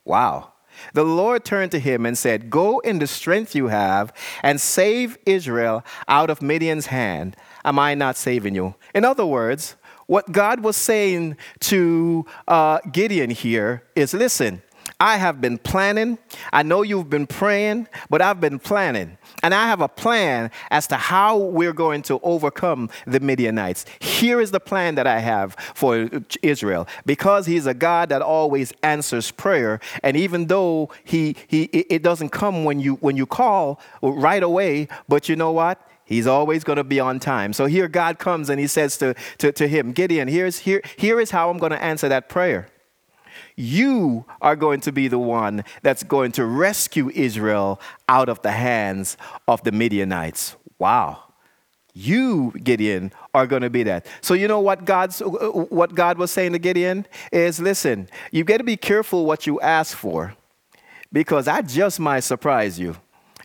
Wow. 0.03 0.50
The 0.93 1.03
Lord 1.03 1.43
turned 1.45 1.71
to 1.71 1.79
him 1.79 2.05
and 2.05 2.17
said, 2.17 2.49
Go 2.49 2.79
in 2.79 2.99
the 2.99 3.07
strength 3.07 3.55
you 3.55 3.67
have 3.67 4.13
and 4.43 4.59
save 4.59 5.17
Israel 5.25 5.83
out 6.07 6.29
of 6.29 6.41
Midian's 6.41 6.87
hand. 6.87 7.35
Am 7.63 7.79
I 7.79 7.95
not 7.95 8.17
saving 8.17 8.55
you? 8.55 8.75
In 8.93 9.05
other 9.05 9.25
words, 9.25 9.75
what 10.07 10.31
God 10.31 10.61
was 10.61 10.75
saying 10.75 11.37
to 11.61 12.25
uh, 12.47 12.79
Gideon 12.91 13.29
here 13.29 13.83
is 13.95 14.13
listen, 14.13 14.61
I 14.99 15.17
have 15.17 15.41
been 15.41 15.57
planning. 15.57 16.17
I 16.53 16.63
know 16.63 16.81
you've 16.81 17.09
been 17.09 17.27
praying, 17.27 17.87
but 18.09 18.21
I've 18.21 18.39
been 18.39 18.59
planning. 18.59 19.17
And 19.43 19.53
I 19.53 19.67
have 19.67 19.81
a 19.81 19.87
plan 19.87 20.51
as 20.69 20.87
to 20.87 20.95
how 20.95 21.37
we're 21.37 21.73
going 21.73 22.01
to 22.03 22.19
overcome 22.23 22.89
the 23.07 23.19
Midianites. 23.19 23.85
Here 23.99 24.39
is 24.39 24.51
the 24.51 24.59
plan 24.59 24.95
that 24.95 25.07
I 25.07 25.19
have 25.19 25.55
for 25.73 26.09
Israel. 26.41 26.87
Because 27.05 27.45
he's 27.45 27.65
a 27.65 27.73
God 27.73 28.09
that 28.09 28.21
always 28.21 28.73
answers 28.83 29.31
prayer, 29.31 29.79
and 30.03 30.15
even 30.17 30.47
though 30.47 30.89
he, 31.03 31.35
he 31.47 31.63
it 31.63 32.03
doesn't 32.03 32.29
come 32.29 32.63
when 32.63 32.79
you 32.79 32.95
when 32.95 33.17
you 33.17 33.25
call 33.25 33.79
right 34.01 34.43
away, 34.43 34.87
but 35.07 35.29
you 35.29 35.35
know 35.35 35.51
what? 35.51 35.79
He's 36.11 36.27
always 36.27 36.65
going 36.65 36.75
to 36.77 36.83
be 36.83 36.99
on 36.99 37.19
time. 37.19 37.53
So 37.53 37.67
here 37.67 37.87
God 37.87 38.19
comes 38.19 38.49
and 38.49 38.59
he 38.59 38.67
says 38.67 38.97
to, 38.97 39.15
to, 39.37 39.53
to 39.53 39.65
him, 39.65 39.93
Gideon, 39.93 40.27
here's, 40.27 40.59
here, 40.59 40.81
here 40.97 41.21
is 41.21 41.31
how 41.31 41.49
I'm 41.49 41.57
going 41.57 41.71
to 41.71 41.81
answer 41.81 42.09
that 42.09 42.27
prayer. 42.27 42.67
You 43.61 44.25
are 44.41 44.55
going 44.55 44.81
to 44.81 44.91
be 44.91 45.07
the 45.07 45.19
one 45.19 45.63
that's 45.83 46.01
going 46.01 46.31
to 46.33 46.45
rescue 46.45 47.09
Israel 47.11 47.79
out 48.09 48.27
of 48.27 48.41
the 48.41 48.51
hands 48.51 49.17
of 49.47 49.63
the 49.63 49.71
Midianites. 49.71 50.55
Wow. 50.79 51.25
You, 51.93 52.53
Gideon, 52.63 53.11
are 53.35 53.45
going 53.45 53.61
to 53.61 53.69
be 53.69 53.83
that. 53.83 54.07
So 54.21 54.33
you 54.33 54.47
know 54.47 54.59
what 54.59 54.85
God's 54.85 55.21
uh, 55.21 55.27
uh, 55.27 55.49
what 55.65 55.93
God 55.93 56.17
was 56.17 56.31
saying 56.31 56.53
to 56.53 56.59
Gideon 56.59 57.05
is 57.31 57.59
listen, 57.59 58.09
you 58.31 58.43
got 58.43 58.57
to 58.57 58.63
be 58.63 58.77
careful 58.77 59.25
what 59.27 59.45
you 59.45 59.61
ask 59.61 59.95
for 59.95 60.33
because 61.13 61.47
I 61.47 61.61
just 61.61 61.99
might 61.99 62.21
surprise 62.21 62.79
you. 62.79 62.95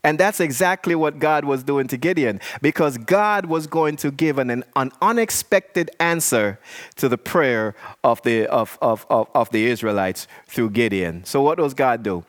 And 0.07 0.21
that's 0.21 0.39
exactly 0.39 0.95
what 0.95 1.19
God 1.19 1.45
was 1.45 1.65
doing 1.65 1.89
to 1.89 1.97
Gideon 1.97 2.41
because 2.63 2.97
God 2.97 3.47
was 3.47 3.67
going 3.67 3.97
to 3.97 4.13
give 4.13 4.39
an, 4.39 4.63
an 4.77 4.93
unexpected 5.03 5.91
answer 5.99 6.61
to 6.95 7.09
the 7.09 7.19
prayer 7.19 7.75
of 8.05 8.23
the, 8.23 8.47
of, 8.47 8.79
of, 8.81 9.05
of, 9.11 9.27
of 9.35 9.51
the 9.51 9.67
Israelites 9.67 10.29
through 10.47 10.71
Gideon. 10.71 11.25
So, 11.25 11.43
what 11.43 11.59
does 11.59 11.75
God 11.75 12.05
do? 12.05 12.25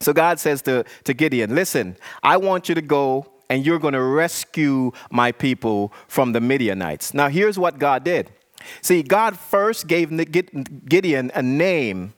So, 0.00 0.12
God 0.12 0.40
says 0.40 0.62
to, 0.62 0.84
to 1.04 1.14
Gideon, 1.14 1.54
Listen, 1.54 1.96
I 2.24 2.38
want 2.38 2.68
you 2.68 2.74
to 2.74 2.82
go 2.82 3.30
and 3.48 3.64
you're 3.64 3.78
going 3.78 3.94
to 3.94 4.02
rescue 4.02 4.90
my 5.08 5.30
people 5.30 5.92
from 6.08 6.32
the 6.32 6.40
Midianites. 6.40 7.14
Now, 7.14 7.28
here's 7.28 7.56
what 7.56 7.78
God 7.78 8.02
did. 8.02 8.32
See, 8.82 9.04
God 9.04 9.38
first 9.38 9.86
gave 9.86 10.10
Gideon 10.88 11.30
a 11.36 11.42
name 11.42 12.14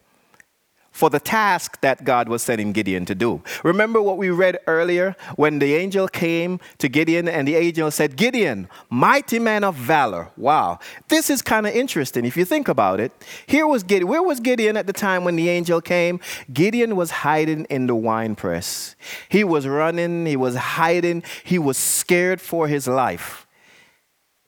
for 0.99 1.09
the 1.09 1.21
task 1.21 1.81
that 1.81 2.03
God 2.03 2.29
was 2.29 2.43
sending 2.43 2.73
Gideon 2.73 3.05
to 3.05 3.15
do. 3.15 3.41
Remember 3.63 4.03
what 4.03 4.19
we 4.19 4.31
read 4.31 4.59
earlier 4.67 5.15
when 5.37 5.61
the 5.61 5.77
angel 5.77 6.09
came 6.09 6.59
to 6.79 6.89
Gideon 6.89 7.29
and 7.29 7.47
the 7.47 7.55
angel 7.55 7.93
said, 7.93 8.17
Gideon, 8.17 8.69
mighty 8.91 9.39
man 9.39 9.63
of 9.63 9.77
valor. 9.77 10.33
Wow. 10.37 10.81
This 11.07 11.31
is 11.31 11.41
kind 11.41 11.69
of 11.69 11.73
interesting 11.73 12.25
if 12.25 12.37
you 12.37 12.45
think 12.45 12.67
about 12.67 12.99
it. 12.99 13.13
Here 13.47 13.65
was 13.65 13.85
Gideon. 13.85 14.09
Where 14.09 14.25
was 14.25 14.41
Gideon 14.41 14.77
at 14.77 14.89
the 14.89 14.93
time 14.93 15.23
when 15.23 15.37
the 15.37 15.49
angel 15.49 15.81
came? 15.81 16.19
Gideon 16.53 16.97
was 16.97 17.13
hiding 17.13 17.67
in 17.67 17.87
the 17.87 17.95
wine 17.95 18.35
press. 18.35 18.97
He 19.29 19.45
was 19.45 19.69
running, 19.69 20.27
he 20.27 20.35
was 20.35 20.57
hiding, 20.57 21.23
he 21.45 21.61
was 21.61 21.77
scared 21.77 22.41
for 22.41 22.67
his 22.67 22.89
life. 22.89 23.47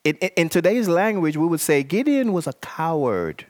In, 0.03 0.17
in, 0.17 0.29
in 0.35 0.49
today's 0.49 0.89
language, 0.89 1.37
we 1.37 1.47
would 1.47 1.61
say 1.61 1.81
Gideon 1.81 2.33
was 2.33 2.45
a 2.45 2.53
coward. 2.53 3.45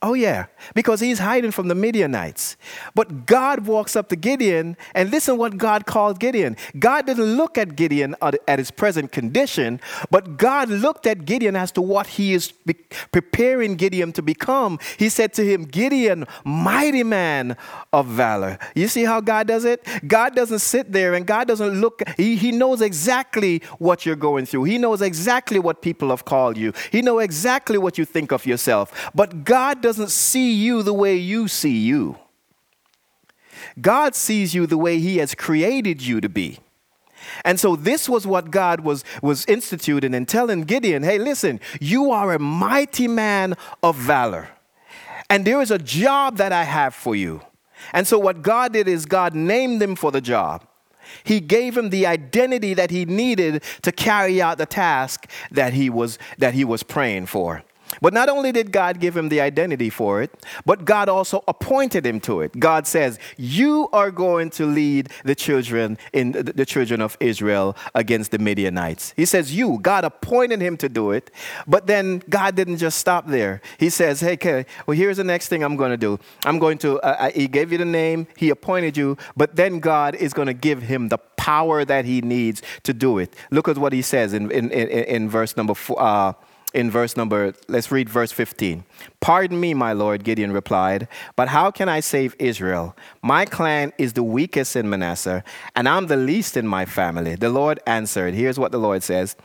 Oh, 0.00 0.14
yeah, 0.14 0.46
because 0.74 1.00
he's 1.00 1.18
hiding 1.18 1.50
from 1.50 1.68
the 1.68 1.74
Midianites. 1.74 2.56
But 2.94 3.26
God 3.26 3.66
walks 3.66 3.96
up 3.96 4.08
to 4.10 4.16
Gideon, 4.16 4.76
and 4.94 5.10
listen 5.10 5.36
what 5.36 5.56
God 5.56 5.86
called 5.86 6.20
Gideon. 6.20 6.56
God 6.78 7.06
didn't 7.06 7.36
look 7.36 7.58
at 7.58 7.76
Gideon 7.76 8.14
at 8.22 8.58
his 8.58 8.70
present 8.70 9.12
condition, 9.12 9.80
but 10.10 10.36
God 10.36 10.68
looked 10.68 11.06
at 11.06 11.24
Gideon 11.24 11.56
as 11.56 11.72
to 11.72 11.82
what 11.82 12.06
he 12.06 12.34
is 12.34 12.52
preparing 13.12 13.76
Gideon 13.76 14.12
to 14.12 14.22
become. 14.22 14.78
He 14.98 15.08
said 15.08 15.32
to 15.34 15.44
him, 15.44 15.64
Gideon, 15.64 16.26
mighty 16.44 17.02
man 17.02 17.56
of 17.92 18.06
valor. 18.06 18.58
You 18.74 18.88
see 18.88 19.04
how 19.04 19.20
God 19.20 19.46
does 19.48 19.64
it? 19.64 19.86
God 20.06 20.34
doesn't 20.34 20.60
sit 20.60 20.92
there 20.92 21.14
and 21.14 21.26
God 21.26 21.48
doesn't 21.48 21.80
look, 21.80 22.02
he, 22.16 22.36
he 22.36 22.52
knows 22.52 22.80
exactly 22.80 23.62
what 23.78 24.06
you're 24.06 24.16
going 24.16 24.46
through. 24.46 24.64
He 24.64 24.78
knows 24.78 25.02
exactly 25.02 25.58
what 25.58 25.82
people 25.82 26.10
have 26.10 26.24
called 26.24 26.56
you. 26.56 26.72
He 26.92 27.02
knows 27.02 27.22
exactly 27.22 27.78
what 27.78 27.98
you 27.98 28.04
think 28.04 28.32
of 28.32 28.46
yourself. 28.46 29.10
But 29.14 29.44
God 29.44 29.80
doesn't 29.88 30.10
see 30.10 30.52
you 30.52 30.82
the 30.82 30.92
way 30.92 31.16
you 31.16 31.48
see 31.48 31.78
you. 31.78 32.18
God 33.80 34.14
sees 34.14 34.54
you 34.54 34.66
the 34.66 34.76
way 34.76 34.98
He 34.98 35.16
has 35.16 35.34
created 35.34 36.02
you 36.02 36.20
to 36.20 36.28
be. 36.28 36.58
And 37.42 37.58
so 37.58 37.74
this 37.74 38.06
was 38.06 38.26
what 38.26 38.50
God 38.50 38.80
was, 38.80 39.02
was 39.22 39.46
instituting 39.46 40.14
and 40.14 40.28
telling 40.28 40.64
Gideon 40.64 41.04
hey, 41.04 41.16
listen, 41.16 41.58
you 41.80 42.10
are 42.10 42.34
a 42.34 42.38
mighty 42.38 43.08
man 43.08 43.54
of 43.82 43.96
valor. 43.96 44.50
And 45.30 45.46
there 45.46 45.62
is 45.62 45.70
a 45.70 45.78
job 45.78 46.36
that 46.36 46.52
I 46.52 46.64
have 46.64 46.94
for 46.94 47.16
you. 47.16 47.40
And 47.94 48.06
so 48.06 48.18
what 48.18 48.42
God 48.42 48.74
did 48.74 48.88
is 48.88 49.06
God 49.06 49.34
named 49.34 49.80
him 49.80 49.96
for 49.96 50.12
the 50.12 50.20
job. 50.20 50.66
He 51.24 51.40
gave 51.40 51.78
him 51.78 51.88
the 51.88 52.04
identity 52.04 52.74
that 52.74 52.90
he 52.90 53.06
needed 53.06 53.62
to 53.80 53.90
carry 53.90 54.42
out 54.42 54.58
the 54.58 54.66
task 54.66 55.30
that 55.50 55.72
he 55.72 55.88
was, 55.88 56.18
that 56.36 56.52
he 56.52 56.64
was 56.66 56.82
praying 56.82 57.24
for. 57.24 57.64
But 58.00 58.12
not 58.12 58.28
only 58.28 58.52
did 58.52 58.72
God 58.72 59.00
give 59.00 59.16
him 59.16 59.28
the 59.28 59.40
identity 59.40 59.90
for 59.90 60.22
it, 60.22 60.30
but 60.64 60.84
God 60.84 61.08
also 61.08 61.44
appointed 61.48 62.06
him 62.06 62.20
to 62.20 62.40
it. 62.40 62.58
God 62.58 62.86
says, 62.86 63.18
"You 63.36 63.88
are 63.92 64.10
going 64.10 64.50
to 64.50 64.66
lead 64.66 65.10
the 65.24 65.34
children 65.34 65.98
in 66.12 66.32
the 66.32 66.66
children 66.66 67.00
of 67.00 67.16
Israel 67.20 67.76
against 67.94 68.30
the 68.30 68.38
Midianites." 68.38 69.14
He 69.16 69.24
says, 69.24 69.54
"You." 69.54 69.78
God 69.82 70.04
appointed 70.04 70.60
him 70.60 70.76
to 70.78 70.88
do 70.88 71.12
it, 71.12 71.30
but 71.66 71.86
then 71.86 72.22
God 72.28 72.54
didn't 72.54 72.78
just 72.78 72.98
stop 72.98 73.26
there. 73.26 73.60
He 73.78 73.90
says, 73.90 74.20
"Hey, 74.20 74.34
okay, 74.34 74.66
well, 74.86 74.96
here's 74.96 75.16
the 75.16 75.24
next 75.24 75.48
thing 75.48 75.62
I'm 75.62 75.76
going 75.76 75.90
to 75.90 75.96
do. 75.96 76.18
I'm 76.44 76.58
going 76.58 76.78
to. 76.78 77.00
Uh, 77.00 77.16
I, 77.18 77.30
he 77.30 77.48
gave 77.48 77.72
you 77.72 77.78
the 77.78 77.84
name. 77.84 78.26
He 78.36 78.50
appointed 78.50 78.96
you, 78.96 79.16
but 79.36 79.56
then 79.56 79.80
God 79.80 80.14
is 80.14 80.32
going 80.32 80.46
to 80.46 80.54
give 80.54 80.82
him 80.82 81.08
the 81.08 81.18
power 81.36 81.84
that 81.84 82.04
he 82.04 82.20
needs 82.20 82.62
to 82.82 82.92
do 82.92 83.18
it. 83.18 83.34
Look 83.50 83.68
at 83.68 83.78
what 83.78 83.92
he 83.92 84.02
says 84.02 84.32
in 84.32 84.50
in, 84.50 84.70
in, 84.70 84.88
in 84.88 85.28
verse 85.28 85.56
number 85.56 85.74
four. 85.74 86.00
Uh, 86.00 86.32
in 86.74 86.90
verse 86.90 87.16
number, 87.16 87.54
let's 87.66 87.90
read 87.90 88.08
verse 88.08 88.32
15. 88.32 88.84
Pardon 89.20 89.58
me, 89.58 89.74
my 89.74 89.92
Lord, 89.92 90.24
Gideon 90.24 90.52
replied, 90.52 91.08
but 91.34 91.48
how 91.48 91.70
can 91.70 91.88
I 91.88 92.00
save 92.00 92.36
Israel? 92.38 92.96
My 93.22 93.44
clan 93.44 93.92
is 93.98 94.12
the 94.12 94.22
weakest 94.22 94.76
in 94.76 94.88
Manasseh, 94.88 95.42
and 95.74 95.88
I'm 95.88 96.06
the 96.06 96.16
least 96.16 96.56
in 96.56 96.66
my 96.66 96.84
family. 96.84 97.34
The 97.36 97.48
Lord 97.48 97.80
answered, 97.86 98.34
Here's 98.34 98.58
what 98.58 98.72
the 98.72 98.78
Lord 98.78 99.02
says 99.02 99.36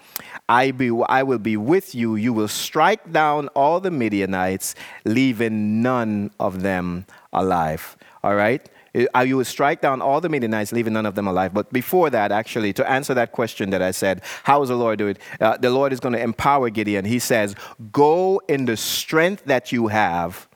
I, 0.49 0.71
be, 0.71 0.91
I 1.07 1.23
will 1.23 1.39
be 1.39 1.57
with 1.57 1.95
you. 1.95 2.15
You 2.15 2.33
will 2.33 2.47
strike 2.47 3.11
down 3.11 3.47
all 3.49 3.79
the 3.79 3.91
Midianites, 3.91 4.75
leaving 5.05 5.81
none 5.81 6.31
of 6.39 6.61
them 6.61 7.05
alive. 7.31 7.95
All 8.23 8.35
right? 8.35 8.67
You 8.93 9.37
will 9.37 9.45
strike 9.45 9.81
down 9.81 10.01
all 10.01 10.21
the 10.21 10.29
Midianites, 10.29 10.71
leaving 10.71 10.93
none 10.93 11.05
of 11.05 11.15
them 11.15 11.27
alive. 11.27 11.53
But 11.53 11.73
before 11.73 12.09
that, 12.11 12.31
actually, 12.31 12.73
to 12.73 12.89
answer 12.89 13.13
that 13.15 13.31
question 13.31 13.71
that 13.71 13.81
I 13.81 13.91
said, 13.91 14.21
how 14.43 14.59
does 14.59 14.69
the 14.69 14.75
Lord 14.75 14.99
do 14.99 15.07
it? 15.07 15.19
Uh, 15.41 15.57
the 15.57 15.71
Lord 15.71 15.91
is 15.93 15.99
going 15.99 16.13
to 16.13 16.21
empower 16.21 16.69
Gideon. 16.69 17.05
He 17.05 17.19
says, 17.19 17.55
Go 17.91 18.41
in 18.47 18.65
the 18.65 18.77
strength 18.77 19.45
that 19.45 19.71
you 19.71 19.87
have 19.87 20.47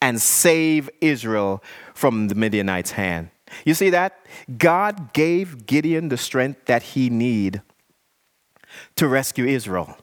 and 0.00 0.20
save 0.20 0.88
Israel 1.00 1.62
from 1.94 2.28
the 2.28 2.34
Midianites' 2.34 2.92
hand. 2.92 3.30
You 3.64 3.74
see 3.74 3.90
that? 3.90 4.24
God 4.58 5.12
gave 5.12 5.66
Gideon 5.66 6.08
the 6.08 6.16
strength 6.16 6.64
that 6.66 6.82
he 6.82 7.10
need 7.10 7.62
to 8.96 9.08
rescue 9.08 9.46
Israel. 9.46 9.96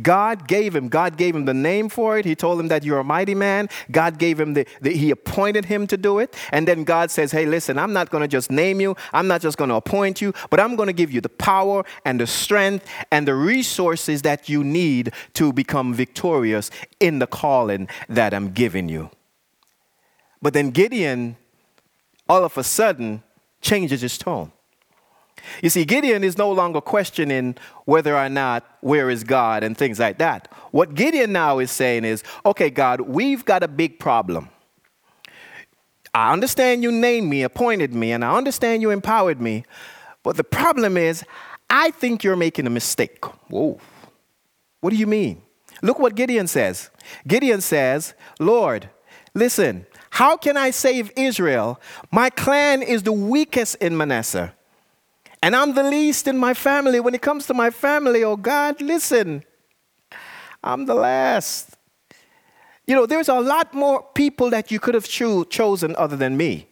God 0.00 0.48
gave 0.48 0.74
him, 0.74 0.88
God 0.88 1.16
gave 1.16 1.34
him 1.34 1.44
the 1.44 1.54
name 1.54 1.88
for 1.88 2.18
it. 2.18 2.24
He 2.24 2.34
told 2.34 2.60
him 2.60 2.68
that 2.68 2.84
you're 2.84 2.98
a 2.98 3.04
mighty 3.04 3.34
man. 3.34 3.68
God 3.90 4.18
gave 4.18 4.38
him 4.38 4.54
the, 4.54 4.66
the 4.80 4.92
he 4.92 5.10
appointed 5.10 5.66
him 5.66 5.86
to 5.88 5.96
do 5.96 6.18
it. 6.18 6.34
And 6.52 6.66
then 6.68 6.84
God 6.84 7.10
says, 7.10 7.32
Hey, 7.32 7.46
listen, 7.46 7.78
I'm 7.78 7.92
not 7.92 8.10
going 8.10 8.22
to 8.22 8.28
just 8.28 8.50
name 8.50 8.80
you, 8.80 8.96
I'm 9.12 9.28
not 9.28 9.40
just 9.40 9.58
going 9.58 9.70
to 9.70 9.76
appoint 9.76 10.20
you, 10.20 10.32
but 10.50 10.60
I'm 10.60 10.76
going 10.76 10.88
to 10.88 10.92
give 10.92 11.12
you 11.12 11.20
the 11.20 11.28
power 11.28 11.84
and 12.04 12.20
the 12.20 12.26
strength 12.26 12.86
and 13.10 13.26
the 13.26 13.34
resources 13.34 14.22
that 14.22 14.48
you 14.48 14.64
need 14.64 15.12
to 15.34 15.52
become 15.52 15.94
victorious 15.94 16.70
in 17.00 17.18
the 17.18 17.26
calling 17.26 17.88
that 18.08 18.34
I'm 18.34 18.52
giving 18.52 18.88
you. 18.88 19.10
But 20.40 20.54
then 20.54 20.70
Gideon, 20.70 21.36
all 22.28 22.44
of 22.44 22.58
a 22.58 22.64
sudden, 22.64 23.22
changes 23.60 24.00
his 24.00 24.18
tone. 24.18 24.52
You 25.62 25.70
see, 25.70 25.84
Gideon 25.84 26.24
is 26.24 26.38
no 26.38 26.50
longer 26.50 26.80
questioning 26.80 27.56
whether 27.84 28.16
or 28.16 28.28
not 28.28 28.64
where 28.80 29.10
is 29.10 29.24
God 29.24 29.62
and 29.62 29.76
things 29.76 29.98
like 29.98 30.18
that. 30.18 30.48
What 30.70 30.94
Gideon 30.94 31.32
now 31.32 31.58
is 31.58 31.70
saying 31.70 32.04
is, 32.04 32.22
okay, 32.44 32.70
God, 32.70 33.00
we've 33.00 33.44
got 33.44 33.62
a 33.62 33.68
big 33.68 33.98
problem. 33.98 34.48
I 36.14 36.32
understand 36.32 36.82
you 36.82 36.92
named 36.92 37.28
me, 37.28 37.42
appointed 37.42 37.94
me, 37.94 38.12
and 38.12 38.24
I 38.24 38.36
understand 38.36 38.82
you 38.82 38.90
empowered 38.90 39.40
me, 39.40 39.64
but 40.22 40.36
the 40.36 40.44
problem 40.44 40.96
is, 40.96 41.24
I 41.70 41.90
think 41.90 42.22
you're 42.22 42.36
making 42.36 42.66
a 42.66 42.70
mistake. 42.70 43.24
Whoa. 43.48 43.80
What 44.80 44.90
do 44.90 44.96
you 44.96 45.06
mean? 45.06 45.42
Look 45.80 45.98
what 45.98 46.14
Gideon 46.14 46.46
says. 46.46 46.90
Gideon 47.26 47.60
says, 47.60 48.14
Lord, 48.38 48.90
listen, 49.34 49.86
how 50.10 50.36
can 50.36 50.56
I 50.56 50.70
save 50.70 51.10
Israel? 51.16 51.80
My 52.10 52.28
clan 52.28 52.82
is 52.82 53.02
the 53.02 53.12
weakest 53.12 53.76
in 53.76 53.96
Manasseh 53.96 54.52
and 55.42 55.56
I'm 55.56 55.74
the 55.74 55.82
least 55.82 56.28
in 56.28 56.38
my 56.38 56.54
family. 56.54 57.00
When 57.00 57.14
it 57.14 57.20
comes 57.20 57.46
to 57.46 57.54
my 57.54 57.70
family, 57.70 58.22
oh 58.22 58.36
God, 58.36 58.80
listen, 58.80 59.44
I'm 60.62 60.86
the 60.86 60.94
last. 60.94 61.76
You 62.86 62.94
know, 62.94 63.06
there's 63.06 63.28
a 63.28 63.40
lot 63.40 63.74
more 63.74 64.02
people 64.14 64.50
that 64.50 64.70
you 64.70 64.78
could 64.80 64.94
have 64.94 65.08
cho- 65.08 65.44
chosen 65.44 65.94
other 65.96 66.16
than 66.16 66.36
me. 66.36 66.68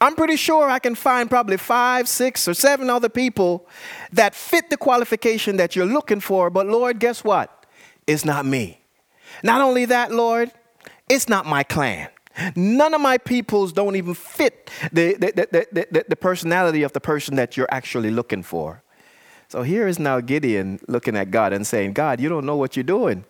I'm 0.00 0.16
pretty 0.16 0.36
sure 0.36 0.68
I 0.68 0.80
can 0.80 0.96
find 0.96 1.30
probably 1.30 1.56
five, 1.56 2.08
six, 2.08 2.48
or 2.48 2.54
seven 2.54 2.90
other 2.90 3.08
people 3.08 3.68
that 4.12 4.34
fit 4.34 4.68
the 4.68 4.76
qualification 4.76 5.56
that 5.58 5.76
you're 5.76 5.86
looking 5.86 6.18
for, 6.18 6.50
but 6.50 6.66
Lord, 6.66 6.98
guess 6.98 7.22
what? 7.22 7.66
It's 8.08 8.24
not 8.24 8.44
me. 8.44 8.80
Not 9.44 9.60
only 9.60 9.84
that, 9.84 10.10
Lord, 10.10 10.50
it's 11.08 11.28
not 11.28 11.46
my 11.46 11.62
clan. 11.62 12.08
None 12.56 12.94
of 12.94 13.00
my 13.00 13.18
peoples 13.18 13.72
don't 13.72 13.96
even 13.96 14.14
fit 14.14 14.70
the, 14.92 15.14
the, 15.14 15.66
the, 15.72 15.86
the, 15.90 16.04
the 16.08 16.16
personality 16.16 16.82
of 16.82 16.92
the 16.92 17.00
person 17.00 17.36
that 17.36 17.56
you're 17.56 17.68
actually 17.70 18.10
looking 18.10 18.42
for. 18.42 18.82
So 19.48 19.62
here 19.62 19.86
is 19.86 19.98
now 19.98 20.20
Gideon 20.20 20.80
looking 20.88 21.16
at 21.16 21.30
God 21.30 21.52
and 21.52 21.66
saying, 21.66 21.92
God, 21.92 22.20
you 22.20 22.28
don't 22.28 22.46
know 22.46 22.56
what 22.56 22.74
you're 22.76 22.84
doing. 22.84 23.24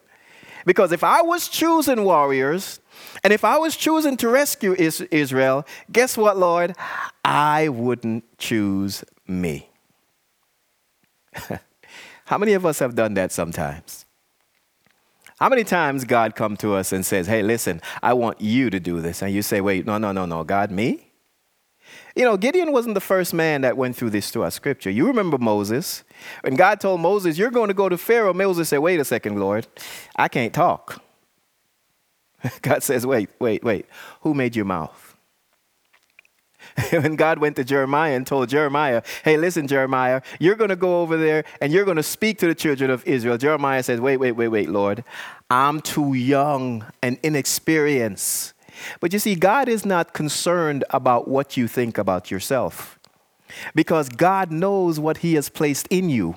Because 0.65 0.93
if 0.93 1.03
I 1.03 1.23
was 1.23 1.49
choosing 1.49 2.05
warriors, 2.05 2.81
and 3.25 3.33
if 3.33 3.45
I 3.45 3.59
was 3.59 3.77
choosing 3.77 4.17
to 4.19 4.29
rescue 4.29 4.77
Israel, 4.79 5.67
guess 5.91 6.17
what, 6.17 6.37
Lord? 6.37 6.77
I 7.25 7.69
wouldn't 7.69 8.38
choose 8.38 9.05
me. 9.27 9.69
How 12.27 12.38
many 12.38 12.53
of 12.53 12.65
us 12.65 12.79
have 12.79 12.95
done 12.95 13.15
that 13.15 13.33
sometimes? 13.33 14.07
How 15.42 15.48
many 15.48 15.64
times 15.64 16.05
God 16.05 16.37
come 16.37 16.57
to 16.59 16.74
us 16.74 16.92
and 16.92 17.05
says, 17.05 17.26
"Hey, 17.26 17.42
listen, 17.42 17.83
I 18.00 18.12
want 18.12 18.40
you 18.40 18.70
to 18.70 18.78
do 18.78 19.00
this," 19.00 19.22
and 19.22 19.35
you 19.35 19.42
say, 19.42 19.61
"Wait, 19.61 19.85
no, 19.85 19.98
no, 19.98 20.12
no, 20.12 20.24
no, 20.24 20.44
God, 20.44 20.70
me." 20.70 21.11
You 22.14 22.22
know, 22.22 22.37
Gideon 22.37 22.70
wasn't 22.70 22.94
the 22.94 23.00
first 23.00 23.35
man 23.35 23.62
that 23.62 23.76
went 23.76 23.96
through 23.96 24.11
this 24.11 24.37
our 24.37 24.52
scripture. 24.52 24.88
You 24.88 25.09
remember 25.09 25.38
Moses. 25.38 26.05
When 26.42 26.55
God 26.55 26.78
told 26.78 27.00
Moses, 27.00 27.38
You're 27.38 27.50
going 27.50 27.66
to 27.66 27.74
go 27.74 27.88
to 27.88 27.98
Pharaoh, 27.98 28.33
Moses 28.33 28.68
said, 28.68 28.78
Wait 28.78 29.00
a 29.00 29.05
second, 29.05 29.40
Lord. 29.40 29.66
I 30.14 30.28
can't 30.28 30.55
talk. 30.55 31.02
God 32.62 32.85
says, 32.85 33.05
Wait, 33.05 33.28
wait, 33.40 33.64
wait. 33.64 33.87
Who 34.20 34.35
made 34.35 34.55
your 34.55 34.66
mouth? 34.66 35.12
when 36.90 37.16
God 37.16 37.38
went 37.38 37.56
to 37.56 37.64
Jeremiah 37.64 38.14
and 38.14 38.26
told 38.26 38.48
Jeremiah, 38.48 39.02
hey, 39.24 39.37
listen, 39.37 39.66
Jeremiah, 39.66 40.22
you're 40.38 40.54
going 40.54 40.70
to 40.70 40.76
go 40.76 41.00
over 41.02 41.16
there 41.16 41.44
and 41.61 41.72
you're 41.72 41.85
going 41.85 41.96
to 41.96 42.02
speak 42.02 42.38
to 42.38 42.46
the 42.46 42.54
children 42.54 42.90
of 42.90 43.06
Israel. 43.06 43.38
Jeremiah 43.38 43.82
says, 43.82 44.00
wait, 44.00 44.18
wait, 44.18 44.32
wait, 44.32 44.48
wait, 44.48 44.68
Lord. 44.68 45.04
I'm 45.50 45.80
too 45.80 46.14
young 46.14 46.85
and 47.02 47.18
inexperienced. 47.22 48.54
But 49.00 49.12
you 49.12 49.18
see, 49.18 49.35
God 49.35 49.68
is 49.68 49.85
not 49.85 50.12
concerned 50.12 50.85
about 50.90 51.28
what 51.28 51.56
you 51.56 51.68
think 51.68 51.98
about 51.98 52.30
yourself 52.30 52.98
because 53.74 54.08
God 54.08 54.50
knows 54.50 54.98
what 54.98 55.18
He 55.18 55.35
has 55.35 55.48
placed 55.48 55.87
in 55.88 56.08
you 56.08 56.37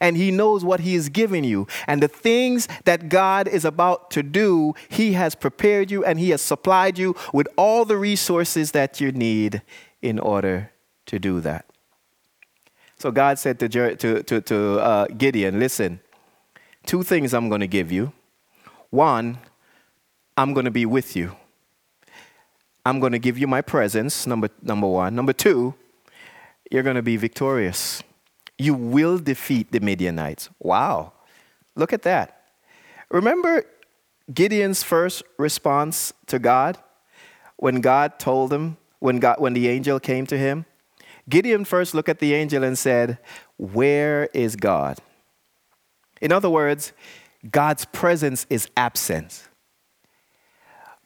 and 0.00 0.16
He 0.16 0.30
knows 0.30 0.64
what 0.64 0.80
He 0.80 0.94
is 0.94 1.08
giving 1.08 1.44
you. 1.44 1.66
And 1.86 2.02
the 2.02 2.08
things 2.08 2.68
that 2.84 3.08
God 3.08 3.48
is 3.48 3.64
about 3.64 4.10
to 4.12 4.22
do, 4.22 4.74
He 4.88 5.12
has 5.12 5.34
prepared 5.34 5.90
you 5.90 6.04
and 6.04 6.18
He 6.18 6.30
has 6.30 6.42
supplied 6.42 6.98
you 6.98 7.14
with 7.32 7.48
all 7.56 7.84
the 7.84 7.96
resources 7.96 8.72
that 8.72 9.00
you 9.00 9.12
need 9.12 9.62
in 10.02 10.18
order 10.18 10.70
to 11.06 11.18
do 11.18 11.40
that. 11.40 11.66
So 12.98 13.10
God 13.10 13.38
said 13.38 13.58
to, 13.60 13.68
to, 13.68 14.22
to, 14.22 14.40
to 14.40 14.78
uh, 14.80 15.06
Gideon, 15.06 15.58
Listen, 15.58 16.00
two 16.86 17.02
things 17.02 17.34
I'm 17.34 17.48
going 17.48 17.60
to 17.60 17.66
give 17.66 17.92
you. 17.92 18.12
One, 18.90 19.38
I'm 20.36 20.54
going 20.54 20.64
to 20.64 20.70
be 20.70 20.86
with 20.86 21.16
you. 21.16 21.36
I'm 22.84 23.00
going 23.00 23.12
to 23.12 23.18
give 23.18 23.36
you 23.36 23.46
my 23.46 23.62
presence, 23.62 24.26
number, 24.26 24.48
number 24.62 24.86
one. 24.86 25.14
Number 25.14 25.32
two, 25.32 25.74
you're 26.70 26.84
going 26.84 26.96
to 26.96 27.02
be 27.02 27.16
victorious. 27.16 28.02
You 28.58 28.74
will 28.74 29.18
defeat 29.18 29.72
the 29.72 29.80
Midianites. 29.80 30.48
Wow. 30.58 31.12
Look 31.74 31.92
at 31.92 32.02
that. 32.02 32.42
Remember 33.10 33.64
Gideon's 34.32 34.82
first 34.82 35.22
response 35.38 36.12
to 36.26 36.38
God 36.38 36.78
when 37.56 37.80
God 37.80 38.18
told 38.18 38.52
him, 38.52 38.76
when, 38.98 39.18
God, 39.18 39.36
when 39.38 39.52
the 39.52 39.68
angel 39.68 40.00
came 40.00 40.26
to 40.26 40.38
him? 40.38 40.64
Gideon 41.28 41.64
first 41.64 41.94
looked 41.94 42.08
at 42.08 42.18
the 42.18 42.34
angel 42.34 42.64
and 42.64 42.78
said, 42.78 43.18
Where 43.56 44.28
is 44.32 44.56
God? 44.56 44.98
In 46.20 46.32
other 46.32 46.50
words, 46.50 46.92
God's 47.50 47.84
presence 47.84 48.46
is 48.48 48.68
absent. 48.76 49.48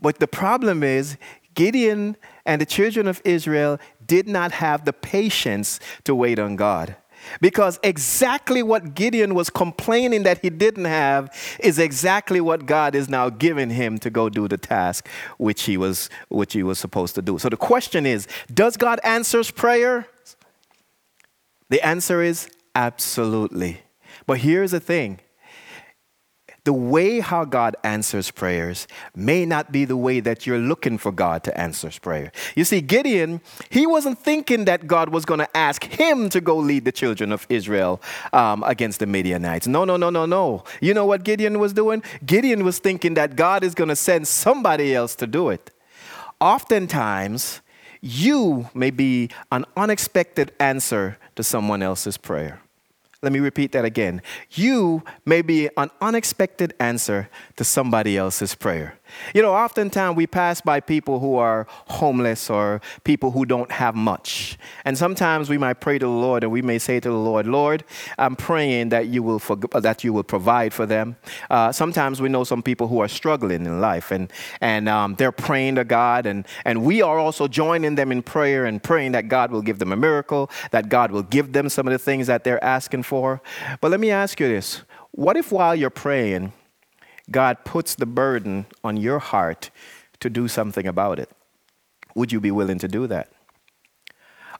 But 0.00 0.18
the 0.18 0.28
problem 0.28 0.82
is, 0.82 1.16
Gideon 1.54 2.16
and 2.46 2.60
the 2.60 2.66
children 2.66 3.06
of 3.06 3.20
Israel 3.24 3.78
did 4.06 4.28
not 4.28 4.52
have 4.52 4.84
the 4.84 4.92
patience 4.92 5.80
to 6.04 6.14
wait 6.14 6.38
on 6.38 6.56
God. 6.56 6.96
Because 7.40 7.78
exactly 7.82 8.62
what 8.62 8.94
Gideon 8.94 9.34
was 9.34 9.50
complaining 9.50 10.22
that 10.24 10.38
he 10.38 10.50
didn't 10.50 10.86
have 10.86 11.34
is 11.60 11.78
exactly 11.78 12.40
what 12.40 12.66
God 12.66 12.94
is 12.94 13.08
now 13.08 13.30
giving 13.30 13.70
him 13.70 13.98
to 13.98 14.10
go 14.10 14.28
do 14.28 14.48
the 14.48 14.58
task 14.58 15.08
which 15.38 15.62
he 15.62 15.76
was 15.76 16.10
which 16.28 16.52
he 16.52 16.62
was 16.62 16.78
supposed 16.78 17.14
to 17.14 17.22
do. 17.22 17.38
So 17.38 17.48
the 17.48 17.56
question 17.56 18.06
is, 18.06 18.26
does 18.52 18.76
God 18.76 19.00
answers 19.04 19.50
prayer? 19.50 20.06
The 21.68 21.84
answer 21.86 22.22
is 22.22 22.50
absolutely. 22.74 23.82
But 24.26 24.38
here's 24.38 24.72
the 24.72 24.80
thing 24.80 25.20
the 26.64 26.72
way 26.72 27.20
how 27.20 27.44
God 27.44 27.76
answers 27.84 28.30
prayers 28.30 28.86
may 29.14 29.44
not 29.46 29.72
be 29.72 29.84
the 29.84 29.96
way 29.96 30.20
that 30.20 30.46
you're 30.46 30.58
looking 30.58 30.98
for 30.98 31.12
God 31.12 31.42
to 31.44 31.58
answer 31.58 31.90
prayer. 32.00 32.30
You 32.54 32.64
see, 32.64 32.80
Gideon, 32.80 33.40
he 33.70 33.86
wasn't 33.86 34.18
thinking 34.18 34.64
that 34.66 34.86
God 34.86 35.08
was 35.08 35.24
going 35.24 35.40
to 35.40 35.56
ask 35.56 35.84
him 35.84 36.28
to 36.30 36.40
go 36.40 36.56
lead 36.56 36.84
the 36.84 36.92
children 36.92 37.32
of 37.32 37.46
Israel 37.48 38.00
um, 38.32 38.62
against 38.64 39.00
the 39.00 39.06
Midianites. 39.06 39.66
No, 39.66 39.84
no, 39.84 39.96
no, 39.96 40.10
no, 40.10 40.26
no. 40.26 40.64
You 40.80 40.94
know 40.94 41.06
what 41.06 41.24
Gideon 41.24 41.58
was 41.58 41.72
doing? 41.72 42.02
Gideon 42.24 42.64
was 42.64 42.78
thinking 42.78 43.14
that 43.14 43.36
God 43.36 43.64
is 43.64 43.74
going 43.74 43.88
to 43.88 43.96
send 43.96 44.28
somebody 44.28 44.94
else 44.94 45.14
to 45.16 45.26
do 45.26 45.48
it. 45.48 45.70
Oftentimes, 46.40 47.60
you 48.00 48.68
may 48.72 48.90
be 48.90 49.30
an 49.52 49.64
unexpected 49.76 50.52
answer 50.58 51.18
to 51.36 51.42
someone 51.42 51.82
else's 51.82 52.16
prayer. 52.16 52.60
Let 53.22 53.32
me 53.32 53.38
repeat 53.38 53.72
that 53.72 53.84
again. 53.84 54.22
You 54.50 55.02
may 55.26 55.42
be 55.42 55.68
an 55.76 55.90
unexpected 56.00 56.74
answer 56.80 57.28
to 57.56 57.64
somebody 57.64 58.16
else's 58.16 58.54
prayer. 58.54 58.98
You 59.34 59.42
know, 59.42 59.54
oftentimes 59.54 60.16
we 60.16 60.26
pass 60.26 60.60
by 60.60 60.80
people 60.80 61.20
who 61.20 61.36
are 61.36 61.66
homeless 61.86 62.50
or 62.50 62.80
people 63.04 63.30
who 63.30 63.44
don't 63.44 63.70
have 63.70 63.94
much. 63.94 64.58
And 64.84 64.96
sometimes 64.96 65.48
we 65.48 65.58
might 65.58 65.80
pray 65.80 65.98
to 65.98 66.06
the 66.06 66.10
Lord 66.10 66.42
and 66.42 66.52
we 66.52 66.62
may 66.62 66.78
say 66.78 67.00
to 67.00 67.08
the 67.08 67.14
Lord, 67.14 67.46
Lord, 67.46 67.84
I'm 68.18 68.36
praying 68.36 68.90
that 68.90 69.08
you 69.08 69.22
will, 69.22 69.38
that 69.38 70.04
you 70.04 70.12
will 70.12 70.22
provide 70.22 70.72
for 70.72 70.86
them. 70.86 71.16
Uh, 71.48 71.72
sometimes 71.72 72.20
we 72.20 72.28
know 72.28 72.44
some 72.44 72.62
people 72.62 72.88
who 72.88 73.00
are 73.00 73.08
struggling 73.08 73.66
in 73.66 73.80
life 73.80 74.10
and, 74.10 74.32
and 74.60 74.88
um, 74.88 75.14
they're 75.16 75.32
praying 75.32 75.76
to 75.76 75.84
God, 75.84 76.26
and, 76.26 76.46
and 76.64 76.84
we 76.84 77.02
are 77.02 77.18
also 77.18 77.48
joining 77.48 77.94
them 77.94 78.12
in 78.12 78.22
prayer 78.22 78.64
and 78.64 78.82
praying 78.82 79.12
that 79.12 79.28
God 79.28 79.50
will 79.50 79.62
give 79.62 79.78
them 79.78 79.92
a 79.92 79.96
miracle, 79.96 80.50
that 80.70 80.88
God 80.88 81.10
will 81.10 81.22
give 81.22 81.52
them 81.52 81.68
some 81.68 81.86
of 81.86 81.92
the 81.92 81.98
things 81.98 82.26
that 82.26 82.44
they're 82.44 82.62
asking 82.64 83.02
for. 83.04 83.42
But 83.80 83.90
let 83.90 84.00
me 84.00 84.10
ask 84.10 84.40
you 84.40 84.48
this 84.48 84.82
what 85.12 85.36
if 85.36 85.50
while 85.50 85.74
you're 85.74 85.90
praying, 85.90 86.52
God 87.30 87.64
puts 87.64 87.94
the 87.94 88.06
burden 88.06 88.66
on 88.82 88.96
your 88.96 89.18
heart 89.18 89.70
to 90.20 90.30
do 90.30 90.48
something 90.48 90.86
about 90.86 91.18
it. 91.18 91.30
Would 92.14 92.32
you 92.32 92.40
be 92.40 92.50
willing 92.50 92.78
to 92.78 92.88
do 92.88 93.06
that? 93.06 93.30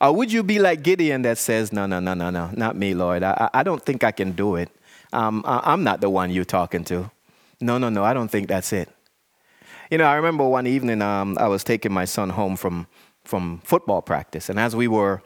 Or 0.00 0.12
would 0.14 0.32
you 0.32 0.42
be 0.42 0.58
like 0.58 0.82
Gideon 0.82 1.22
that 1.22 1.36
says, 1.36 1.72
No, 1.72 1.86
no, 1.86 2.00
no, 2.00 2.14
no, 2.14 2.30
no, 2.30 2.50
not 2.54 2.76
me, 2.76 2.94
Lord. 2.94 3.22
I, 3.22 3.50
I 3.52 3.62
don't 3.62 3.84
think 3.84 4.02
I 4.02 4.12
can 4.12 4.32
do 4.32 4.56
it. 4.56 4.70
Um, 5.12 5.44
I, 5.46 5.60
I'm 5.72 5.84
not 5.84 6.00
the 6.00 6.08
one 6.08 6.30
you're 6.30 6.44
talking 6.44 6.84
to. 6.84 7.10
No, 7.60 7.76
no, 7.76 7.90
no, 7.90 8.04
I 8.04 8.14
don't 8.14 8.30
think 8.30 8.48
that's 8.48 8.72
it. 8.72 8.88
You 9.90 9.98
know, 9.98 10.04
I 10.04 10.14
remember 10.14 10.46
one 10.46 10.66
evening 10.66 11.02
um, 11.02 11.36
I 11.38 11.48
was 11.48 11.64
taking 11.64 11.92
my 11.92 12.04
son 12.04 12.30
home 12.30 12.56
from, 12.56 12.86
from 13.24 13.60
football 13.64 14.00
practice, 14.00 14.48
and 14.48 14.58
as 14.58 14.74
we 14.74 14.88
were 14.88 15.20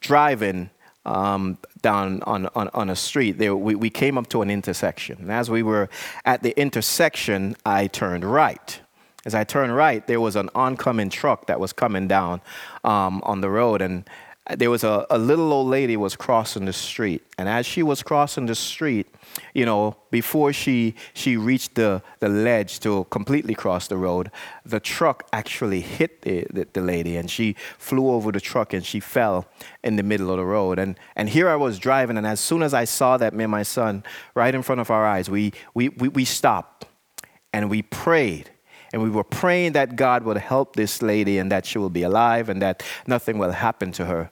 driving, 0.00 0.70
um, 1.06 1.56
down 1.80 2.22
on, 2.24 2.48
on, 2.54 2.68
on 2.74 2.90
a 2.90 2.96
street. 2.96 3.38
There, 3.38 3.56
we, 3.56 3.74
we 3.74 3.88
came 3.88 4.18
up 4.18 4.28
to 4.30 4.42
an 4.42 4.50
intersection. 4.50 5.18
And 5.20 5.32
as 5.32 5.48
we 5.48 5.62
were 5.62 5.88
at 6.24 6.42
the 6.42 6.58
intersection, 6.60 7.56
I 7.64 7.86
turned 7.86 8.24
right. 8.24 8.80
As 9.24 9.34
I 9.34 9.44
turned 9.44 9.74
right, 9.74 10.06
there 10.06 10.20
was 10.20 10.36
an 10.36 10.50
oncoming 10.54 11.08
truck 11.08 11.46
that 11.46 11.58
was 11.58 11.72
coming 11.72 12.06
down 12.08 12.40
um, 12.84 13.22
on 13.24 13.40
the 13.40 13.48
road. 13.48 13.80
And 13.80 14.04
there 14.56 14.70
was 14.70 14.84
a, 14.84 15.06
a 15.08 15.18
little 15.18 15.52
old 15.52 15.68
lady 15.68 15.96
was 15.96 16.16
crossing 16.16 16.66
the 16.66 16.72
street. 16.72 17.24
And 17.38 17.48
as 17.48 17.66
she 17.66 17.82
was 17.82 18.02
crossing 18.02 18.46
the 18.46 18.54
street, 18.54 19.06
you 19.56 19.64
know, 19.64 19.96
before 20.10 20.52
she, 20.52 20.94
she 21.14 21.38
reached 21.38 21.76
the, 21.76 22.02
the 22.20 22.28
ledge 22.28 22.78
to 22.80 23.04
completely 23.04 23.54
cross 23.54 23.88
the 23.88 23.96
road, 23.96 24.30
the 24.66 24.78
truck 24.78 25.26
actually 25.32 25.80
hit 25.80 26.20
the, 26.20 26.46
the, 26.52 26.68
the, 26.74 26.82
lady 26.82 27.16
and 27.16 27.30
she 27.30 27.56
flew 27.78 28.10
over 28.10 28.30
the 28.30 28.38
truck 28.38 28.74
and 28.74 28.84
she 28.84 29.00
fell 29.00 29.46
in 29.82 29.96
the 29.96 30.02
middle 30.02 30.30
of 30.30 30.36
the 30.36 30.44
road. 30.44 30.78
And, 30.78 30.98
and 31.16 31.30
here 31.30 31.48
I 31.48 31.56
was 31.56 31.78
driving, 31.78 32.18
and 32.18 32.26
as 32.26 32.38
soon 32.38 32.62
as 32.62 32.74
I 32.74 32.84
saw 32.84 33.16
that, 33.16 33.32
me 33.32 33.44
and 33.44 33.50
my 33.50 33.62
son, 33.62 34.04
right 34.34 34.54
in 34.54 34.60
front 34.60 34.82
of 34.82 34.90
our 34.90 35.06
eyes, 35.06 35.30
we, 35.30 35.54
we, 35.72 35.88
we, 35.88 36.08
we 36.08 36.26
stopped 36.26 36.84
and 37.54 37.70
we 37.70 37.80
prayed. 37.80 38.50
And 38.92 39.02
we 39.02 39.10
were 39.10 39.24
praying 39.24 39.72
that 39.72 39.96
God 39.96 40.22
would 40.24 40.36
help 40.36 40.76
this 40.76 41.02
lady 41.02 41.38
and 41.38 41.50
that 41.50 41.64
she 41.66 41.78
will 41.78 41.90
be 41.90 42.02
alive 42.02 42.50
and 42.50 42.60
that 42.60 42.82
nothing 43.06 43.38
will 43.38 43.52
happen 43.52 43.90
to 43.92 44.04
her. 44.04 44.30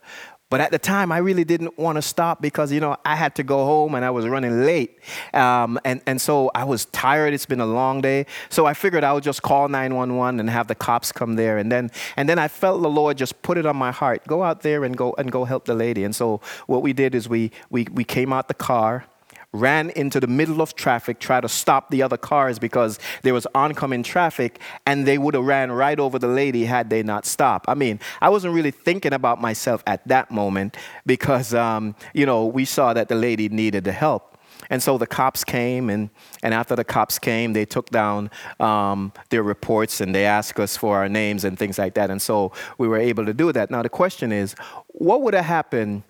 But 0.54 0.60
at 0.60 0.70
the 0.70 0.78
time, 0.78 1.10
I 1.10 1.18
really 1.18 1.42
didn't 1.42 1.76
want 1.76 1.96
to 1.96 2.02
stop 2.02 2.40
because, 2.40 2.70
you 2.70 2.78
know, 2.78 2.96
I 3.04 3.16
had 3.16 3.34
to 3.34 3.42
go 3.42 3.64
home 3.64 3.96
and 3.96 4.04
I 4.04 4.10
was 4.10 4.28
running 4.28 4.64
late. 4.64 5.00
Um, 5.32 5.80
and, 5.84 6.00
and 6.06 6.20
so 6.20 6.48
I 6.54 6.62
was 6.62 6.84
tired. 6.84 7.34
It's 7.34 7.44
been 7.44 7.60
a 7.60 7.66
long 7.66 8.00
day. 8.00 8.26
So 8.50 8.64
I 8.64 8.72
figured 8.72 9.02
I 9.02 9.12
would 9.14 9.24
just 9.24 9.42
call 9.42 9.68
911 9.68 10.38
and 10.38 10.48
have 10.48 10.68
the 10.68 10.76
cops 10.76 11.10
come 11.10 11.34
there. 11.34 11.58
And 11.58 11.72
then, 11.72 11.90
and 12.16 12.28
then 12.28 12.38
I 12.38 12.46
felt 12.46 12.82
the 12.82 12.88
Lord 12.88 13.18
just 13.18 13.42
put 13.42 13.58
it 13.58 13.66
on 13.66 13.76
my 13.76 13.90
heart 13.90 14.24
go 14.28 14.44
out 14.44 14.62
there 14.62 14.84
and 14.84 14.96
go, 14.96 15.12
and 15.18 15.32
go 15.32 15.44
help 15.44 15.64
the 15.64 15.74
lady. 15.74 16.04
And 16.04 16.14
so 16.14 16.40
what 16.68 16.82
we 16.82 16.92
did 16.92 17.16
is 17.16 17.28
we, 17.28 17.50
we, 17.68 17.88
we 17.92 18.04
came 18.04 18.32
out 18.32 18.46
the 18.46 18.54
car 18.54 19.06
ran 19.54 19.90
into 19.90 20.18
the 20.18 20.26
middle 20.26 20.60
of 20.60 20.74
traffic, 20.74 21.20
tried 21.20 21.42
to 21.42 21.48
stop 21.48 21.88
the 21.90 22.02
other 22.02 22.16
cars 22.16 22.58
because 22.58 22.98
there 23.22 23.32
was 23.32 23.46
oncoming 23.54 24.02
traffic, 24.02 24.58
and 24.84 25.06
they 25.06 25.16
would 25.16 25.34
have 25.34 25.44
ran 25.44 25.70
right 25.70 25.98
over 26.00 26.18
the 26.18 26.28
lady 26.28 26.64
had 26.64 26.90
they 26.90 27.02
not 27.02 27.24
stopped. 27.24 27.66
I 27.68 27.74
mean, 27.74 28.00
I 28.20 28.28
wasn't 28.28 28.52
really 28.52 28.72
thinking 28.72 29.12
about 29.12 29.40
myself 29.40 29.82
at 29.86 30.06
that 30.08 30.30
moment 30.30 30.76
because, 31.06 31.54
um, 31.54 31.94
you 32.12 32.26
know, 32.26 32.44
we 32.44 32.64
saw 32.64 32.92
that 32.94 33.08
the 33.08 33.14
lady 33.14 33.48
needed 33.48 33.84
the 33.84 33.92
help. 33.92 34.36
And 34.70 34.82
so 34.82 34.98
the 34.98 35.06
cops 35.06 35.44
came, 35.44 35.88
and, 35.88 36.10
and 36.42 36.52
after 36.52 36.74
the 36.74 36.84
cops 36.84 37.18
came, 37.18 37.52
they 37.52 37.64
took 37.64 37.90
down 37.90 38.30
um, 38.58 39.12
their 39.28 39.42
reports 39.42 40.00
and 40.00 40.14
they 40.14 40.24
asked 40.24 40.58
us 40.58 40.76
for 40.76 40.96
our 40.96 41.08
names 41.08 41.44
and 41.44 41.56
things 41.58 41.78
like 41.78 41.94
that. 41.94 42.10
And 42.10 42.20
so 42.20 42.52
we 42.78 42.88
were 42.88 42.98
able 42.98 43.24
to 43.26 43.34
do 43.34 43.52
that. 43.52 43.70
Now, 43.70 43.82
the 43.82 43.88
question 43.88 44.32
is 44.32 44.54
what 44.88 45.22
would 45.22 45.34
have 45.34 45.44
happened 45.44 46.02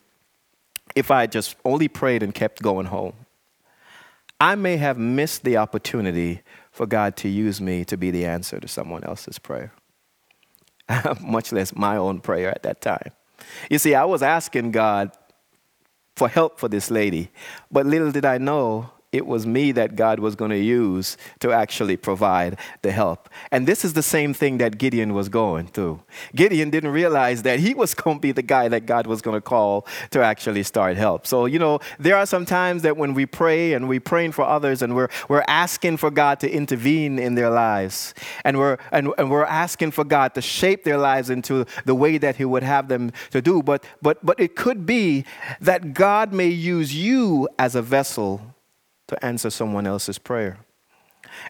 if 0.95 1.11
I 1.11 1.27
just 1.27 1.57
only 1.65 1.89
prayed 1.89 2.23
and 2.23 2.33
kept 2.35 2.63
going 2.63 2.87
home? 2.87 3.24
I 4.41 4.55
may 4.55 4.77
have 4.77 4.99
missed 4.99 5.45
the 5.45 5.57
opportunity 5.57 6.43
for 6.71 6.87
God 6.87 7.17
to 7.19 7.29
use 7.29 7.61
me 7.61 7.85
to 7.85 7.97
be 7.97 8.11
the 8.11 8.27
answer 8.27 8.59
to 8.61 8.69
someone 8.69 9.05
else's 9.05 9.39
prayer, 9.39 9.73
much 11.21 11.53
less 11.53 11.75
my 11.75 11.97
own 11.97 12.21
prayer 12.21 12.51
at 12.51 12.63
that 12.65 12.81
time. 12.81 13.13
You 13.71 13.79
see, 13.79 13.95
I 13.95 14.05
was 14.05 14.23
asking 14.23 14.73
God 14.73 15.13
for 16.17 16.29
help 16.29 16.59
for 16.59 16.69
this 16.69 16.91
lady, 16.91 17.31
but 17.71 17.87
little 17.87 18.13
did 18.13 18.25
I 18.25 18.39
know 18.39 18.91
it 19.15 19.27
was 19.27 19.47
me 19.47 19.71
that 19.71 19.95
God 19.95 20.19
was 20.19 20.35
going 20.35 20.51
to 20.51 20.59
use 20.59 21.17
to 21.39 21.53
actually 21.53 21.97
provide 21.97 22.59
the 22.83 22.91
help. 22.91 23.29
And 23.53 23.65
this 23.65 23.85
is 23.85 23.93
the 23.93 24.03
same 24.03 24.35
thing 24.35 24.59
that 24.59 24.77
Gideon 24.77 25.15
was 25.15 25.29
going 25.29 25.69
through. 25.69 26.03
Gideon 26.35 26.69
didn't 26.69 26.91
realize 26.91 27.45
that 27.45 27.61
he 27.61 27.75
was 27.75 27.95
going 27.95 28.17
to 28.17 28.21
be 28.21 28.33
the 28.33 28.43
guy 28.43 28.67
that 28.67 28.87
God 28.87 29.07
was 29.07 29.23
going 29.23 29.37
to 29.37 29.41
call 29.41 29.87
to 30.11 30.21
actually 30.21 30.65
start 30.65 30.97
help. 30.97 31.29
So, 31.29 31.47
you 31.47 31.61
know, 31.61 31.79
there 32.01 32.17
are 32.17 32.27
some 32.27 32.45
times 32.45 32.83
that 32.83 32.97
when 32.97 33.15
we 33.15 33.25
pray 33.25 33.75
and 33.75 33.89
we're 33.89 34.01
praying 34.01 34.33
for 34.33 34.45
others 34.45 34.83
and 34.83 34.97
we're, 34.97 35.09
we're 35.29 35.45
asking 35.47 35.99
for 35.99 36.11
God 36.11 36.41
to 36.41 36.51
intervene 36.51 37.21
in 37.21 37.37
their 37.37 37.51
lives 37.51 38.15
and 38.45 38.59
we're, 38.59 38.79
and, 38.91 39.13
and 39.17 39.31
we're 39.31 39.45
asking 39.45 39.93
for 39.93 40.03
God 40.03 40.35
to 40.35 40.43
shape 40.43 40.83
their 40.83 40.99
lives 40.99 41.31
into 41.31 41.67
the 41.85 41.95
way 41.95 42.19
that 42.19 42.35
He 42.35 42.45
would 42.45 42.65
have 42.65 42.89
them 42.89 43.13
to 43.31 43.41
do. 43.41 43.63
But, 43.63 43.85
but, 44.03 44.27
but 44.27 44.41
it 44.41 44.57
could 44.57 44.85
be 44.85 45.25
that 45.61 45.95
God 45.95 46.33
may 46.33 46.49
use 46.49 46.93
you 46.93 47.49
as 47.61 47.77
a 47.77 47.83
vessel 47.83 48.54
to 49.09 49.25
answer 49.25 49.51
someone 49.51 49.87
else's 49.87 50.19
prayer. 50.19 50.59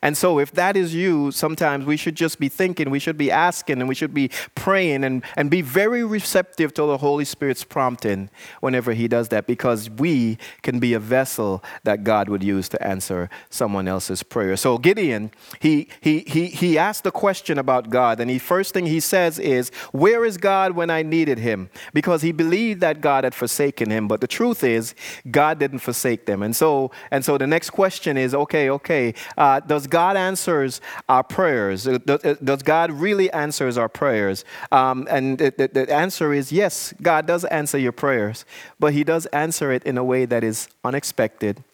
And 0.02 0.16
so, 0.16 0.38
if 0.38 0.52
that 0.52 0.76
is 0.76 0.94
you, 0.94 1.30
sometimes 1.30 1.84
we 1.84 1.96
should 1.96 2.14
just 2.14 2.38
be 2.38 2.48
thinking, 2.48 2.90
we 2.90 2.98
should 2.98 3.16
be 3.16 3.30
asking, 3.30 3.80
and 3.80 3.88
we 3.88 3.94
should 3.94 4.14
be 4.14 4.30
praying 4.54 5.04
and, 5.04 5.24
and 5.36 5.50
be 5.50 5.62
very 5.62 6.04
receptive 6.04 6.74
to 6.74 6.82
the 6.82 6.98
Holy 6.98 7.24
Spirit's 7.24 7.64
prompting 7.64 8.30
whenever 8.60 8.92
He 8.92 9.08
does 9.08 9.28
that, 9.28 9.46
because 9.46 9.88
we 9.88 10.38
can 10.62 10.78
be 10.78 10.94
a 10.94 10.98
vessel 11.00 11.62
that 11.84 12.04
God 12.04 12.28
would 12.28 12.42
use 12.42 12.68
to 12.70 12.86
answer 12.86 13.30
someone 13.50 13.88
else's 13.88 14.22
prayer. 14.22 14.56
So, 14.56 14.78
Gideon, 14.78 15.30
he, 15.60 15.88
he, 16.00 16.20
he, 16.20 16.46
he 16.46 16.78
asked 16.78 17.04
the 17.04 17.10
question 17.10 17.58
about 17.58 17.90
God, 17.90 18.20
and 18.20 18.30
the 18.30 18.38
first 18.38 18.74
thing 18.74 18.86
he 18.86 19.00
says 19.00 19.38
is, 19.38 19.70
Where 19.92 20.24
is 20.24 20.36
God 20.36 20.72
when 20.72 20.90
I 20.90 21.02
needed 21.02 21.38
Him? 21.38 21.70
Because 21.92 22.22
he 22.22 22.32
believed 22.32 22.80
that 22.80 23.00
God 23.00 23.24
had 23.24 23.34
forsaken 23.34 23.90
him, 23.90 24.08
but 24.08 24.20
the 24.20 24.26
truth 24.26 24.64
is, 24.64 24.94
God 25.30 25.58
didn't 25.58 25.78
forsake 25.80 26.26
them. 26.26 26.42
And 26.42 26.54
so, 26.56 26.90
and 27.10 27.24
so 27.24 27.38
the 27.38 27.46
next 27.46 27.70
question 27.70 28.16
is, 28.16 28.34
okay, 28.34 28.70
okay, 28.70 29.14
uh, 29.36 29.60
does 29.74 29.88
God 29.88 30.16
answers 30.16 30.80
our 31.08 31.24
prayers? 31.24 31.82
Does 31.84 32.62
God 32.62 32.92
really 32.92 33.28
answers 33.32 33.76
our 33.76 33.88
prayers? 33.88 34.44
Um, 34.70 35.08
and 35.10 35.36
the, 35.36 35.52
the, 35.56 35.68
the 35.68 35.92
answer 35.92 36.32
is 36.32 36.52
yes, 36.52 36.94
God 37.02 37.26
does 37.26 37.44
answer 37.46 37.76
your 37.76 37.90
prayers, 37.90 38.44
but 38.78 38.92
He 38.92 39.02
does 39.02 39.26
answer 39.26 39.72
it 39.72 39.82
in 39.82 39.98
a 39.98 40.04
way 40.04 40.26
that 40.26 40.44
is 40.44 40.68
unexpected 40.84 41.64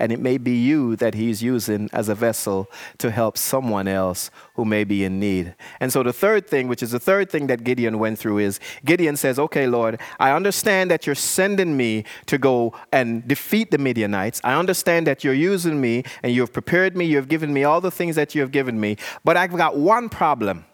and 0.00 0.10
it 0.10 0.18
may 0.18 0.38
be 0.38 0.56
you 0.56 0.96
that 0.96 1.14
He's 1.14 1.42
using 1.42 1.88
as 1.92 2.08
a 2.08 2.14
vessel 2.14 2.68
to 2.98 3.10
help 3.10 3.38
someone 3.38 3.86
else 3.86 4.30
who 4.54 4.64
may 4.64 4.82
be 4.82 5.04
in 5.04 5.20
need. 5.20 5.54
And 5.78 5.92
so, 5.92 6.02
the 6.02 6.12
third 6.12 6.48
thing, 6.48 6.66
which 6.66 6.82
is 6.82 6.90
the 6.90 6.98
third 6.98 7.30
thing 7.30 7.46
that 7.48 7.62
Gideon 7.62 7.98
went 7.98 8.18
through, 8.18 8.38
is 8.38 8.58
Gideon 8.84 9.16
says, 9.16 9.38
Okay, 9.38 9.66
Lord, 9.66 10.00
I 10.18 10.32
understand 10.32 10.90
that 10.90 11.06
you're 11.06 11.14
sending 11.14 11.76
me 11.76 12.04
to 12.26 12.38
go 12.38 12.72
and 12.90 13.26
defeat 13.28 13.70
the 13.70 13.78
Midianites. 13.78 14.40
I 14.42 14.54
understand 14.54 15.06
that 15.06 15.22
you're 15.22 15.34
using 15.34 15.80
me 15.80 16.04
and 16.22 16.32
you've 16.32 16.52
prepared 16.52 16.96
me, 16.96 17.04
you've 17.04 17.28
given 17.28 17.52
me 17.52 17.64
all 17.64 17.80
the 17.80 17.90
things 17.90 18.16
that 18.16 18.34
you 18.34 18.40
have 18.40 18.50
given 18.50 18.80
me, 18.80 18.96
but 19.24 19.36
I've 19.36 19.56
got 19.56 19.76
one 19.76 20.08
problem. 20.08 20.64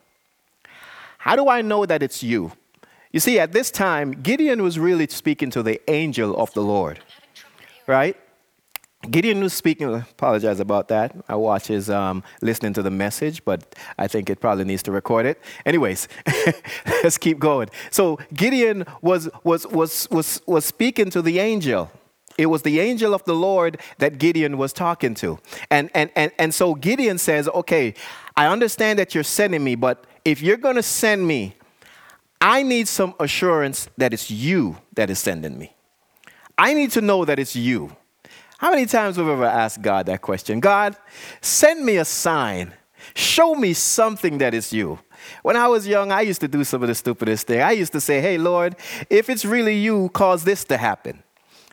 How 1.18 1.34
do 1.34 1.48
I 1.48 1.60
know 1.60 1.84
that 1.86 2.02
it's 2.02 2.22
you? 2.22 2.52
You 3.10 3.20
see, 3.20 3.38
at 3.38 3.52
this 3.52 3.70
time, 3.70 4.12
Gideon 4.12 4.62
was 4.62 4.78
really 4.78 5.06
speaking 5.08 5.50
to 5.50 5.62
the 5.62 5.80
angel 5.90 6.36
of 6.36 6.52
the 6.52 6.62
Lord, 6.62 7.00
right? 7.86 8.16
Gideon 9.10 9.40
was 9.40 9.52
speaking, 9.52 9.94
apologize 9.94 10.58
about 10.58 10.88
that. 10.88 11.14
I 11.28 11.36
watch 11.36 11.68
his 11.68 11.88
um, 11.90 12.24
listening 12.42 12.72
to 12.74 12.82
the 12.82 12.90
message, 12.90 13.44
but 13.44 13.74
I 13.98 14.08
think 14.08 14.30
it 14.30 14.40
probably 14.40 14.64
needs 14.64 14.82
to 14.84 14.92
record 14.92 15.26
it. 15.26 15.40
Anyways, 15.64 16.08
let's 16.86 17.18
keep 17.18 17.38
going. 17.38 17.68
So 17.90 18.18
Gideon 18.34 18.84
was, 19.02 19.28
was, 19.44 19.66
was, 19.68 20.08
was, 20.10 20.40
was 20.46 20.64
speaking 20.64 21.10
to 21.10 21.22
the 21.22 21.38
angel. 21.38 21.90
It 22.38 22.46
was 22.46 22.62
the 22.62 22.80
angel 22.80 23.14
of 23.14 23.24
the 23.24 23.34
Lord 23.34 23.80
that 23.98 24.18
Gideon 24.18 24.58
was 24.58 24.72
talking 24.72 25.14
to. 25.16 25.38
And, 25.70 25.90
and, 25.94 26.10
and, 26.16 26.32
and 26.38 26.52
so 26.52 26.74
Gideon 26.74 27.18
says, 27.18 27.48
Okay, 27.48 27.94
I 28.36 28.46
understand 28.46 28.98
that 28.98 29.14
you're 29.14 29.24
sending 29.24 29.62
me, 29.62 29.74
but 29.74 30.04
if 30.24 30.42
you're 30.42 30.56
going 30.56 30.76
to 30.76 30.82
send 30.82 31.26
me, 31.26 31.54
I 32.40 32.62
need 32.62 32.88
some 32.88 33.14
assurance 33.18 33.88
that 33.96 34.12
it's 34.12 34.30
you 34.30 34.78
that 34.94 35.08
is 35.08 35.18
sending 35.18 35.58
me. 35.58 35.74
I 36.58 36.74
need 36.74 36.90
to 36.92 37.00
know 37.00 37.24
that 37.24 37.38
it's 37.38 37.56
you. 37.56 37.96
How 38.58 38.70
many 38.70 38.86
times 38.86 39.16
have 39.16 39.26
we 39.26 39.32
ever 39.32 39.44
asked 39.44 39.82
God 39.82 40.06
that 40.06 40.22
question? 40.22 40.60
God, 40.60 40.96
send 41.40 41.84
me 41.84 41.96
a 41.98 42.04
sign. 42.04 42.72
Show 43.14 43.54
me 43.54 43.72
something 43.74 44.38
that 44.38 44.54
is 44.54 44.72
you. 44.72 44.98
When 45.42 45.56
I 45.56 45.68
was 45.68 45.86
young, 45.86 46.10
I 46.10 46.22
used 46.22 46.40
to 46.40 46.48
do 46.48 46.64
some 46.64 46.82
of 46.82 46.88
the 46.88 46.94
stupidest 46.94 47.46
thing. 47.46 47.60
I 47.60 47.72
used 47.72 47.92
to 47.92 48.00
say, 48.00 48.20
hey, 48.20 48.38
Lord, 48.38 48.76
if 49.10 49.28
it's 49.28 49.44
really 49.44 49.76
you, 49.76 50.08
cause 50.10 50.44
this 50.44 50.64
to 50.64 50.76
happen 50.76 51.22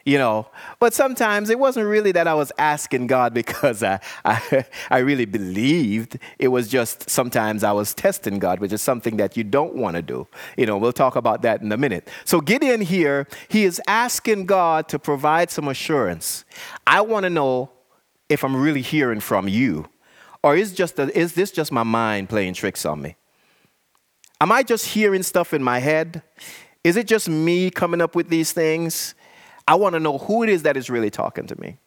you 0.05 0.17
know. 0.17 0.47
But 0.79 0.93
sometimes 0.93 1.49
it 1.49 1.59
wasn't 1.59 1.87
really 1.87 2.11
that 2.11 2.27
I 2.27 2.33
was 2.33 2.51
asking 2.57 3.07
God 3.07 3.33
because 3.43 3.83
I, 3.83 3.99
I, 4.25 4.65
I, 4.89 4.97
really 4.99 5.25
believed. 5.25 6.17
It 6.39 6.49
was 6.49 6.67
just 6.67 7.09
sometimes 7.09 7.63
I 7.63 7.71
was 7.71 7.93
testing 7.93 8.39
God, 8.39 8.59
which 8.59 8.73
is 8.73 8.81
something 8.81 9.17
that 9.17 9.37
you 9.37 9.43
don't 9.43 9.75
want 9.75 9.95
to 9.95 10.01
do. 10.01 10.27
You 10.57 10.65
know, 10.65 10.77
we'll 10.77 10.93
talk 10.93 11.15
about 11.15 11.41
that 11.43 11.61
in 11.61 11.71
a 11.71 11.77
minute. 11.77 12.07
So 12.25 12.41
Gideon 12.41 12.81
here, 12.81 13.27
he 13.47 13.63
is 13.63 13.81
asking 13.87 14.45
God 14.45 14.87
to 14.89 14.99
provide 14.99 15.49
some 15.49 15.67
assurance. 15.67 16.45
I 16.85 17.01
want 17.01 17.23
to 17.23 17.29
know 17.29 17.71
if 18.29 18.43
I'm 18.43 18.55
really 18.55 18.81
hearing 18.81 19.19
from 19.19 19.47
you. 19.47 19.87
Or 20.41 20.57
is, 20.57 20.73
just 20.73 20.99
a, 20.99 21.17
is 21.17 21.33
this 21.33 21.51
just 21.51 21.71
my 21.71 21.83
mind 21.83 22.27
playing 22.27 22.53
tricks 22.53 22.85
on 22.85 23.01
me? 23.01 23.15
Am 24.41 24.51
I 24.51 24.61
just 24.61 24.87
hearing 24.87 25.23
stuff 25.23 25.53
in 25.53 25.63
my 25.63 25.79
head? 25.79 26.21
Is 26.83 26.97
it 26.97 27.07
just 27.07 27.29
me 27.29 27.69
coming 27.69 28.01
up 28.01 28.13
with 28.13 28.27
these 28.27 28.51
things? 28.51 29.15
I 29.67 29.75
want 29.75 29.93
to 29.93 29.99
know 29.99 30.17
who 30.17 30.43
it 30.43 30.49
is 30.49 30.63
that 30.63 30.77
is 30.77 30.89
really 30.89 31.09
talking 31.09 31.47
to 31.47 31.59
me. 31.59 31.77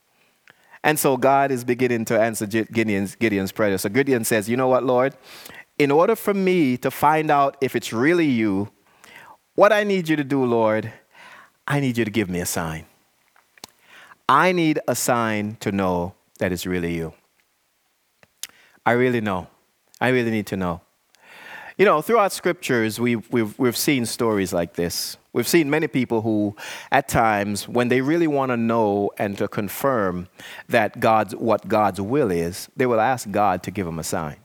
And 0.83 0.99
so 0.99 1.17
God 1.17 1.51
is 1.51 1.65
beginning 1.65 2.05
to 2.07 2.21
answer 2.21 2.47
Gideon's, 2.47 3.17
Gideon's 3.17 3.53
prayer. 3.53 3.77
So 3.79 3.89
Gideon 3.89 4.25
says, 4.25 4.49
You 4.49 4.57
know 4.57 4.69
what, 4.69 4.85
Lord? 4.85 5.15
In 5.79 5.91
order 5.91 6.17
for 6.17 6.33
me 6.33 6.77
to 6.79 6.91
find 6.91 7.31
out 7.31 7.57
if 7.61 7.77
it's 7.77 7.93
really 7.93 8.27
you, 8.27 8.71
what 9.57 9.73
I 9.73 9.85
need 9.85 10.09
you 10.09 10.17
to 10.17 10.25
do, 10.25 10.45
Lord, 10.45 10.93
I 11.67 11.81
need 11.81 11.99
you 11.99 12.05
to 12.05 12.11
give 12.11 12.31
me 12.31 12.41
a 12.41 12.47
sign. 12.47 12.87
I 14.29 14.53
need 14.53 14.79
a 14.89 14.95
sign 14.95 15.57
to 15.61 15.73
know 15.73 16.15
that 16.39 16.53
it's 16.53 16.67
really 16.67 16.95
you. 16.95 17.13
I 18.85 18.93
really 18.93 19.21
know. 19.21 19.49
I 20.01 20.09
really 20.09 20.31
need 20.31 20.47
to 20.49 20.57
know. 20.57 20.83
You 21.77 21.85
know, 21.85 22.01
throughout 22.01 22.33
scriptures, 22.33 23.01
we've, 23.01 23.31
we've, 23.31 23.59
we've 23.59 23.77
seen 23.77 24.07
stories 24.07 24.53
like 24.53 24.75
this. 24.75 25.17
We've 25.37 25.47
seen 25.47 25.69
many 25.69 25.87
people 25.87 26.23
who, 26.23 26.57
at 26.91 27.09
times, 27.09 27.69
when 27.69 27.89
they 27.89 28.01
really 28.01 28.27
want 28.27 28.53
to 28.53 28.57
know 28.57 29.11
and 29.19 29.37
to 29.37 29.49
confirm 29.49 30.29
that 30.71 30.99
God's, 30.99 31.37
what 31.37 31.69
God's 31.69 32.01
will 32.01 32.31
is, 32.31 32.71
they 32.75 32.87
will 32.87 33.03
ask 33.03 33.31
God 33.31 33.63
to 33.65 33.71
give 33.71 33.85
them 33.85 33.99
a 33.99 34.03
sign. 34.03 34.37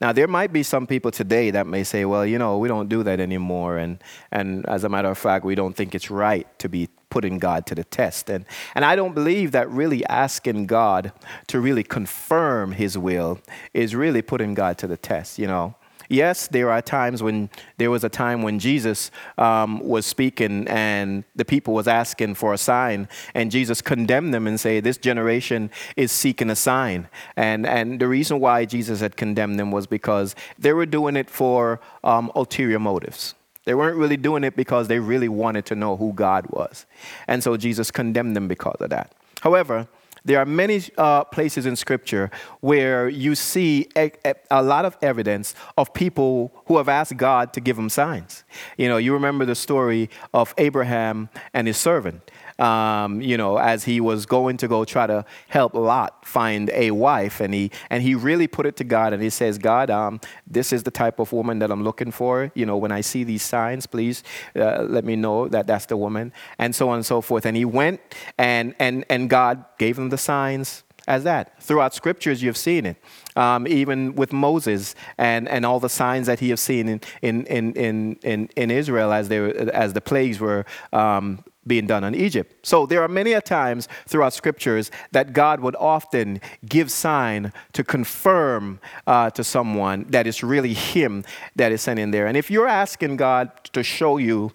Now, 0.00 0.12
there 0.12 0.28
might 0.28 0.52
be 0.52 0.62
some 0.62 0.86
people 0.86 1.10
today 1.10 1.50
that 1.50 1.66
may 1.66 1.82
say, 1.82 2.04
well, 2.04 2.24
you 2.24 2.38
know, 2.38 2.58
we 2.58 2.68
don't 2.68 2.88
do 2.88 3.02
that 3.02 3.18
anymore. 3.18 3.76
And, 3.78 3.98
and 4.30 4.64
as 4.66 4.84
a 4.84 4.88
matter 4.88 5.08
of 5.08 5.18
fact, 5.18 5.44
we 5.44 5.56
don't 5.56 5.74
think 5.74 5.96
it's 5.96 6.12
right 6.12 6.46
to 6.60 6.68
be 6.68 6.88
putting 7.10 7.40
God 7.40 7.66
to 7.66 7.74
the 7.74 7.82
test. 7.82 8.30
And, 8.30 8.44
and 8.76 8.84
I 8.84 8.94
don't 8.94 9.16
believe 9.16 9.50
that 9.50 9.68
really 9.68 10.06
asking 10.06 10.66
God 10.66 11.10
to 11.48 11.58
really 11.58 11.82
confirm 11.82 12.70
his 12.70 12.96
will 12.96 13.40
is 13.72 13.96
really 13.96 14.22
putting 14.22 14.54
God 14.54 14.78
to 14.78 14.86
the 14.86 14.96
test, 14.96 15.40
you 15.40 15.48
know. 15.48 15.74
Yes, 16.08 16.48
there 16.48 16.70
are 16.70 16.82
times 16.82 17.22
when 17.22 17.50
there 17.78 17.90
was 17.90 18.04
a 18.04 18.08
time 18.08 18.42
when 18.42 18.58
Jesus 18.58 19.10
um, 19.38 19.80
was 19.80 20.06
speaking 20.06 20.68
and 20.68 21.24
the 21.34 21.44
people 21.44 21.74
was 21.74 21.88
asking 21.88 22.34
for 22.34 22.52
a 22.52 22.58
sign, 22.58 23.08
and 23.34 23.50
Jesus 23.50 23.80
condemned 23.80 24.34
them 24.34 24.46
and 24.46 24.58
say, 24.58 24.80
"This 24.80 24.96
generation 24.96 25.70
is 25.96 26.12
seeking 26.12 26.50
a 26.50 26.56
sign." 26.56 27.08
And 27.36 27.66
and 27.66 28.00
the 28.00 28.08
reason 28.08 28.40
why 28.40 28.64
Jesus 28.64 29.00
had 29.00 29.16
condemned 29.16 29.58
them 29.58 29.70
was 29.70 29.86
because 29.86 30.34
they 30.58 30.72
were 30.72 30.86
doing 30.86 31.16
it 31.16 31.30
for 31.30 31.80
um, 32.02 32.30
ulterior 32.34 32.78
motives. 32.78 33.34
They 33.64 33.74
weren't 33.74 33.96
really 33.96 34.18
doing 34.18 34.44
it 34.44 34.56
because 34.56 34.88
they 34.88 34.98
really 34.98 35.28
wanted 35.28 35.64
to 35.66 35.74
know 35.74 35.96
who 35.96 36.12
God 36.12 36.46
was, 36.50 36.86
and 37.26 37.42
so 37.42 37.56
Jesus 37.56 37.90
condemned 37.90 38.36
them 38.36 38.48
because 38.48 38.76
of 38.80 38.90
that. 38.90 39.12
However, 39.40 39.88
there 40.24 40.38
are 40.38 40.46
many 40.46 40.82
uh, 40.96 41.24
places 41.24 41.66
in 41.66 41.76
Scripture 41.76 42.30
where 42.60 43.08
you 43.08 43.34
see 43.34 43.88
a, 43.96 44.10
a, 44.50 44.62
lot 44.62 44.84
of 44.84 44.96
evidence 45.02 45.54
of 45.76 45.92
people 45.92 46.52
who 46.66 46.78
have 46.78 46.88
asked 46.88 47.16
God 47.16 47.52
to 47.52 47.60
give 47.60 47.76
them 47.76 47.90
signs. 47.90 48.44
You 48.78 48.88
know, 48.88 48.96
you 48.96 49.12
remember 49.12 49.44
the 49.44 49.54
story 49.54 50.08
of 50.32 50.54
Abraham 50.56 51.28
and 51.52 51.66
his 51.66 51.76
servant 51.76 52.30
um, 52.58 53.20
you 53.20 53.36
know, 53.36 53.56
as 53.56 53.84
he 53.84 54.00
was 54.00 54.26
going 54.26 54.56
to 54.58 54.68
go 54.68 54.84
try 54.84 55.06
to 55.06 55.24
help 55.48 55.74
Lot 55.74 56.24
find 56.26 56.70
a 56.70 56.90
wife, 56.90 57.40
and 57.40 57.52
he 57.52 57.70
and 57.90 58.02
he 58.02 58.14
really 58.14 58.46
put 58.46 58.66
it 58.66 58.76
to 58.76 58.84
God, 58.84 59.12
and 59.12 59.22
he 59.22 59.30
says, 59.30 59.58
God, 59.58 59.90
um, 59.90 60.20
this 60.46 60.72
is 60.72 60.82
the 60.82 60.90
type 60.90 61.18
of 61.18 61.32
woman 61.32 61.58
that 61.58 61.70
I'm 61.70 61.82
looking 61.82 62.10
for. 62.10 62.52
You 62.54 62.66
know, 62.66 62.76
when 62.76 62.92
I 62.92 63.00
see 63.00 63.24
these 63.24 63.42
signs, 63.42 63.86
please 63.86 64.22
uh, 64.56 64.82
let 64.82 65.04
me 65.04 65.16
know 65.16 65.48
that 65.48 65.66
that's 65.66 65.86
the 65.86 65.96
woman, 65.96 66.32
and 66.58 66.74
so 66.74 66.88
on 66.88 66.96
and 66.96 67.06
so 67.06 67.20
forth. 67.20 67.46
And 67.46 67.56
he 67.56 67.64
went, 67.64 68.00
and 68.38 68.74
and 68.78 69.04
and 69.08 69.28
God 69.28 69.64
gave 69.78 69.98
him 69.98 70.10
the 70.10 70.18
signs 70.18 70.84
as 71.06 71.24
that. 71.24 71.62
Throughout 71.62 71.94
scriptures, 71.94 72.42
you've 72.42 72.56
seen 72.56 72.86
it. 72.86 72.96
Um, 73.36 73.66
even 73.66 74.14
with 74.14 74.32
Moses 74.32 74.94
and, 75.18 75.48
and 75.48 75.66
all 75.66 75.80
the 75.80 75.88
signs 75.88 76.26
that 76.28 76.40
he 76.40 76.50
has 76.50 76.60
seen 76.60 76.88
in, 76.88 77.00
in, 77.20 77.44
in, 77.74 78.14
in, 78.22 78.48
in 78.56 78.70
Israel 78.70 79.12
as, 79.12 79.28
they, 79.28 79.38
as 79.70 79.92
the 79.92 80.00
plagues 80.00 80.40
were 80.40 80.64
um, 80.92 81.42
being 81.66 81.86
done 81.86 82.04
in 82.04 82.14
Egypt. 82.14 82.66
So 82.66 82.86
there 82.86 83.02
are 83.02 83.08
many 83.08 83.32
a 83.32 83.40
times 83.40 83.88
throughout 84.06 84.32
scriptures 84.32 84.90
that 85.12 85.32
God 85.32 85.60
would 85.60 85.76
often 85.76 86.40
give 86.66 86.90
sign 86.90 87.52
to 87.72 87.84
confirm 87.84 88.80
uh, 89.06 89.30
to 89.30 89.44
someone 89.44 90.06
that 90.10 90.26
it's 90.26 90.42
really 90.42 90.74
Him 90.74 91.24
that 91.56 91.72
is 91.72 91.82
sent 91.82 91.98
in 91.98 92.10
there. 92.10 92.26
And 92.26 92.36
if 92.36 92.50
you're 92.50 92.68
asking 92.68 93.16
God 93.16 93.50
to 93.72 93.82
show 93.82 94.18
you 94.18 94.52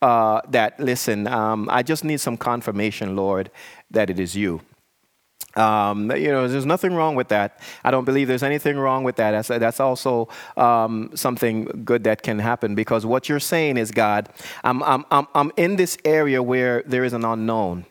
uh, 0.00 0.40
that, 0.50 0.78
listen, 0.80 1.26
um, 1.28 1.68
I 1.70 1.82
just 1.82 2.04
need 2.04 2.20
some 2.20 2.36
confirmation, 2.36 3.14
Lord, 3.14 3.50
that 3.90 4.10
it 4.10 4.18
is 4.18 4.34
you. 4.34 4.60
Um, 5.56 6.10
you 6.12 6.28
know, 6.28 6.48
there's 6.48 6.66
nothing 6.66 6.94
wrong 6.94 7.14
with 7.14 7.28
that. 7.28 7.60
I 7.84 7.90
don't 7.90 8.04
believe 8.04 8.28
there's 8.28 8.42
anything 8.42 8.78
wrong 8.78 9.04
with 9.04 9.16
that. 9.16 9.46
That's, 9.46 9.80
also 9.80 10.28
um, 10.56 11.10
something 11.14 11.82
good 11.84 12.04
that 12.04 12.22
can 12.22 12.38
happen 12.38 12.74
because 12.74 13.04
what 13.04 13.28
you're 13.28 13.40
saying 13.40 13.76
is, 13.76 13.90
God, 13.90 14.28
I'm, 14.64 14.82
I'm, 14.82 15.04
I'm, 15.10 15.26
I'm 15.34 15.52
in 15.56 15.76
this 15.76 15.98
area 16.04 16.42
where 16.42 16.82
there 16.86 17.04
is 17.04 17.12
an 17.12 17.24
unknown. 17.24 17.86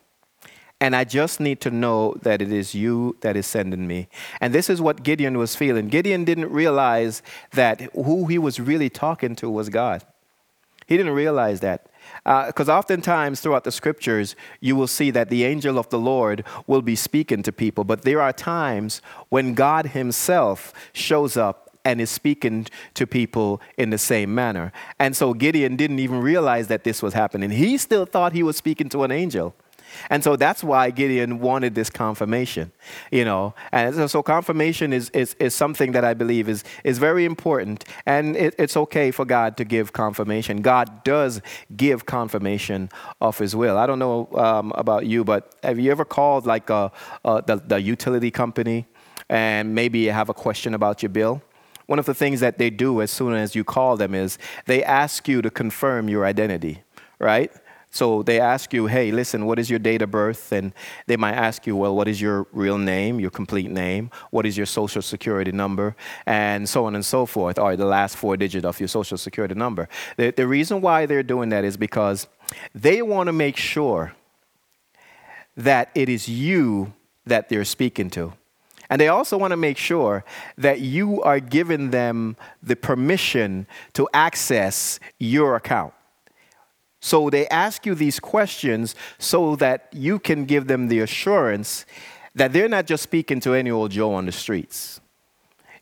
And 0.80 0.95
I 0.95 1.03
just 1.03 1.39
need 1.39 1.62
to 1.62 1.70
know 1.70 2.16
that 2.24 2.41
it 2.41 2.51
is 2.51 2.74
you 2.74 3.16
that 3.22 3.38
is 3.38 3.45
sending 3.45 3.88
me. 3.88 4.07
And 4.39 4.51
this 4.51 4.68
is 4.68 4.82
what 4.82 5.03
Gideon 5.03 5.38
was 5.38 5.55
feeling. 5.55 5.89
Gideon 5.89 6.26
didn't 6.26 6.49
realize 6.49 7.22
that 7.51 7.82
who 7.93 8.26
he 8.26 8.39
was 8.39 8.59
really 8.59 8.89
talking 8.89 9.36
to 9.36 9.49
was 9.49 9.70
God. 9.70 10.03
He 10.88 10.97
didn't 10.97 11.14
realize 11.14 11.59
that. 11.59 11.90
Because 12.24 12.69
uh, 12.69 12.78
oftentimes 12.78 13.41
throughout 13.41 13.63
the 13.63 13.72
scriptures, 13.72 14.36
you 14.59 14.76
will 14.76 14.88
see 14.88 15.09
that 15.11 15.30
the 15.30 15.43
angel 15.43 15.80
of 15.80 15.89
the 15.89 15.97
Lord 15.97 16.43
will 16.67 16.84
be 16.84 16.95
speaking 16.95 17.41
to 17.43 17.51
people. 17.51 17.84
But 17.84 18.03
there 18.03 18.22
are 18.22 18.32
times 18.32 19.01
when 19.30 19.55
God 19.55 19.88
Himself 19.88 20.72
shows 20.93 21.36
up 21.36 21.72
and 21.84 21.99
is 21.99 22.11
speaking 22.11 22.67
to 22.93 23.07
people 23.07 23.59
in 23.78 23.89
the 23.89 23.97
same 23.97 24.36
manner. 24.36 24.72
And 24.99 25.15
so 25.15 25.34
Gideon 25.34 25.76
didn't 25.76 25.97
even 25.99 26.22
realize 26.22 26.67
that 26.67 26.84
this 26.84 27.01
was 27.01 27.13
happening. 27.13 27.49
He 27.49 27.78
still 27.78 28.05
thought 28.05 28.34
he 28.34 28.43
was 28.43 28.55
speaking 28.55 28.89
to 28.89 29.03
an 29.03 29.11
angel. 29.11 29.55
And 30.09 30.23
so 30.23 30.35
that's 30.35 30.63
why 30.63 30.89
Gideon 30.91 31.39
wanted 31.39 31.75
this 31.75 31.89
confirmation, 31.89 32.71
you 33.11 33.25
know. 33.25 33.53
And 33.71 34.09
so, 34.09 34.23
confirmation 34.23 34.93
is, 34.93 35.09
is, 35.11 35.35
is 35.39 35.53
something 35.53 35.91
that 35.93 36.03
I 36.03 36.13
believe 36.13 36.49
is, 36.49 36.63
is 36.83 36.97
very 36.97 37.25
important. 37.25 37.85
And 38.05 38.35
it, 38.35 38.55
it's 38.57 38.77
okay 38.77 39.11
for 39.11 39.25
God 39.25 39.57
to 39.57 39.65
give 39.65 39.93
confirmation. 39.93 40.61
God 40.61 41.03
does 41.03 41.41
give 41.75 42.05
confirmation 42.05 42.89
of 43.19 43.37
his 43.37 43.55
will. 43.55 43.77
I 43.77 43.85
don't 43.85 43.99
know 43.99 44.29
um, 44.35 44.71
about 44.75 45.05
you, 45.05 45.23
but 45.23 45.55
have 45.63 45.79
you 45.79 45.91
ever 45.91 46.05
called 46.05 46.45
like 46.45 46.69
a, 46.69 46.91
a, 47.25 47.43
the, 47.45 47.57
the 47.57 47.81
utility 47.81 48.31
company 48.31 48.87
and 49.29 49.73
maybe 49.73 49.99
you 49.99 50.11
have 50.11 50.29
a 50.29 50.33
question 50.33 50.73
about 50.73 51.01
your 51.01 51.09
bill? 51.09 51.41
One 51.91 51.99
of 51.99 52.05
the 52.05 52.13
things 52.13 52.39
that 52.39 52.57
they 52.57 52.69
do 52.69 53.01
as 53.01 53.11
soon 53.11 53.33
as 53.33 53.53
you 53.53 53.63
call 53.63 53.97
them 53.97 54.15
is 54.15 54.37
they 54.65 54.83
ask 54.83 55.27
you 55.27 55.41
to 55.41 55.49
confirm 55.49 56.07
your 56.07 56.25
identity, 56.25 56.83
right? 57.19 57.51
So 57.93 58.23
they 58.23 58.39
ask 58.39 58.73
you, 58.73 58.87
hey, 58.87 59.11
listen, 59.11 59.45
what 59.45 59.59
is 59.59 59.69
your 59.69 59.77
date 59.77 60.01
of 60.01 60.09
birth? 60.09 60.53
And 60.53 60.73
they 61.07 61.17
might 61.17 61.33
ask 61.33 61.67
you, 61.67 61.75
well, 61.75 61.93
what 61.93 62.07
is 62.07 62.21
your 62.21 62.47
real 62.53 62.77
name, 62.77 63.19
your 63.19 63.29
complete 63.29 63.69
name? 63.69 64.09
What 64.31 64.45
is 64.45 64.55
your 64.55 64.65
social 64.65 65.01
security 65.01 65.51
number? 65.51 65.97
And 66.25 66.69
so 66.69 66.85
on 66.85 66.95
and 66.95 67.05
so 67.05 67.25
forth, 67.25 67.59
or 67.59 67.75
the 67.75 67.85
last 67.85 68.15
four 68.15 68.37
digits 68.37 68.65
of 68.65 68.79
your 68.79 68.87
social 68.87 69.17
security 69.17 69.55
number. 69.55 69.89
The, 70.15 70.31
the 70.31 70.47
reason 70.47 70.79
why 70.79 71.05
they're 71.05 71.21
doing 71.21 71.49
that 71.49 71.65
is 71.65 71.75
because 71.75 72.27
they 72.73 73.01
want 73.01 73.27
to 73.27 73.33
make 73.33 73.57
sure 73.57 74.13
that 75.57 75.89
it 75.93 76.07
is 76.07 76.29
you 76.29 76.93
that 77.25 77.49
they're 77.49 77.65
speaking 77.65 78.09
to. 78.11 78.33
And 78.89 78.99
they 78.99 79.09
also 79.09 79.37
want 79.37 79.51
to 79.51 79.57
make 79.57 79.77
sure 79.77 80.23
that 80.57 80.79
you 80.79 81.21
are 81.23 81.39
giving 81.41 81.91
them 81.91 82.37
the 82.63 82.75
permission 82.75 83.67
to 83.93 84.07
access 84.13 84.99
your 85.17 85.55
account. 85.55 85.93
So 87.01 87.31
they 87.31 87.47
ask 87.47 87.85
you 87.85 87.95
these 87.95 88.19
questions 88.19 88.95
so 89.17 89.55
that 89.57 89.89
you 89.91 90.19
can 90.19 90.45
give 90.45 90.67
them 90.67 90.87
the 90.87 90.99
assurance 90.99 91.85
that 92.35 92.53
they're 92.53 92.69
not 92.69 92.85
just 92.85 93.03
speaking 93.03 93.39
to 93.41 93.53
any 93.53 93.71
old 93.71 93.91
Joe 93.91 94.13
on 94.13 94.27
the 94.27 94.31
streets. 94.31 95.01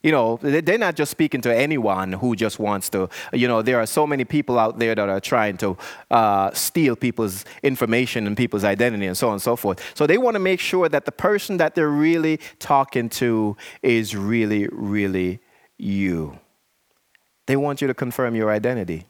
You 0.01 0.13
know, 0.13 0.39
they're 0.41 0.77
not 0.77 0.95
just 0.95 1.11
speaking 1.11 1.41
to 1.41 1.53
anyone 1.53 2.13
who 2.13 2.33
just 2.33 2.57
wants 2.57 2.87
to, 2.91 3.09
you 3.33 3.49
know, 3.49 3.61
there 3.61 3.81
are 3.81 3.85
so 3.85 4.07
many 4.07 4.23
people 4.23 4.57
out 4.57 4.79
there 4.79 4.95
that 4.95 5.09
are 5.09 5.19
trying 5.19 5.57
to 5.57 5.77
uh, 6.09 6.51
steal 6.53 6.95
people's 6.95 7.43
information 7.63 8.25
and 8.25 8.37
people's 8.37 8.63
identity 8.63 9.07
and 9.07 9.17
so 9.17 9.27
on 9.27 9.33
and 9.33 9.41
so 9.41 9.57
forth. 9.57 9.83
So 9.95 10.07
they 10.07 10.17
want 10.17 10.35
to 10.35 10.39
make 10.39 10.61
sure 10.61 10.87
that 10.87 11.03
the 11.03 11.11
person 11.11 11.57
that 11.57 11.75
they're 11.75 11.89
really 11.89 12.39
talking 12.59 13.09
to 13.09 13.57
is 13.83 14.15
really, 14.15 14.69
really 14.71 15.41
you. 15.77 16.39
They 17.47 17.57
want 17.57 17.81
you 17.81 17.87
to 17.87 17.93
confirm 17.93 18.35
your 18.35 18.51
identity. 18.51 19.08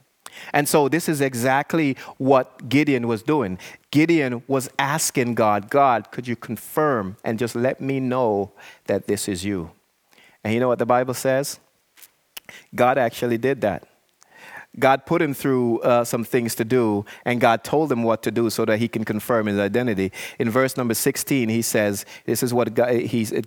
And 0.53 0.67
so 0.67 0.89
this 0.89 1.09
is 1.09 1.21
exactly 1.21 1.97
what 2.17 2.69
Gideon 2.69 3.07
was 3.07 3.23
doing. 3.23 3.57
Gideon 3.91 4.43
was 4.47 4.69
asking 4.77 5.35
God, 5.35 5.69
God, 5.69 6.11
could 6.11 6.27
you 6.27 6.35
confirm 6.35 7.17
and 7.23 7.39
just 7.39 7.55
let 7.55 7.81
me 7.81 7.99
know 7.99 8.51
that 8.85 9.07
this 9.07 9.27
is 9.27 9.43
you? 9.43 9.71
And 10.43 10.53
you 10.53 10.59
know 10.59 10.67
what 10.67 10.79
the 10.79 10.85
Bible 10.85 11.13
says? 11.13 11.59
God 12.73 12.97
actually 12.97 13.37
did 13.37 13.61
that. 13.61 13.87
God 14.77 15.05
put 15.05 15.21
him 15.21 15.33
through 15.33 15.79
uh, 15.79 16.03
some 16.03 16.23
things 16.23 16.53
to 16.55 16.63
do, 16.63 17.03
and 17.25 17.41
God 17.41 17.63
told 17.63 17.91
him 17.91 18.03
what 18.03 18.21
to 18.23 18.31
do 18.31 18.49
so 18.49 18.65
that 18.65 18.77
he 18.77 18.87
can 18.87 19.03
confirm 19.03 19.47
his 19.47 19.57
identity. 19.57 20.11
In 20.37 20.49
verse 20.49 20.77
number 20.77 20.93
16, 20.93 21.49
he 21.49 21.61
says, 21.63 22.05
This 22.25 22.43
is 22.43 22.53
what 22.53 22.73
God, 22.75 22.91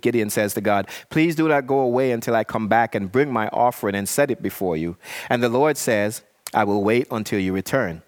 Gideon 0.01 0.29
says 0.29 0.53
to 0.55 0.61
God 0.61 0.87
Please 1.09 1.35
do 1.35 1.47
not 1.47 1.65
go 1.65 1.79
away 1.79 2.11
until 2.11 2.35
I 2.35 2.43
come 2.43 2.67
back 2.67 2.93
and 2.93 3.11
bring 3.11 3.31
my 3.31 3.47
offering 3.49 3.95
and 3.95 4.07
set 4.07 4.31
it 4.31 4.41
before 4.41 4.75
you. 4.75 4.97
And 5.29 5.41
the 5.41 5.49
Lord 5.49 5.77
says, 5.77 6.23
I 6.53 6.63
will 6.63 6.83
wait 6.83 7.07
until 7.11 7.39
you 7.39 7.53
return. 7.53 8.01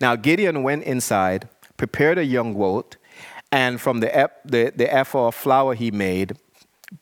Now 0.00 0.16
Gideon 0.16 0.62
went 0.62 0.84
inside, 0.84 1.48
prepared 1.76 2.18
a 2.18 2.24
young 2.24 2.54
goat, 2.54 2.96
and 3.50 3.80
from 3.80 4.00
the, 4.00 4.30
the, 4.44 4.72
the 4.74 4.92
ephah 4.92 5.30
flour 5.30 5.74
he 5.74 5.90
made, 5.90 6.36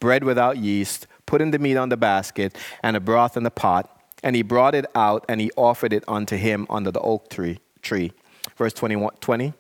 bread 0.01 0.25
without 0.25 0.59
yeast, 0.59 1.07
put 1.27 1.41
in 1.41 1.51
the 1.51 1.59
meat 1.59 1.77
on 1.77 1.89
the 1.89 1.97
basket, 1.97 2.57
and 2.83 2.97
the 2.97 3.01
broth 3.01 3.37
in 3.37 3.43
the 3.43 3.51
pot, 3.51 3.91
and 4.23 4.37
he 4.37 4.43
brought 4.43 4.75
it 4.75 4.87
out, 4.95 5.25
and 5.29 5.41
he 5.41 5.51
offered 5.57 5.93
it 5.93 6.05
unto 6.07 6.37
him 6.37 6.67
under 6.71 6.91
the 6.91 7.01
oak 7.01 7.29
tree. 7.31 7.59
tree. 7.83 8.13
Verse 8.57 8.73
21, 8.73 9.15
20. 9.21 9.53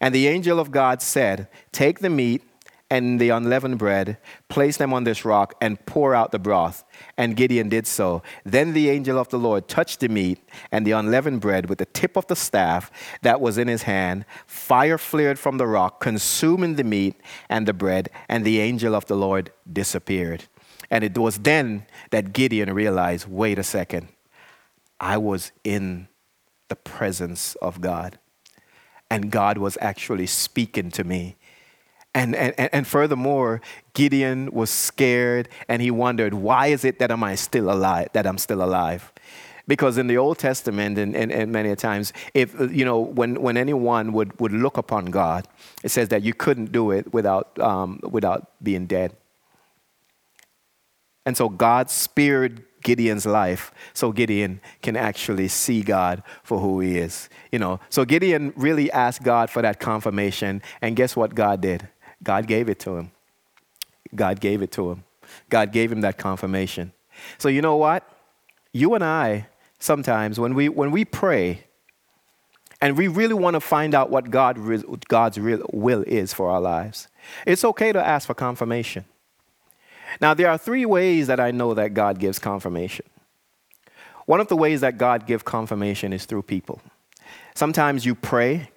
And 0.00 0.14
the 0.14 0.26
angel 0.28 0.58
of 0.58 0.70
God 0.70 1.00
said, 1.00 1.48
Take 1.70 2.00
the 2.00 2.10
meat 2.10 2.42
and 2.92 3.18
the 3.18 3.30
unleavened 3.30 3.78
bread, 3.78 4.18
place 4.50 4.76
them 4.76 4.92
on 4.92 5.04
this 5.04 5.24
rock, 5.24 5.54
and 5.62 5.84
pour 5.86 6.14
out 6.14 6.30
the 6.30 6.38
broth. 6.38 6.84
And 7.16 7.34
Gideon 7.34 7.70
did 7.70 7.86
so. 7.86 8.22
Then 8.44 8.74
the 8.74 8.90
angel 8.90 9.18
of 9.18 9.30
the 9.30 9.38
Lord 9.38 9.66
touched 9.66 10.00
the 10.00 10.10
meat 10.10 10.46
and 10.70 10.86
the 10.86 10.90
unleavened 10.90 11.40
bread 11.40 11.70
with 11.70 11.78
the 11.78 11.86
tip 11.86 12.18
of 12.18 12.26
the 12.26 12.36
staff 12.36 12.90
that 13.22 13.40
was 13.40 13.56
in 13.56 13.66
his 13.66 13.84
hand. 13.84 14.26
Fire 14.46 14.98
flared 14.98 15.38
from 15.38 15.56
the 15.56 15.66
rock, 15.66 16.00
consuming 16.00 16.74
the 16.74 16.84
meat 16.84 17.18
and 17.48 17.66
the 17.66 17.72
bread, 17.72 18.10
and 18.28 18.44
the 18.44 18.60
angel 18.60 18.94
of 18.94 19.06
the 19.06 19.16
Lord 19.16 19.50
disappeared. 19.72 20.44
And 20.90 21.02
it 21.02 21.16
was 21.16 21.38
then 21.38 21.86
that 22.10 22.34
Gideon 22.34 22.74
realized 22.74 23.26
wait 23.26 23.58
a 23.58 23.62
second, 23.62 24.08
I 25.00 25.16
was 25.16 25.50
in 25.64 26.08
the 26.68 26.76
presence 26.76 27.54
of 27.62 27.80
God. 27.80 28.18
And 29.10 29.30
God 29.30 29.56
was 29.56 29.78
actually 29.80 30.26
speaking 30.26 30.90
to 30.90 31.04
me 31.04 31.36
and, 32.14 32.34
and, 32.34 32.54
and 32.58 32.86
furthermore, 32.86 33.60
Gideon 33.94 34.50
was 34.52 34.70
scared 34.70 35.48
and 35.68 35.80
he 35.80 35.90
wondered, 35.90 36.34
why 36.34 36.66
is 36.68 36.84
it 36.84 36.98
that 36.98 37.10
am 37.10 37.24
I 37.24 37.34
still 37.34 37.70
alive, 37.70 38.08
that 38.12 38.26
I'm 38.26 38.38
still 38.38 38.62
alive? 38.62 39.12
Because 39.66 39.96
in 39.96 40.08
the 40.08 40.18
Old 40.18 40.38
Testament 40.38 40.98
and, 40.98 41.16
and, 41.16 41.32
and 41.32 41.52
many 41.52 41.74
times, 41.76 42.12
if 42.34 42.54
you 42.70 42.84
know, 42.84 42.98
when, 42.98 43.40
when 43.40 43.56
anyone 43.56 44.12
would, 44.12 44.38
would 44.40 44.52
look 44.52 44.76
upon 44.76 45.06
God, 45.06 45.46
it 45.82 45.90
says 45.90 46.08
that 46.08 46.22
you 46.22 46.34
couldn't 46.34 46.72
do 46.72 46.90
it 46.90 47.12
without, 47.14 47.58
um, 47.60 48.00
without 48.02 48.50
being 48.62 48.86
dead. 48.86 49.16
And 51.24 51.36
so 51.36 51.48
God 51.48 51.90
spared 51.90 52.64
Gideon's 52.82 53.24
life 53.24 53.72
so 53.94 54.10
Gideon 54.10 54.60
can 54.82 54.96
actually 54.96 55.46
see 55.46 55.82
God 55.82 56.22
for 56.42 56.58
who 56.58 56.80
he 56.80 56.98
is. 56.98 57.28
You 57.52 57.60
know, 57.60 57.78
so 57.88 58.04
Gideon 58.04 58.52
really 58.56 58.90
asked 58.90 59.22
God 59.22 59.48
for 59.48 59.62
that 59.62 59.78
confirmation, 59.78 60.60
and 60.82 60.96
guess 60.96 61.14
what 61.14 61.36
God 61.36 61.60
did? 61.60 61.88
God 62.22 62.46
gave 62.46 62.68
it 62.68 62.78
to 62.80 62.96
him. 62.96 63.10
God 64.14 64.40
gave 64.40 64.62
it 64.62 64.70
to 64.72 64.90
him. 64.90 65.04
God 65.48 65.72
gave 65.72 65.90
him 65.90 66.02
that 66.02 66.18
confirmation. 66.18 66.92
So 67.38 67.48
you 67.48 67.62
know 67.62 67.76
what? 67.76 68.08
You 68.72 68.94
and 68.94 69.04
I 69.04 69.48
sometimes 69.78 70.38
when 70.38 70.54
we 70.54 70.68
when 70.68 70.90
we 70.90 71.04
pray 71.04 71.64
and 72.80 72.96
we 72.96 73.08
really 73.08 73.34
want 73.34 73.54
to 73.54 73.60
find 73.60 73.94
out 73.94 74.10
what 74.10 74.30
God 74.30 74.58
God's 75.08 75.38
real 75.38 75.64
will 75.72 76.02
is 76.02 76.32
for 76.32 76.50
our 76.50 76.60
lives. 76.60 77.08
It's 77.46 77.64
okay 77.64 77.92
to 77.92 78.04
ask 78.04 78.26
for 78.26 78.34
confirmation. 78.34 79.04
Now 80.20 80.34
there 80.34 80.50
are 80.50 80.58
three 80.58 80.84
ways 80.84 81.26
that 81.28 81.40
I 81.40 81.50
know 81.50 81.74
that 81.74 81.94
God 81.94 82.18
gives 82.18 82.38
confirmation. 82.38 83.06
One 84.26 84.40
of 84.40 84.48
the 84.48 84.56
ways 84.56 84.80
that 84.82 84.98
God 84.98 85.26
gives 85.26 85.42
confirmation 85.42 86.12
is 86.12 86.26
through 86.26 86.42
people. 86.42 86.80
Sometimes 87.54 88.06
you 88.06 88.14
pray 88.14 88.70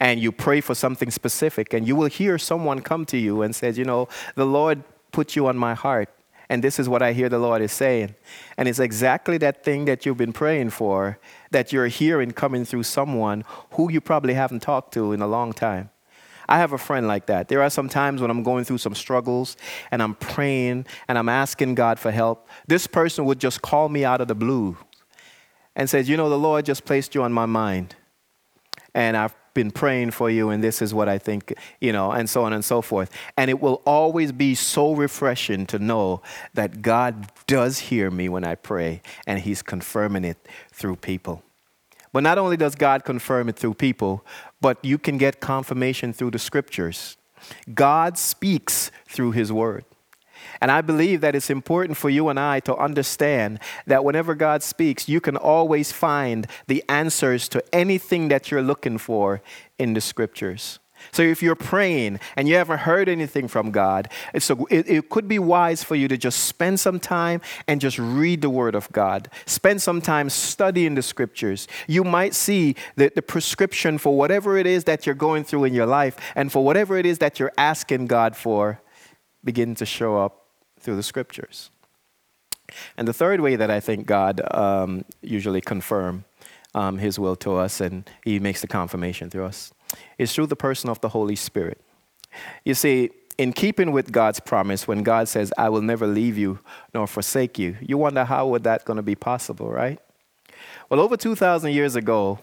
and 0.00 0.20
you 0.20 0.32
pray 0.32 0.60
for 0.60 0.74
something 0.74 1.10
specific, 1.10 1.72
and 1.72 1.86
you 1.86 1.96
will 1.96 2.06
hear 2.06 2.38
someone 2.38 2.80
come 2.80 3.04
to 3.06 3.18
you 3.18 3.42
and 3.42 3.54
says, 3.54 3.78
You 3.78 3.84
know, 3.84 4.08
the 4.34 4.46
Lord 4.46 4.82
put 5.12 5.36
you 5.36 5.46
on 5.46 5.56
my 5.56 5.74
heart, 5.74 6.08
and 6.48 6.62
this 6.62 6.78
is 6.78 6.88
what 6.88 7.02
I 7.02 7.12
hear 7.12 7.28
the 7.28 7.38
Lord 7.38 7.60
is 7.60 7.72
saying. 7.72 8.14
And 8.56 8.68
it's 8.68 8.78
exactly 8.78 9.38
that 9.38 9.64
thing 9.64 9.84
that 9.84 10.06
you've 10.06 10.16
been 10.16 10.32
praying 10.32 10.70
for 10.70 11.18
that 11.50 11.72
you're 11.72 11.88
hearing 11.88 12.30
coming 12.30 12.64
through 12.64 12.84
someone 12.84 13.44
who 13.72 13.90
you 13.90 14.00
probably 14.00 14.34
haven't 14.34 14.60
talked 14.60 14.94
to 14.94 15.12
in 15.12 15.20
a 15.20 15.26
long 15.26 15.52
time. 15.52 15.90
I 16.48 16.58
have 16.58 16.72
a 16.72 16.78
friend 16.78 17.06
like 17.06 17.26
that. 17.26 17.48
There 17.48 17.62
are 17.62 17.68
some 17.68 17.90
times 17.90 18.22
when 18.22 18.30
I'm 18.30 18.42
going 18.42 18.64
through 18.64 18.78
some 18.78 18.94
struggles 18.94 19.58
and 19.90 20.02
I'm 20.02 20.14
praying 20.14 20.86
and 21.06 21.18
I'm 21.18 21.28
asking 21.28 21.74
God 21.74 21.98
for 21.98 22.10
help. 22.10 22.48
This 22.66 22.86
person 22.86 23.26
would 23.26 23.38
just 23.38 23.60
call 23.60 23.90
me 23.90 24.02
out 24.02 24.22
of 24.22 24.28
the 24.28 24.34
blue 24.34 24.78
and 25.76 25.90
says, 25.90 26.08
You 26.08 26.16
know, 26.16 26.30
the 26.30 26.38
Lord 26.38 26.64
just 26.64 26.86
placed 26.86 27.14
you 27.14 27.22
on 27.22 27.34
my 27.34 27.44
mind. 27.44 27.96
And 28.94 29.14
I've 29.14 29.34
been 29.58 29.70
praying 29.72 30.12
for 30.12 30.30
you, 30.30 30.50
and 30.50 30.62
this 30.62 30.80
is 30.80 30.94
what 30.94 31.08
I 31.08 31.18
think, 31.18 31.52
you 31.80 31.92
know, 31.92 32.12
and 32.12 32.30
so 32.30 32.44
on 32.44 32.52
and 32.52 32.64
so 32.64 32.80
forth. 32.80 33.10
And 33.36 33.50
it 33.50 33.60
will 33.60 33.82
always 33.84 34.30
be 34.30 34.54
so 34.54 34.92
refreshing 34.94 35.66
to 35.66 35.80
know 35.80 36.22
that 36.54 36.80
God 36.80 37.32
does 37.48 37.80
hear 37.90 38.08
me 38.08 38.28
when 38.28 38.44
I 38.44 38.54
pray, 38.54 39.02
and 39.26 39.40
He's 39.40 39.60
confirming 39.60 40.24
it 40.24 40.38
through 40.72 40.94
people. 40.94 41.42
But 42.12 42.22
not 42.22 42.38
only 42.38 42.56
does 42.56 42.76
God 42.76 43.04
confirm 43.04 43.48
it 43.48 43.56
through 43.56 43.74
people, 43.74 44.24
but 44.60 44.78
you 44.84 44.96
can 44.96 45.18
get 45.18 45.40
confirmation 45.40 46.12
through 46.12 46.30
the 46.30 46.38
scriptures. 46.38 47.16
God 47.74 48.16
speaks 48.16 48.92
through 49.08 49.32
His 49.32 49.50
word. 49.50 49.84
And 50.60 50.70
I 50.70 50.80
believe 50.80 51.20
that 51.20 51.34
it's 51.34 51.50
important 51.50 51.96
for 51.96 52.10
you 52.10 52.28
and 52.28 52.38
I 52.38 52.60
to 52.60 52.76
understand 52.76 53.60
that 53.86 54.04
whenever 54.04 54.34
God 54.34 54.62
speaks, 54.62 55.08
you 55.08 55.20
can 55.20 55.36
always 55.36 55.92
find 55.92 56.46
the 56.66 56.84
answers 56.88 57.48
to 57.50 57.62
anything 57.74 58.28
that 58.28 58.50
you're 58.50 58.62
looking 58.62 58.98
for 58.98 59.40
in 59.78 59.94
the 59.94 60.00
scriptures. 60.00 60.78
So 61.12 61.22
if 61.22 61.42
you're 61.42 61.54
praying 61.54 62.20
and 62.36 62.48
you 62.48 62.56
haven't 62.56 62.78
heard 62.78 63.08
anything 63.08 63.48
from 63.48 63.70
God, 63.70 64.08
it, 64.34 64.50
it, 64.70 65.08
could 65.08 65.28
be 65.28 65.38
wise 65.38 65.82
for 65.84 65.94
you 65.94 66.08
to 66.08 66.16
just 66.16 66.44
spend 66.44 66.80
some 66.80 67.00
time 67.00 67.40
and 67.66 67.80
just 67.80 67.98
read 67.98 68.42
the 68.42 68.50
Word 68.50 68.74
of 68.74 68.90
God. 68.92 69.30
Spend 69.46 69.80
some 69.80 70.00
time 70.00 70.28
studying 70.30 70.94
the 70.94 71.02
Scriptures. 71.02 71.68
You 71.86 72.04
might 72.04 72.34
see 72.34 72.74
that 72.96 73.14
the 73.14 73.22
prescription 73.22 73.98
for 73.98 74.16
whatever 74.16 74.56
it 74.56 74.66
is 74.66 74.84
that 74.84 75.06
you're 75.06 75.14
going 75.14 75.44
through 75.44 75.64
in 75.64 75.74
your 75.74 75.86
life 75.86 76.16
and 76.34 76.50
for 76.50 76.64
whatever 76.64 76.96
it 76.96 77.06
is 77.06 77.18
that 77.18 77.38
you're 77.38 77.52
asking 77.56 78.06
God 78.06 78.36
for 78.36 78.80
begin 79.44 79.74
to 79.76 79.86
show 79.86 80.18
up 80.18 80.47
through 80.80 80.96
the 80.96 81.02
Scriptures. 81.02 81.70
And 82.96 83.08
the 83.08 83.12
third 83.12 83.40
way 83.40 83.56
that 83.56 83.70
I 83.70 83.80
think 83.80 84.06
God 84.06 84.40
um, 84.54 85.04
usually 85.22 85.60
confirm 85.60 86.24
um, 86.74 86.98
His 86.98 87.18
will 87.18 87.36
to 87.36 87.56
us 87.56 87.80
and 87.80 88.08
He 88.24 88.38
makes 88.38 88.60
the 88.60 88.66
confirmation 88.66 89.30
through 89.30 89.46
us 89.46 89.72
is 90.18 90.34
through 90.34 90.46
the 90.46 90.56
person 90.56 90.90
of 90.90 91.00
the 91.00 91.08
Holy 91.10 91.36
Spirit. 91.36 91.80
You 92.64 92.74
see, 92.74 93.10
in 93.38 93.52
keeping 93.52 93.92
with 93.92 94.12
God's 94.12 94.40
promise, 94.40 94.86
when 94.86 95.02
God 95.02 95.28
says, 95.28 95.52
I 95.56 95.68
will 95.68 95.80
never 95.80 96.06
leave 96.06 96.36
you 96.36 96.58
nor 96.92 97.06
forsake 97.06 97.58
you, 97.58 97.76
you 97.80 97.96
wonder 97.96 98.24
how 98.24 98.48
would 98.48 98.64
that 98.64 98.84
going 98.84 98.96
to 98.96 99.02
be 99.02 99.14
possible, 99.14 99.70
right? 99.70 99.98
Well, 100.90 101.00
over 101.00 101.16
2,000 101.16 101.72
years 101.72 101.94
ago, 101.94 102.40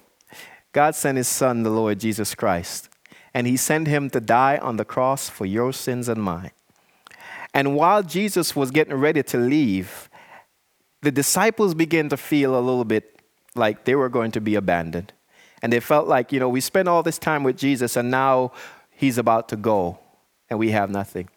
God 0.72 0.96
sent 0.96 1.18
his 1.18 1.28
son, 1.28 1.64
the 1.64 1.70
Lord 1.70 2.00
Jesus 2.00 2.34
Christ, 2.34 2.90
and 3.34 3.46
he 3.46 3.58
sent 3.58 3.88
him 3.88 4.10
to 4.12 4.20
die 4.20 4.58
on 4.58 4.78
the 4.78 4.86
cross 4.86 5.30
for 5.30 5.46
your 5.46 5.74
sins 5.74 6.08
and 6.08 6.24
mine. 6.24 6.52
And 7.56 7.74
while 7.74 8.04
Jesus 8.04 8.54
was 8.54 8.70
getting 8.70 8.96
ready 8.96 9.24
to 9.24 9.38
leave, 9.38 10.10
the 11.02 11.12
disciples 11.12 11.74
began 11.74 12.10
to 12.10 12.18
feel 12.18 12.54
a 12.54 12.60
little 12.60 12.84
bit 12.84 13.18
like 13.56 13.86
they 13.86 13.96
were 13.96 14.10
going 14.10 14.32
to 14.32 14.42
be 14.42 14.56
abandoned. 14.56 15.14
And 15.62 15.72
they 15.72 15.80
felt 15.80 16.06
like, 16.06 16.34
you 16.34 16.40
know, 16.42 16.50
we 16.50 16.60
spent 16.60 16.90
all 16.90 17.02
this 17.02 17.18
time 17.18 17.46
with 17.46 17.58
Jesus 17.58 17.96
and 17.96 18.12
now 18.12 18.52
he's 18.92 19.18
about 19.18 19.48
to 19.50 19.56
go 19.56 20.00
and 20.50 20.60
we 20.60 20.72
have 20.72 20.90
nothing. 20.90 21.30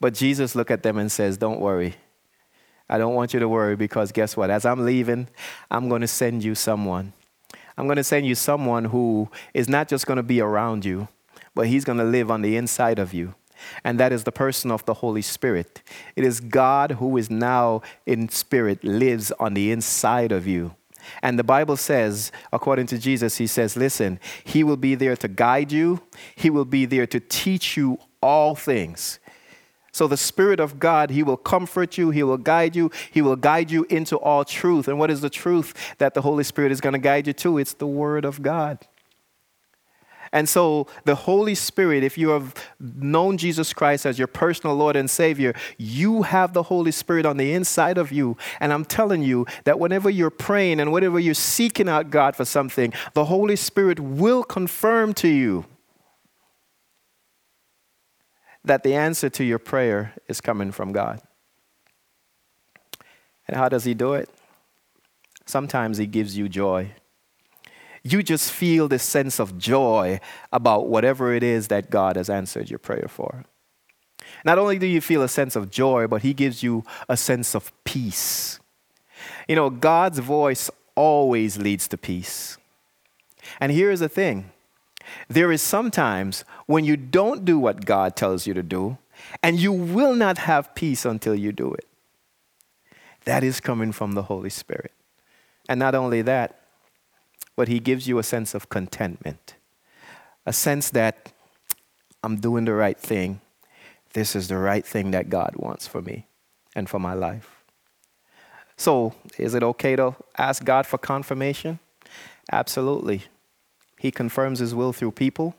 But 0.00 0.14
Jesus 0.14 0.54
looked 0.54 0.70
at 0.70 0.84
them 0.84 0.96
and 0.96 1.10
says, 1.10 1.36
Don't 1.36 1.60
worry. 1.60 1.96
I 2.88 2.96
don't 2.96 3.14
want 3.14 3.34
you 3.34 3.40
to 3.40 3.48
worry 3.48 3.74
because 3.74 4.12
guess 4.12 4.36
what? 4.36 4.50
As 4.50 4.64
I'm 4.64 4.86
leaving, 4.86 5.28
I'm 5.68 5.88
going 5.88 6.00
to 6.00 6.06
send 6.06 6.44
you 6.44 6.54
someone. 6.54 7.12
I'm 7.76 7.86
going 7.86 7.96
to 7.96 8.04
send 8.04 8.24
you 8.24 8.36
someone 8.36 8.84
who 8.84 9.28
is 9.52 9.68
not 9.68 9.88
just 9.88 10.06
going 10.06 10.18
to 10.18 10.22
be 10.22 10.40
around 10.40 10.84
you, 10.84 11.08
but 11.56 11.66
he's 11.66 11.84
going 11.84 11.98
to 11.98 12.04
live 12.04 12.30
on 12.30 12.42
the 12.42 12.56
inside 12.56 13.00
of 13.00 13.12
you. 13.12 13.34
And 13.84 13.98
that 14.00 14.12
is 14.12 14.24
the 14.24 14.32
person 14.32 14.70
of 14.70 14.84
the 14.84 14.94
Holy 14.94 15.22
Spirit. 15.22 15.82
It 16.16 16.24
is 16.24 16.40
God 16.40 16.92
who 16.92 17.16
is 17.16 17.30
now 17.30 17.82
in 18.06 18.28
spirit, 18.28 18.84
lives 18.84 19.32
on 19.32 19.54
the 19.54 19.70
inside 19.70 20.32
of 20.32 20.46
you. 20.46 20.74
And 21.22 21.38
the 21.38 21.44
Bible 21.44 21.76
says, 21.76 22.32
according 22.52 22.86
to 22.88 22.98
Jesus, 22.98 23.38
He 23.38 23.46
says, 23.46 23.76
listen, 23.76 24.20
He 24.44 24.62
will 24.64 24.76
be 24.76 24.94
there 24.94 25.16
to 25.16 25.28
guide 25.28 25.72
you, 25.72 26.00
He 26.34 26.50
will 26.50 26.64
be 26.64 26.84
there 26.84 27.06
to 27.06 27.20
teach 27.20 27.76
you 27.76 27.98
all 28.20 28.54
things. 28.54 29.18
So, 29.90 30.06
the 30.06 30.16
Spirit 30.16 30.60
of 30.60 30.78
God, 30.78 31.10
He 31.10 31.22
will 31.22 31.36
comfort 31.36 31.98
you, 31.98 32.10
He 32.10 32.22
will 32.22 32.36
guide 32.36 32.76
you, 32.76 32.90
He 33.10 33.22
will 33.22 33.36
guide 33.36 33.70
you 33.70 33.86
into 33.88 34.16
all 34.16 34.44
truth. 34.44 34.86
And 34.86 34.98
what 34.98 35.10
is 35.10 35.22
the 35.22 35.30
truth 35.30 35.96
that 35.98 36.14
the 36.14 36.22
Holy 36.22 36.44
Spirit 36.44 36.72
is 36.72 36.80
going 36.80 36.92
to 36.92 36.98
guide 36.98 37.26
you 37.26 37.32
to? 37.32 37.58
It's 37.58 37.74
the 37.74 37.86
Word 37.86 38.24
of 38.24 38.42
God. 38.42 38.86
And 40.32 40.48
so, 40.48 40.86
the 41.04 41.14
Holy 41.14 41.54
Spirit, 41.54 42.02
if 42.02 42.18
you 42.18 42.30
have 42.30 42.54
known 42.80 43.38
Jesus 43.38 43.72
Christ 43.72 44.04
as 44.04 44.18
your 44.18 44.28
personal 44.28 44.76
Lord 44.76 44.96
and 44.96 45.08
Savior, 45.08 45.54
you 45.78 46.22
have 46.22 46.52
the 46.52 46.64
Holy 46.64 46.90
Spirit 46.92 47.24
on 47.24 47.36
the 47.36 47.52
inside 47.52 47.98
of 47.98 48.12
you. 48.12 48.36
And 48.60 48.72
I'm 48.72 48.84
telling 48.84 49.22
you 49.22 49.46
that 49.64 49.78
whenever 49.78 50.10
you're 50.10 50.30
praying 50.30 50.80
and 50.80 50.92
whenever 50.92 51.18
you're 51.18 51.34
seeking 51.34 51.88
out 51.88 52.10
God 52.10 52.36
for 52.36 52.44
something, 52.44 52.92
the 53.14 53.26
Holy 53.26 53.56
Spirit 53.56 54.00
will 54.00 54.44
confirm 54.44 55.14
to 55.14 55.28
you 55.28 55.64
that 58.64 58.82
the 58.82 58.94
answer 58.94 59.30
to 59.30 59.44
your 59.44 59.58
prayer 59.58 60.14
is 60.28 60.40
coming 60.40 60.72
from 60.72 60.92
God. 60.92 61.20
And 63.46 63.56
how 63.56 63.68
does 63.68 63.84
He 63.84 63.94
do 63.94 64.12
it? 64.12 64.28
Sometimes 65.46 65.96
He 65.96 66.06
gives 66.06 66.36
you 66.36 66.48
joy 66.50 66.92
you 68.02 68.22
just 68.22 68.50
feel 68.52 68.88
this 68.88 69.02
sense 69.02 69.38
of 69.38 69.58
joy 69.58 70.20
about 70.52 70.88
whatever 70.88 71.32
it 71.32 71.42
is 71.42 71.68
that 71.68 71.90
God 71.90 72.16
has 72.16 72.30
answered 72.30 72.70
your 72.70 72.78
prayer 72.78 73.06
for. 73.08 73.44
Not 74.44 74.58
only 74.58 74.78
do 74.78 74.86
you 74.86 75.00
feel 75.00 75.22
a 75.22 75.28
sense 75.28 75.56
of 75.56 75.70
joy, 75.70 76.06
but 76.06 76.22
He 76.22 76.34
gives 76.34 76.62
you 76.62 76.84
a 77.08 77.16
sense 77.16 77.54
of 77.54 77.72
peace. 77.84 78.60
You 79.48 79.56
know, 79.56 79.70
God's 79.70 80.18
voice 80.18 80.70
always 80.94 81.58
leads 81.58 81.88
to 81.88 81.98
peace. 81.98 82.56
And 83.60 83.72
here's 83.72 84.00
the 84.00 84.08
thing 84.08 84.52
there 85.28 85.50
is 85.50 85.62
sometimes 85.62 86.44
when 86.66 86.84
you 86.84 86.96
don't 86.96 87.44
do 87.44 87.58
what 87.58 87.86
God 87.86 88.14
tells 88.14 88.46
you 88.46 88.54
to 88.54 88.62
do, 88.62 88.98
and 89.42 89.58
you 89.58 89.72
will 89.72 90.14
not 90.14 90.38
have 90.38 90.74
peace 90.74 91.04
until 91.04 91.34
you 91.34 91.52
do 91.52 91.72
it. 91.72 91.86
That 93.24 93.42
is 93.42 93.60
coming 93.60 93.92
from 93.92 94.12
the 94.12 94.24
Holy 94.24 94.50
Spirit. 94.50 94.92
And 95.68 95.78
not 95.78 95.94
only 95.94 96.22
that, 96.22 96.60
but 97.58 97.66
He 97.66 97.80
gives 97.80 98.06
you 98.06 98.20
a 98.20 98.22
sense 98.22 98.54
of 98.54 98.68
contentment, 98.68 99.56
a 100.46 100.52
sense 100.52 100.90
that 100.90 101.32
I'm 102.22 102.36
doing 102.36 102.66
the 102.66 102.72
right 102.72 102.96
thing. 102.96 103.40
This 104.12 104.36
is 104.36 104.46
the 104.46 104.58
right 104.58 104.86
thing 104.86 105.10
that 105.10 105.28
God 105.28 105.56
wants 105.56 105.84
for 105.88 106.00
me 106.00 106.28
and 106.76 106.88
for 106.88 107.00
my 107.00 107.14
life. 107.14 107.64
So, 108.76 109.12
is 109.38 109.56
it 109.56 109.64
okay 109.64 109.96
to 109.96 110.14
ask 110.36 110.64
God 110.64 110.86
for 110.86 110.98
confirmation? 110.98 111.80
Absolutely. 112.52 113.24
He 113.98 114.12
confirms 114.12 114.60
His 114.60 114.72
will 114.72 114.92
through 114.92 115.10
people, 115.10 115.56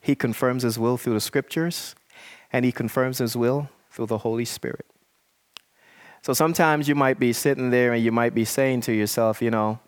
He 0.00 0.14
confirms 0.14 0.62
His 0.62 0.78
will 0.78 0.96
through 0.96 1.12
the 1.12 1.20
scriptures, 1.20 1.94
and 2.50 2.64
He 2.64 2.72
confirms 2.72 3.18
His 3.18 3.36
will 3.36 3.68
through 3.90 4.06
the 4.06 4.24
Holy 4.24 4.46
Spirit. 4.46 4.86
So 6.22 6.32
sometimes 6.32 6.88
you 6.88 6.94
might 6.94 7.18
be 7.18 7.34
sitting 7.34 7.68
there 7.68 7.92
and 7.92 8.02
you 8.02 8.10
might 8.10 8.34
be 8.34 8.46
saying 8.46 8.80
to 8.82 8.92
yourself, 8.94 9.42
you 9.42 9.50
know, 9.50 9.80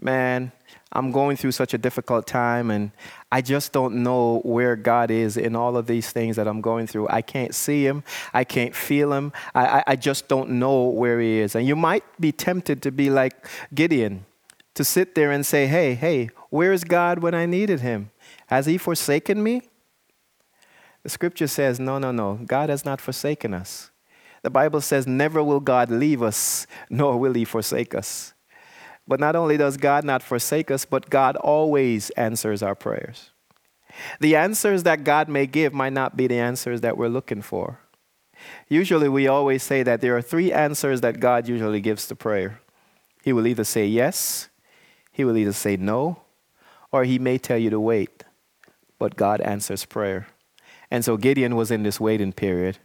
man, 0.00 0.52
I'm 0.92 1.12
going 1.12 1.36
through 1.36 1.52
such 1.52 1.74
a 1.74 1.78
difficult 1.78 2.26
time 2.26 2.70
and 2.70 2.92
I 3.30 3.42
just 3.42 3.72
don't 3.72 4.02
know 4.02 4.40
where 4.44 4.74
God 4.74 5.10
is 5.10 5.36
in 5.36 5.54
all 5.54 5.76
of 5.76 5.86
these 5.86 6.10
things 6.10 6.36
that 6.36 6.48
I'm 6.48 6.60
going 6.60 6.86
through. 6.86 7.08
I 7.08 7.20
can't 7.20 7.54
see 7.54 7.86
Him, 7.86 8.02
I 8.32 8.44
can't 8.44 8.74
feel 8.74 9.12
Him, 9.12 9.32
I, 9.54 9.66
I, 9.66 9.84
I 9.88 9.96
just 9.96 10.28
don't 10.28 10.50
know 10.50 10.84
where 10.84 11.20
He 11.20 11.38
is. 11.38 11.54
And 11.54 11.66
you 11.66 11.76
might 11.76 12.04
be 12.18 12.32
tempted 12.32 12.82
to 12.82 12.90
be 12.90 13.10
like 13.10 13.46
Gideon, 13.74 14.24
to 14.74 14.84
sit 14.84 15.14
there 15.14 15.30
and 15.30 15.44
say, 15.44 15.66
Hey, 15.66 15.94
hey, 15.94 16.30
where 16.50 16.72
is 16.72 16.84
God 16.84 17.18
when 17.18 17.34
I 17.34 17.44
needed 17.44 17.80
Him? 17.80 18.10
Has 18.46 18.66
He 18.66 18.78
forsaken 18.78 19.42
me? 19.42 19.62
The 21.02 21.10
scripture 21.10 21.46
says, 21.48 21.78
No, 21.78 21.98
no, 21.98 22.12
no, 22.12 22.40
God 22.46 22.70
has 22.70 22.84
not 22.84 23.00
forsaken 23.00 23.52
us. 23.52 23.90
The 24.42 24.50
Bible 24.50 24.80
says, 24.80 25.06
Never 25.06 25.42
will 25.42 25.60
God 25.60 25.90
leave 25.90 26.22
us, 26.22 26.66
nor 26.90 27.18
will 27.18 27.34
He 27.34 27.44
forsake 27.44 27.94
us. 27.94 28.32
But 29.08 29.20
not 29.20 29.34
only 29.34 29.56
does 29.56 29.78
God 29.78 30.04
not 30.04 30.22
forsake 30.22 30.70
us, 30.70 30.84
but 30.84 31.08
God 31.08 31.34
always 31.36 32.10
answers 32.10 32.62
our 32.62 32.74
prayers. 32.74 33.30
The 34.20 34.36
answers 34.36 34.82
that 34.82 35.02
God 35.02 35.30
may 35.30 35.46
give 35.46 35.72
might 35.72 35.94
not 35.94 36.14
be 36.14 36.26
the 36.26 36.38
answers 36.38 36.82
that 36.82 36.98
we're 36.98 37.08
looking 37.08 37.40
for. 37.40 37.80
Usually, 38.68 39.08
we 39.08 39.26
always 39.26 39.62
say 39.62 39.82
that 39.82 40.02
there 40.02 40.14
are 40.16 40.22
three 40.22 40.52
answers 40.52 41.00
that 41.00 41.20
God 41.20 41.48
usually 41.48 41.80
gives 41.80 42.06
to 42.08 42.14
prayer. 42.14 42.60
He 43.24 43.32
will 43.32 43.46
either 43.46 43.64
say 43.64 43.86
yes, 43.86 44.50
He 45.10 45.24
will 45.24 45.38
either 45.38 45.54
say 45.54 45.76
no, 45.76 46.20
or 46.92 47.04
He 47.04 47.18
may 47.18 47.38
tell 47.38 47.58
you 47.58 47.70
to 47.70 47.80
wait. 47.80 48.24
But 48.98 49.16
God 49.16 49.40
answers 49.40 49.86
prayer. 49.86 50.28
And 50.90 51.04
so 51.04 51.16
Gideon 51.16 51.56
was 51.56 51.70
in 51.70 51.82
this 51.82 51.98
waiting 51.98 52.32
period. 52.32 52.78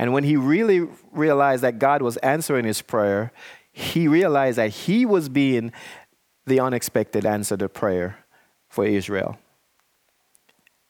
And 0.00 0.14
when 0.14 0.24
he 0.24 0.34
really 0.34 0.88
realized 1.12 1.62
that 1.62 1.78
God 1.78 2.00
was 2.00 2.16
answering 2.18 2.64
his 2.64 2.80
prayer, 2.80 3.32
he 3.72 4.08
realized 4.08 4.58
that 4.58 4.70
he 4.70 5.06
was 5.06 5.28
being 5.28 5.72
the 6.46 6.60
unexpected 6.60 7.24
answer 7.24 7.56
to 7.56 7.68
prayer 7.68 8.18
for 8.68 8.84
Israel. 8.84 9.38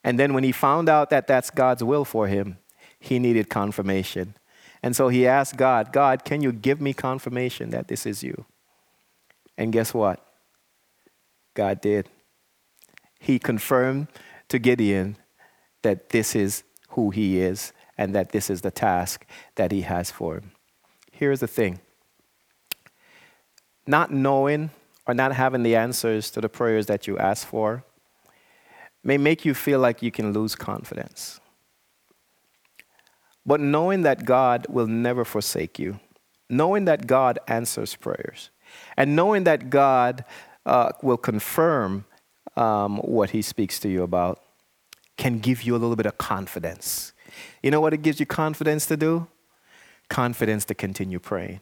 And 0.03 0.19
then 0.19 0.33
when 0.33 0.45
he 0.45 0.53
found 0.53 0.89
out 0.89 1.11
that 1.11 1.27
that's 1.27 1.51
God's 1.51 1.85
will 1.85 2.05
for 2.05 2.27
him, 2.27 2.59
he 2.99 3.19
needed 3.19 3.51
confirmation. 3.51 4.35
And 4.83 4.97
so 4.97 5.09
he 5.09 5.27
asked 5.27 5.57
God, 5.57 5.93
God, 5.93 6.25
can 6.25 6.41
you 6.41 6.53
give 6.53 6.81
me 6.81 6.95
confirmation 6.95 7.71
that 7.71 7.89
this 7.89 8.07
is 8.07 8.23
you? 8.23 8.47
And 9.59 9.73
guess 9.73 9.93
what? 9.93 10.25
God 11.55 11.81
did. 11.81 12.09
He 13.19 13.39
confirmed 13.39 14.09
to 14.49 14.59
Gideon 14.59 15.17
that 15.83 16.09
this 16.11 16.35
is 16.35 16.63
who 16.91 17.11
he 17.11 17.41
is 17.41 17.73
and 17.99 18.15
that 18.15 18.31
this 18.31 18.49
is 18.49 18.63
the 18.63 18.71
task 18.71 19.27
that 19.57 19.71
he 19.71 19.83
has 19.83 20.11
for 20.11 20.37
him. 20.37 20.53
Here's 21.13 21.41
the 21.41 21.47
thing 21.47 21.81
not 23.91 24.13
knowing 24.13 24.71
or 25.07 25.15
not 25.15 25.33
having 25.33 25.63
the 25.63 25.77
answers 25.77 26.31
to 26.31 26.41
the 26.41 26.49
prayers 26.49 26.87
that 26.87 27.07
you 27.07 27.19
ask 27.19 27.47
for 27.47 27.85
may 29.03 29.19
make 29.19 29.45
you 29.45 29.55
feel 29.55 29.81
like 29.81 30.03
you 30.03 30.11
can 30.11 30.33
lose 30.33 30.55
confidence. 30.55 31.41
But 33.45 33.61
knowing 33.61 34.03
that 34.03 34.25
God 34.25 34.67
will 34.69 34.87
never 34.87 35.25
forsake 35.25 35.79
you, 35.79 35.99
knowing 36.49 36.85
that 36.85 37.07
God 37.07 37.39
answers 37.49 37.97
prayers, 37.97 38.51
and 38.97 39.17
knowing 39.17 39.45
that 39.45 39.71
God 39.71 40.25
uh, 40.65 40.93
will 41.03 41.17
confirm 41.17 42.05
um, 42.57 42.99
what 42.99 43.31
He 43.31 43.43
speaks 43.43 43.81
to 43.81 43.89
you 43.89 44.03
about, 44.03 44.43
can 45.17 45.39
give 45.39 45.63
you 45.63 45.75
a 45.75 45.79
little 45.79 45.97
bit 45.97 46.07
of 46.07 46.19
confidence. 46.19 47.13
You 47.63 47.71
know 47.71 47.81
what 47.81 47.93
it 47.93 48.03
gives 48.03 48.21
you 48.21 48.27
confidence 48.27 48.87
to 48.87 48.97
do? 48.97 49.27
Confidence 50.09 50.65
to 50.67 50.75
continue 50.75 51.19
praying. 51.19 51.61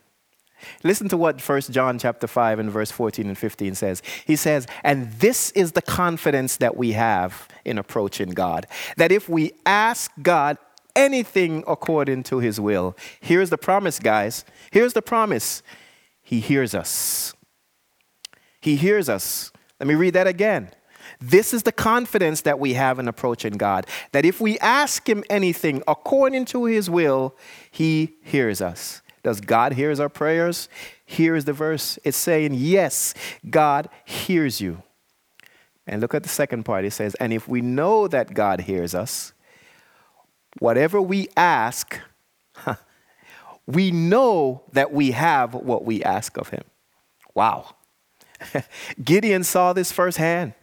Listen 0.82 1.08
to 1.08 1.16
what 1.16 1.40
1 1.40 1.60
John 1.62 1.98
chapter 1.98 2.26
5 2.26 2.58
and 2.58 2.70
verse 2.70 2.90
14 2.90 3.26
and 3.26 3.38
15 3.38 3.74
says. 3.74 4.02
He 4.24 4.36
says, 4.36 4.66
"And 4.82 5.12
this 5.14 5.50
is 5.52 5.72
the 5.72 5.82
confidence 5.82 6.56
that 6.56 6.76
we 6.76 6.92
have 6.92 7.48
in 7.64 7.78
approaching 7.78 8.30
God, 8.30 8.66
that 8.96 9.12
if 9.12 9.28
we 9.28 9.52
ask 9.66 10.10
God 10.22 10.58
anything 10.96 11.62
according 11.66 12.24
to 12.24 12.38
his 12.38 12.60
will, 12.60 12.96
here's 13.20 13.50
the 13.50 13.58
promise, 13.58 13.98
guys. 13.98 14.44
Here's 14.72 14.94
the 14.94 15.02
promise. 15.02 15.62
He 16.22 16.40
hears 16.40 16.74
us. 16.74 17.34
He 18.60 18.76
hears 18.76 19.08
us. 19.08 19.52
Let 19.80 19.86
me 19.86 19.94
read 19.94 20.14
that 20.14 20.26
again. 20.26 20.70
This 21.20 21.54
is 21.54 21.62
the 21.62 21.72
confidence 21.72 22.42
that 22.42 22.58
we 22.58 22.74
have 22.74 22.98
in 22.98 23.08
approaching 23.08 23.54
God 23.54 23.86
that 24.12 24.24
if 24.24 24.40
we 24.40 24.58
ask 24.58 25.08
Him 25.08 25.24
anything 25.30 25.82
according 25.88 26.44
to 26.46 26.64
His 26.66 26.90
will, 26.90 27.36
He 27.70 28.16
hears 28.22 28.60
us. 28.60 29.02
Does 29.22 29.40
God 29.40 29.72
hears 29.72 30.00
our 30.00 30.08
prayers? 30.08 30.68
Here 31.04 31.34
is 31.34 31.44
the 31.44 31.52
verse. 31.52 31.98
It's 32.04 32.16
saying, 32.16 32.54
Yes, 32.54 33.14
God 33.48 33.88
hears 34.04 34.60
you. 34.60 34.82
And 35.86 36.00
look 36.00 36.14
at 36.14 36.22
the 36.22 36.28
second 36.28 36.64
part. 36.64 36.84
It 36.84 36.92
says, 36.92 37.14
And 37.16 37.32
if 37.32 37.48
we 37.48 37.60
know 37.60 38.08
that 38.08 38.34
God 38.34 38.62
hears 38.62 38.94
us, 38.94 39.32
whatever 40.58 41.00
we 41.00 41.28
ask, 41.36 41.98
we 43.66 43.90
know 43.90 44.62
that 44.72 44.92
we 44.92 45.12
have 45.12 45.54
what 45.54 45.84
we 45.84 46.02
ask 46.02 46.36
of 46.36 46.50
Him. 46.50 46.64
Wow. 47.34 47.74
Gideon 49.04 49.44
saw 49.44 49.72
this 49.72 49.92
firsthand. 49.92 50.54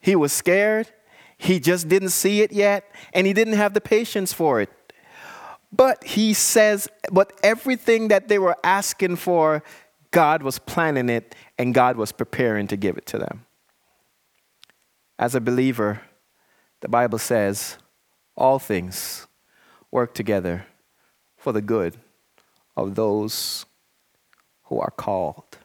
He 0.00 0.14
was 0.14 0.32
scared. 0.32 0.88
He 1.36 1.60
just 1.60 1.88
didn't 1.88 2.10
see 2.10 2.42
it 2.42 2.52
yet, 2.52 2.90
and 3.12 3.26
he 3.26 3.32
didn't 3.32 3.54
have 3.54 3.72
the 3.72 3.80
patience 3.80 4.32
for 4.32 4.60
it. 4.60 4.70
But 5.70 6.02
he 6.04 6.32
says, 6.32 6.88
but 7.12 7.32
everything 7.42 8.08
that 8.08 8.28
they 8.28 8.38
were 8.38 8.56
asking 8.64 9.16
for, 9.16 9.62
God 10.10 10.42
was 10.42 10.58
planning 10.58 11.08
it, 11.08 11.34
and 11.58 11.74
God 11.74 11.96
was 11.96 12.12
preparing 12.12 12.66
to 12.68 12.76
give 12.76 12.96
it 12.96 13.06
to 13.06 13.18
them. 13.18 13.44
As 15.18 15.34
a 15.34 15.40
believer, 15.40 16.00
the 16.80 16.88
Bible 16.88 17.18
says, 17.18 17.76
all 18.36 18.58
things 18.58 19.26
work 19.90 20.14
together 20.14 20.66
for 21.36 21.52
the 21.52 21.60
good 21.60 21.96
of 22.76 22.94
those 22.94 23.66
who 24.64 24.78
are 24.80 24.92
called 24.92 25.58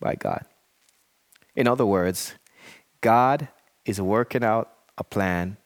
by 0.00 0.14
God. 0.14 0.44
In 1.56 1.66
other 1.66 1.84
words, 1.84 2.34
God 3.00 3.48
is 3.84 4.00
working 4.00 4.44
out 4.44 4.70
a 4.96 5.04
plan 5.04 5.56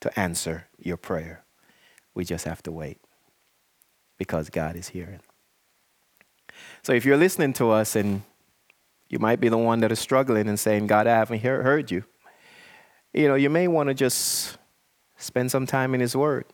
to 0.00 0.18
answer 0.18 0.68
your 0.78 0.96
prayer. 0.96 1.44
We 2.14 2.24
just 2.24 2.44
have 2.44 2.62
to 2.64 2.72
wait 2.72 2.98
because 4.18 4.50
God 4.50 4.76
is 4.76 4.88
hearing. 4.88 5.20
So 6.82 6.92
if 6.92 7.04
you're 7.04 7.16
listening 7.16 7.52
to 7.54 7.70
us 7.70 7.96
and 7.96 8.22
you 9.08 9.18
might 9.18 9.40
be 9.40 9.48
the 9.48 9.58
one 9.58 9.80
that 9.80 9.92
is 9.92 9.98
struggling 9.98 10.48
and 10.48 10.58
saying, 10.58 10.86
God, 10.86 11.06
I 11.06 11.16
haven't 11.16 11.40
hear- 11.40 11.62
heard 11.62 11.90
you, 11.90 12.04
you 13.12 13.28
know, 13.28 13.34
you 13.34 13.50
may 13.50 13.68
want 13.68 13.88
to 13.88 13.94
just 13.94 14.56
spend 15.16 15.50
some 15.50 15.66
time 15.66 15.94
in 15.94 16.00
His 16.00 16.16
Word. 16.16 16.46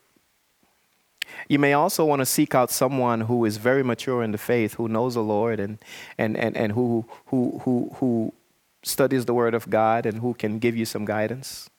You 1.49 1.59
may 1.59 1.73
also 1.73 2.05
want 2.05 2.21
to 2.21 2.27
seek 2.27 2.55
out 2.55 2.71
someone 2.71 3.23
who 3.23 3.45
is 3.45 3.57
very 3.57 3.83
mature 3.83 4.23
in 4.23 4.33
the 4.33 4.39
faith, 4.39 4.75
who 4.75 4.89
knows 4.89 5.15
the 5.15 5.23
Lord 5.23 5.61
and, 5.61 5.79
and, 6.17 6.37
and, 6.37 6.57
and 6.57 6.73
who, 6.73 7.07
who, 7.27 7.61
who, 7.65 7.91
who 7.97 8.35
studies 8.83 9.25
the 9.25 9.35
Word 9.35 9.55
of 9.55 9.71
God 9.71 10.05
and 10.05 10.19
who 10.19 10.35
can 10.35 10.59
give 10.59 10.77
you 10.77 10.85
some 10.85 11.05
guidance. 11.05 11.71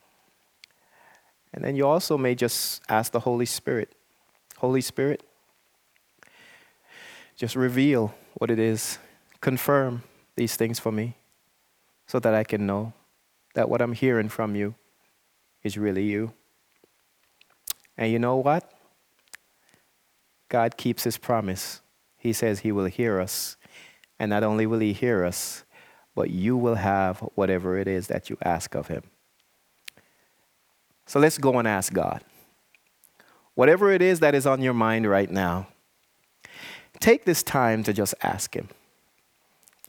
And 1.53 1.63
then 1.63 1.75
you 1.75 1.87
also 1.87 2.17
may 2.17 2.35
just 2.35 2.81
ask 2.89 3.11
the 3.11 3.21
Holy 3.21 3.45
Spirit 3.45 3.93
Holy 4.59 4.81
Spirit, 4.81 5.23
just 7.37 7.55
reveal 7.55 8.13
what 8.33 8.51
it 8.51 8.59
is, 8.59 8.97
confirm 9.39 10.03
these 10.35 10.57
things 10.57 10.79
for 10.79 10.91
me 10.91 11.15
so 12.07 12.19
that 12.19 12.33
I 12.33 12.43
can 12.43 12.65
know 12.65 12.91
that 13.53 13.69
what 13.69 13.81
I'm 13.81 13.93
hearing 13.93 14.27
from 14.27 14.57
you 14.57 14.75
is 15.63 15.77
really 15.77 16.03
you. 16.03 16.33
And 17.97 18.11
you 18.11 18.19
know 18.19 18.35
what? 18.35 18.69
God 20.49 20.75
keeps 20.75 21.05
his 21.05 21.17
promise. 21.17 21.81
He 22.17 22.33
says 22.33 22.59
he 22.59 22.73
will 22.73 22.85
hear 22.85 23.21
us. 23.21 23.55
And 24.19 24.29
not 24.29 24.43
only 24.43 24.65
will 24.65 24.79
he 24.79 24.91
hear 24.91 25.23
us, 25.23 25.63
but 26.15 26.29
you 26.29 26.57
will 26.57 26.75
have 26.75 27.19
whatever 27.35 27.77
it 27.77 27.87
is 27.87 28.07
that 28.07 28.29
you 28.29 28.37
ask 28.43 28.75
of 28.75 28.87
him. 28.87 29.03
So 31.09 31.19
let's 31.19 31.39
go 31.39 31.57
and 31.57 31.67
ask 31.67 31.91
God. 31.91 32.23
Whatever 33.55 33.91
it 33.91 33.99
is 33.99 34.19
that 34.19 34.35
is 34.35 34.45
on 34.45 34.61
your 34.61 34.75
mind 34.75 35.09
right 35.09 35.31
now, 35.31 35.67
take 36.99 37.25
this 37.25 37.41
time 37.41 37.81
to 37.85 37.93
just 37.93 38.13
ask 38.21 38.55
him. 38.55 38.69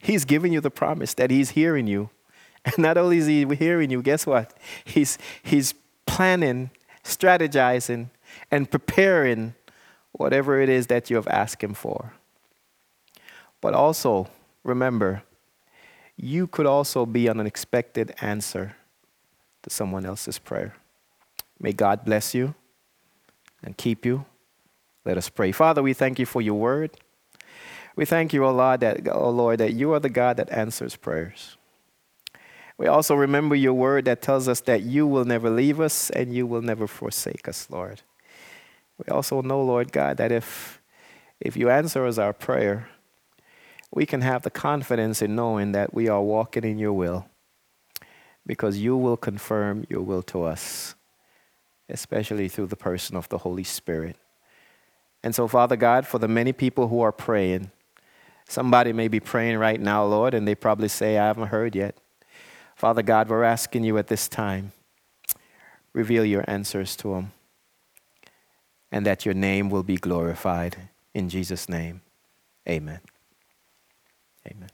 He's 0.01 0.25
giving 0.25 0.51
you 0.51 0.63
the 0.63 0.71
promise 0.71 1.13
that 1.13 1.31
he's 1.31 1.51
hearing 1.51 1.87
you. 1.87 2.09
And 2.65 2.79
not 2.79 2.97
only 2.97 3.19
is 3.19 3.27
he 3.27 3.45
hearing 3.55 3.91
you, 3.91 4.01
guess 4.01 4.27
what? 4.27 4.55
He's, 4.85 5.19
he's 5.43 5.75
planning, 6.07 6.71
strategizing, 7.05 8.09
and 8.51 8.71
preparing 8.71 9.55
whatever 10.13 10.59
it 10.59 10.71
is 10.71 10.87
that 10.87 11.11
you 11.11 11.17
have 11.17 11.29
asked 11.29 11.63
him 11.63 11.75
for. 11.75 12.15
But 13.61 13.75
also, 13.75 14.29
remember, 14.65 15.23
you 16.17 16.47
could 16.47 16.67
also 16.67 17.05
be 17.05 17.27
an 17.27 17.41
unexpected 17.41 18.15
answer 18.23 18.77
to 19.63 19.71
someone 19.71 20.07
else's 20.07 20.39
prayer. 20.39 20.77
May 21.61 21.73
God 21.73 22.05
bless 22.05 22.35
you 22.35 22.55
and 23.63 23.77
keep 23.77 24.07
you. 24.07 24.25
Let 25.05 25.19
us 25.19 25.29
pray. 25.29 25.53
Father, 25.53 25.83
we 25.83 25.93
thank 25.93 26.19
you 26.19 26.27
for 26.27 26.41
your 26.41 26.59
word. 26.59 26.97
We 27.97 28.05
thank 28.05 28.33
you, 28.33 28.45
O 28.45 28.53
Lord, 28.53 28.81
that, 28.81 29.09
oh 29.09 29.31
Lord, 29.31 29.61
that 29.61 29.75
you 29.75 29.93
are 29.93 30.01
the 30.01 30.09
God 30.09 30.39
that 30.39 30.51
answers 30.51 30.97
prayers. 30.97 31.57
We 32.79 32.87
also 32.87 33.15
remember 33.15 33.55
your 33.55 33.75
word 33.75 34.07
that 34.07 34.23
tells 34.23 34.49
us 34.49 34.61
that 34.63 34.83
you 34.83 35.07
will 35.07 35.27
never 35.27 35.51
leave 35.51 35.81
us 35.81 36.09
and 36.09 36.35
you 36.35 36.47
will 36.47 36.63
never 36.63 36.87
forsake 36.87 37.47
us, 37.47 37.69
Lord. 37.69 38.01
We 38.97 39.13
also 39.13 39.43
know, 39.43 39.63
Lord 39.63 39.93
God, 39.93 40.17
that 40.17 40.33
if, 40.33 40.81
if 41.41 41.57
you 41.59 41.69
answer 41.69 42.07
us 42.07 42.17
our 42.17 42.33
prayer, 42.33 42.89
we 43.93 44.07
can 44.07 44.23
have 44.23 44.43
the 44.43 44.51
confidence 44.51 45.21
in 45.21 45.35
knowing 45.35 45.73
that 45.73 45.93
we 45.93 46.09
are 46.09 46.23
walking 46.23 46.65
in 46.65 46.79
your 46.79 46.93
will 46.93 47.27
because 48.47 48.79
you 48.79 48.97
will 48.97 49.17
confirm 49.17 49.85
your 49.89 50.03
will 50.03 50.23
to 50.23 50.45
us, 50.45 50.95
especially 51.91 52.49
through 52.49 52.67
the 52.67 52.77
person 52.77 53.17
of 53.17 53.29
the 53.29 53.39
Holy 53.39 53.65
Spirit. 53.65 54.17
And 55.23 55.35
so, 55.35 55.47
Father 55.47 55.77
God, 55.77 56.07
for 56.07 56.19
the 56.19 56.29
many 56.29 56.53
people 56.53 56.89
who 56.89 57.01
are 57.01 57.13
praying, 57.13 57.71
somebody 58.49 58.93
may 58.93 59.09
be 59.09 59.21
praying 59.21 59.59
right 59.59 59.81
now, 59.81 60.05
Lord, 60.05 60.35
and 60.35 60.49
they 60.49 60.55
probably 60.55 60.89
say, 60.89 61.19
I 61.19 61.27
haven't 61.27 61.49
heard 61.49 61.77
yet. 61.77 61.97
Father 62.75 63.03
God, 63.03 63.29
we're 63.29 63.45
asking 63.45 63.85
you 63.85 63.99
at 63.99 64.07
this 64.07 64.29
time, 64.29 64.73
reveal 65.93 66.25
your 66.25 66.45
answers 66.49 66.97
to 66.97 67.15
them, 67.15 67.33
and 68.91 69.05
that 69.05 69.27
your 69.27 69.35
name 69.35 69.69
will 69.69 69.83
be 69.83 69.97
glorified. 69.97 70.89
In 71.13 71.29
Jesus' 71.29 71.69
name, 71.69 72.01
amen. 72.67 73.01
Amen. 74.47 74.71